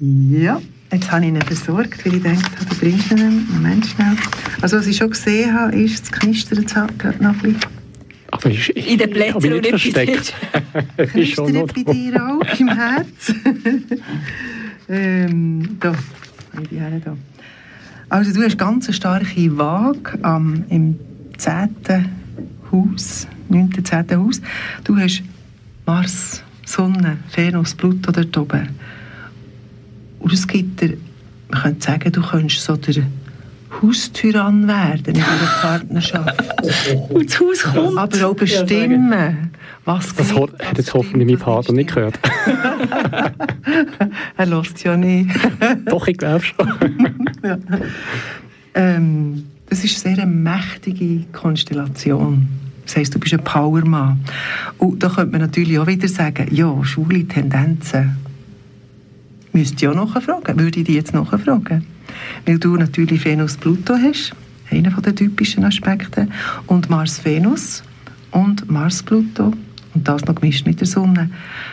Ja. 0.00 0.60
Jetzt 0.92 1.10
habe 1.10 1.24
ich 1.24 1.28
ihn 1.28 1.42
versorgt, 1.42 2.06
weil 2.06 2.14
ich 2.14 2.24
habe, 2.24 2.38
du 2.68 2.76
bringst 2.76 3.10
ihn. 3.10 3.46
Moment 3.50 3.84
schnell. 3.86 4.16
Also 4.60 4.76
was 4.76 4.86
ich 4.86 4.96
schon 4.96 5.10
gesehen 5.10 5.52
habe, 5.52 5.74
ist, 5.74 6.02
das 6.02 6.12
Knistern 6.12 6.64
hat 6.74 6.98
gerade 6.98 7.22
noch 7.22 7.32
ein 7.32 7.38
bisschen. 7.40 7.83
Ich, 8.44 8.76
ich, 8.76 8.90
in 8.90 8.98
den 8.98 9.10
Blättern 9.10 9.52
und 9.52 9.62
nicht 9.62 9.68
versteckt. 9.68 10.34
Knistert 10.96 11.74
bei 11.74 11.92
dir 11.92 12.22
auch, 12.22 12.40
im 12.60 12.68
Herz. 12.68 13.34
ähm, 14.88 15.76
da, 15.80 15.94
die 16.70 16.78
Herren 16.78 17.02
da. 17.04 17.16
Also 18.08 18.32
du 18.32 18.44
hast 18.44 18.58
ganz 18.58 18.86
eine 18.86 18.94
starke 18.94 19.58
Waage 19.58 20.18
am, 20.22 20.64
im 20.68 20.98
10. 21.38 21.68
Haus, 22.70 23.26
9. 23.48 23.70
10. 23.82 24.16
Haus. 24.16 24.40
Du 24.84 24.96
hast 24.96 25.22
Mars, 25.86 26.42
Sonne, 26.64 27.18
Venus, 27.34 27.74
Pluto 27.74 28.12
dort 28.12 28.36
oben. 28.36 28.68
Und 30.18 30.32
es 30.32 30.46
gibt 30.46 30.80
dir, 30.80 30.96
man 31.50 31.62
könnte 31.62 31.84
sagen, 31.84 32.12
du 32.12 32.22
könntest 32.22 32.62
so 32.62 32.76
der 32.76 33.04
Haustyrann 33.82 34.66
werden 34.66 35.14
in 35.14 35.22
einer 35.22 35.50
Partnerschaft. 35.60 36.34
Und 37.08 37.28
das 37.28 37.40
Haus 37.40 37.62
kommt. 37.62 37.98
Aber 37.98 38.28
auch 38.28 38.34
bestimmen, 38.34 39.50
was 39.84 40.14
Das 40.14 40.34
hat, 40.34 40.50
jetzt 40.76 40.94
hoffentlich 40.94 41.28
mein 41.28 41.38
Partner 41.38 41.74
nicht 41.74 41.94
gehört. 41.94 42.18
er 44.36 44.46
lässt 44.46 44.82
ja 44.84 44.96
nicht. 44.96 45.30
Doch, 45.86 46.06
ich 46.06 46.16
glaube 46.16 46.44
schon. 46.44 46.68
ja. 47.42 47.58
ähm, 48.74 49.44
das 49.68 49.84
ist 49.84 50.06
eine 50.06 50.16
sehr 50.16 50.26
mächtige 50.26 51.24
Konstellation. 51.32 52.48
Das 52.84 52.96
heisst, 52.96 53.14
du 53.14 53.18
bist 53.18 53.34
ein 53.34 53.44
Powermann. 53.44 54.20
Und 54.78 55.02
da 55.02 55.08
könnte 55.08 55.32
man 55.32 55.40
natürlich 55.40 55.78
auch 55.78 55.86
wieder 55.86 56.08
sagen, 56.08 56.48
ja, 56.50 56.84
schwule 56.84 57.26
Tendenzen 57.26 58.16
müsste 59.52 59.76
ich 59.76 59.88
auch 59.88 59.94
nachfragen, 59.94 60.58
würde 60.58 60.80
ich 60.80 60.86
die 60.86 60.94
jetzt 60.94 61.14
nachfragen. 61.14 61.86
Weil 62.46 62.58
du 62.58 62.76
natürlich 62.76 63.24
Venus-Pluto 63.24 63.94
hast, 63.94 64.32
einer 64.70 64.90
der 64.90 65.14
typischen 65.14 65.64
Aspekte, 65.64 66.28
und 66.66 66.90
Mars-Venus 66.90 67.82
und 68.30 68.70
Mars-Pluto, 68.70 69.52
und 69.94 70.08
das 70.08 70.24
noch 70.24 70.34
gemischt 70.34 70.66
mit 70.66 70.80
der 70.80 70.86
Sonne, 70.86 71.30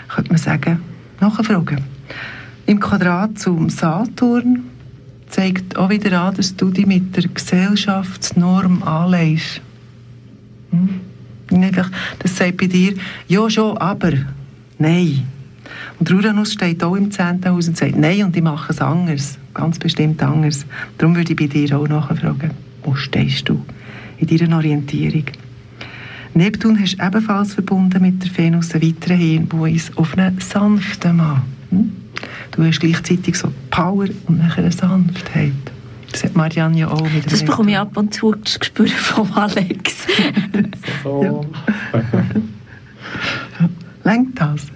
könnte 0.08 0.30
man 0.30 0.38
sagen, 0.38 0.82
nachfragen. 1.20 1.82
Im 2.66 2.80
Quadrat 2.80 3.38
zum 3.40 3.70
Saturn 3.70 4.64
zeigt 5.30 5.78
auch 5.78 5.90
wieder 5.90 6.22
an, 6.22 6.36
dass 6.36 6.56
du 6.56 6.70
dich 6.70 6.86
mit 6.86 7.16
der 7.16 7.28
Gesellschaftsnorm 7.28 8.84
anlegst. 8.84 9.62
Hm? 10.72 11.02
das 12.20 12.38
sagt 12.38 12.58
bei 12.58 12.68
dir, 12.68 12.94
ja 13.28 13.50
schon, 13.50 13.78
aber, 13.78 14.12
nein. 14.78 15.24
Und 16.00 16.12
Uranus 16.12 16.54
steht 16.54 16.84
auch 16.84 16.96
im 16.96 17.12
10. 17.12 17.46
Haus 17.46 17.68
und 17.68 17.78
sagt, 17.78 17.96
nein, 17.96 18.24
und 18.24 18.36
ich 18.36 18.44
mache 18.44 18.72
es 18.72 18.82
anders, 18.82 19.38
ganz 19.54 19.80
bestimmt 19.80 20.22
anders. 20.24 20.66
Darum 20.98 21.16
würde 21.16 21.32
ich 21.32 21.38
bei 21.38 21.48
dir 21.48 21.78
auch 21.78 21.88
nachfragen, 21.88 22.52
wo 22.84 22.96
stehst 22.96 23.50
du 23.50 23.64
in 24.18 24.28
deiner 24.28 24.58
Orientierung? 24.58 25.26
Neptun 26.34 26.80
hast 26.80 26.98
du 26.98 27.06
ebenfalls 27.06 27.54
verbunden 27.54 28.02
mit 28.02 28.24
der 28.24 28.38
Venus 28.38 28.74
einen 28.74 28.84
weiteren 28.84 29.18
Hinweis 29.18 29.92
auf 29.96 30.18
einen 30.18 30.40
sanften 30.40 31.18
Mann. 31.18 31.42
Hm? 31.70 31.92
Du 32.52 32.64
hast 32.64 32.80
gleichzeitig 32.80 33.36
so 33.36 33.52
Power 33.70 34.08
und 34.28 34.38
nachher 34.38 34.64
eine 34.64 34.72
Sanftheit. 34.72 35.52
Das 36.12 36.24
hat 36.24 36.36
Marianne 36.36 36.78
ja 36.78 36.88
auch 36.90 37.10
mit 37.10 37.32
Das 37.32 37.44
bekomme 37.44 37.72
ich 37.72 37.78
ab 37.78 37.96
und 37.96 38.14
zu 38.14 38.34
das 38.34 38.60
Gespür 38.60 38.88
von 38.88 39.32
Alex. 39.34 40.08
so. 41.04 41.46
Lenkt 44.04 44.40
das? 44.40 44.68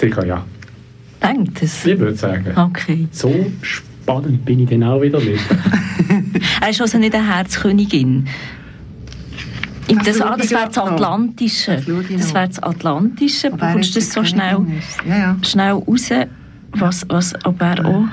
Sicher, 0.00 0.26
ja. 0.26 0.44
Denkt 1.22 1.62
es? 1.62 1.84
Ich 1.84 1.98
würde 1.98 2.16
sagen. 2.16 2.56
Okay. 2.56 3.06
So 3.10 3.52
spannend 3.60 4.44
bin 4.44 4.60
ich 4.60 4.70
dann 4.70 4.82
auch 4.84 5.02
wieder 5.02 5.20
nicht. 5.20 5.44
er 6.60 6.70
ist 6.70 6.80
also 6.80 6.98
nicht 6.98 7.14
eine 7.14 7.26
Herzkönigin. 7.26 8.26
Das, 9.88 10.04
das, 10.04 10.18
das 10.18 10.50
wäre 10.50 10.66
das 10.66 10.78
Atlantische. 10.78 11.76
Das, 11.76 12.34
wäre 12.34 12.48
das 12.48 12.62
Atlantische. 12.62 13.50
Bekommst 13.50 13.94
du 13.94 14.00
das 14.00 14.12
so 14.12 14.24
schnell, 14.24 14.58
ja, 15.06 15.18
ja. 15.18 15.36
schnell 15.42 15.72
raus? 15.72 16.10
Was, 16.72 17.04
was, 17.08 17.34
ob 17.44 17.60
er 17.60 17.84
auch... 17.84 18.04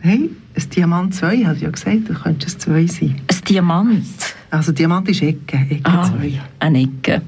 Hey, 0.00 0.30
ein 0.54 0.70
Diamant 0.70 1.14
2, 1.14 1.44
habe 1.44 1.56
ich 1.56 1.62
ja 1.62 1.70
gesagt, 1.70 2.08
du 2.08 2.14
könntest 2.14 2.68
ein 2.68 2.86
2 2.86 2.86
sein. 2.86 3.16
Ein 3.26 3.44
Diamant? 3.48 4.04
Also 4.50 4.72
Diamant 4.72 5.08
ist 5.08 5.22
Ecke, 5.22 5.56
Ecke 5.56 5.82
2. 5.82 5.88
Ah, 5.90 6.10
eine 6.58 6.82
Ecke. 6.82 7.22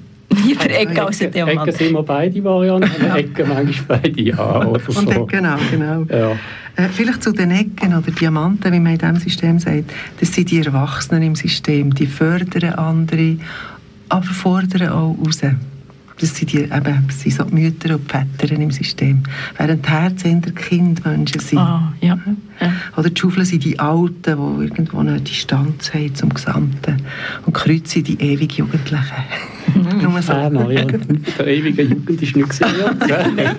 Lieber 0.45 0.71
Ecke 0.71 1.05
als 1.05 1.23
ein 1.23 1.31
Diamant. 1.31 1.69
Ecke 1.69 1.73
sind 1.73 1.93
wir 1.93 2.03
beide 2.03 2.45
Varianten, 2.45 3.11
Ecke 3.15 3.45
manchmal 3.45 3.99
beide, 4.01 4.21
ja. 4.21 4.67
Oder 4.67 4.81
so. 4.89 5.01
Und 5.01 5.29
genau, 5.29 5.57
genau. 5.71 6.05
Ja. 6.09 6.33
Äh, 6.77 6.89
vielleicht 6.89 7.23
zu 7.23 7.33
den 7.33 7.51
Ecken 7.51 7.95
oder 7.95 8.11
Diamanten, 8.11 8.73
wie 8.73 8.81
man 8.81 8.93
in 8.93 8.99
diesem 8.99 9.17
System 9.17 9.59
sagt, 9.59 9.93
das 10.21 10.33
sind 10.33 10.51
die 10.51 10.61
Erwachsenen 10.61 11.23
im 11.23 11.35
System, 11.35 11.95
die 11.95 12.07
fördern 12.07 12.75
andere, 12.75 13.37
aber 14.09 14.25
fordern 14.25 14.89
auch 14.89 15.17
raus. 15.25 15.41
Das 16.21 16.37
sind, 16.37 16.53
die, 16.53 16.59
eben, 16.59 17.05
das 17.07 17.21
sind 17.21 17.35
so 17.35 17.43
die 17.45 17.55
Mütter 17.55 17.95
und 17.95 18.03
die 18.05 18.39
Väter 18.39 18.55
im 18.55 18.71
System. 18.71 19.25
Während 19.57 19.85
die 19.85 19.91
Herzen 19.91 20.41
der 20.41 20.53
Kindmenschen 20.53 21.41
sind. 21.41 21.59
Ah, 21.59 21.93
ja. 22.01 22.17
ja. 22.61 22.73
Oder 22.97 23.11
die 23.11 23.21
Schaufeln 23.21 23.45
sind 23.45 23.65
die 23.65 23.79
Alten, 23.79 24.23
die 24.23 24.65
irgendwo 24.65 25.01
eine 25.01 25.21
Distanz 25.21 25.93
haben 25.93 26.15
zum 26.15 26.33
Gesamten. 26.33 27.03
Und 27.45 27.57
die 27.57 27.61
Kreuze 27.61 27.95
sind 27.95 28.09
die 28.09 28.21
ewig 28.21 28.53
Jugendlichen. 28.53 29.15
Nur 30.03 30.23
so. 30.23 30.33
Ah, 30.33 30.71
ja. 30.71 30.85
Der 31.39 31.47
ewige 31.47 31.83
Jugend 31.83 32.23
ist 32.23 32.37
nicht 32.37 32.49
gesehen. 32.49 32.75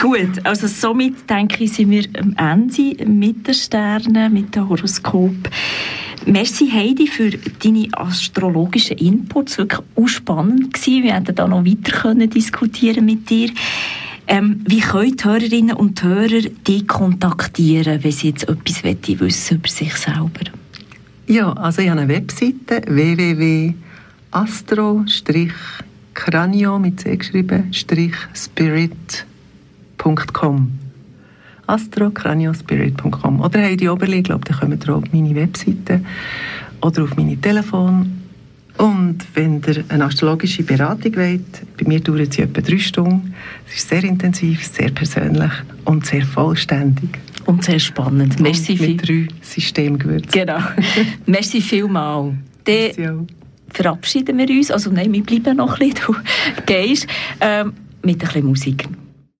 Gut, 0.00 0.44
also 0.44 0.66
somit 0.66 1.28
denke 1.28 1.64
ich, 1.64 1.72
sind 1.72 1.90
wir 1.90 2.04
am 2.20 2.34
Ende 2.36 3.04
mit 3.06 3.46
den 3.46 3.54
Sternen, 3.54 4.32
mit 4.32 4.54
dem 4.54 4.68
Horoskop. 4.68 5.34
Merci 6.26 6.70
Heidi 6.70 7.06
für 7.06 7.30
deine 7.30 7.88
astrologischen 7.92 8.98
Inputs. 8.98 9.58
Wirklich 9.58 9.80
auch 9.94 10.08
spannend 10.08 10.74
gewesen. 10.74 11.04
Wir 11.04 11.14
hätten 11.14 11.34
da 11.34 11.46
noch 11.46 11.64
weiter 11.64 11.92
können 11.92 12.28
diskutieren 12.28 13.04
mit 13.04 13.30
dir. 13.30 13.50
Ähm, 14.28 14.64
wie 14.66 14.80
können 14.80 15.16
die 15.16 15.24
Hörerinnen 15.24 15.76
und 15.76 16.02
Hörer 16.02 16.42
dich 16.66 16.88
kontaktieren, 16.88 18.02
wenn 18.02 18.10
sie 18.10 18.30
jetzt 18.30 18.48
etwas 18.48 18.82
wissen 18.82 19.56
über 19.56 19.68
sich 19.68 19.94
selber? 19.94 20.50
Ja, 21.28 21.52
also 21.52 21.82
ich 21.82 21.88
habe 21.88 22.00
eine 22.00 22.12
Webseite 22.12 22.82
www.astro- 22.86 23.74
Cranio 26.16 26.78
mit 26.78 27.00
C 27.00 27.16
geschrieben, 27.16 27.72
Spirit.com. 27.72 29.26
astrocraniospirit.com 31.66 33.40
Oder 33.40 33.60
Heidi 33.60 33.88
Oberli, 33.88 34.18
ich 34.18 34.24
glaube, 34.24 34.44
da 34.44 34.54
kommen 34.54 34.80
ihr 34.80 34.88
auch 34.88 35.02
auf 35.02 35.12
meine 35.12 35.34
Webseite 35.34 36.00
oder 36.80 37.04
auf 37.04 37.16
meine 37.16 37.36
Telefon. 37.36 38.22
Und 38.78 39.18
wenn 39.34 39.62
ihr 39.66 39.84
eine 39.88 40.04
astrologische 40.04 40.62
Beratung 40.62 41.16
wollt, 41.16 41.76
bei 41.78 41.86
mir 41.86 42.00
dauert 42.00 42.34
sie 42.34 42.42
etwa 42.42 42.60
drei 42.60 42.78
Stunden. 42.78 43.34
Es 43.68 43.76
ist 43.76 43.88
sehr 43.88 44.04
intensiv, 44.04 44.66
sehr 44.66 44.90
persönlich 44.90 45.52
und 45.84 46.04
sehr 46.06 46.26
vollständig. 46.26 47.18
Und 47.46 47.64
sehr 47.64 47.78
spannend. 47.78 48.40
Merci 48.40 48.72
und 48.72 48.80
mit 48.80 49.08
drei 49.08 49.28
Systemgewürzen. 49.40 50.30
Genau. 50.30 50.58
Merci 51.26 51.60
vielmals. 51.60 52.34
Dann 52.64 53.28
verabschieden 53.76 54.38
wir 54.38 54.48
uns. 54.48 54.70
Also 54.70 54.90
nein, 54.90 55.12
wir 55.12 55.22
bleiben 55.22 55.58
noch 55.58 55.78
ein 55.78 55.88
bisschen, 55.90 56.06
du 56.06 56.16
gehst, 56.66 57.06
ähm, 57.40 57.74
mit 58.02 58.22
ein 58.22 58.26
bisschen 58.26 58.46
Musik. 58.46 58.88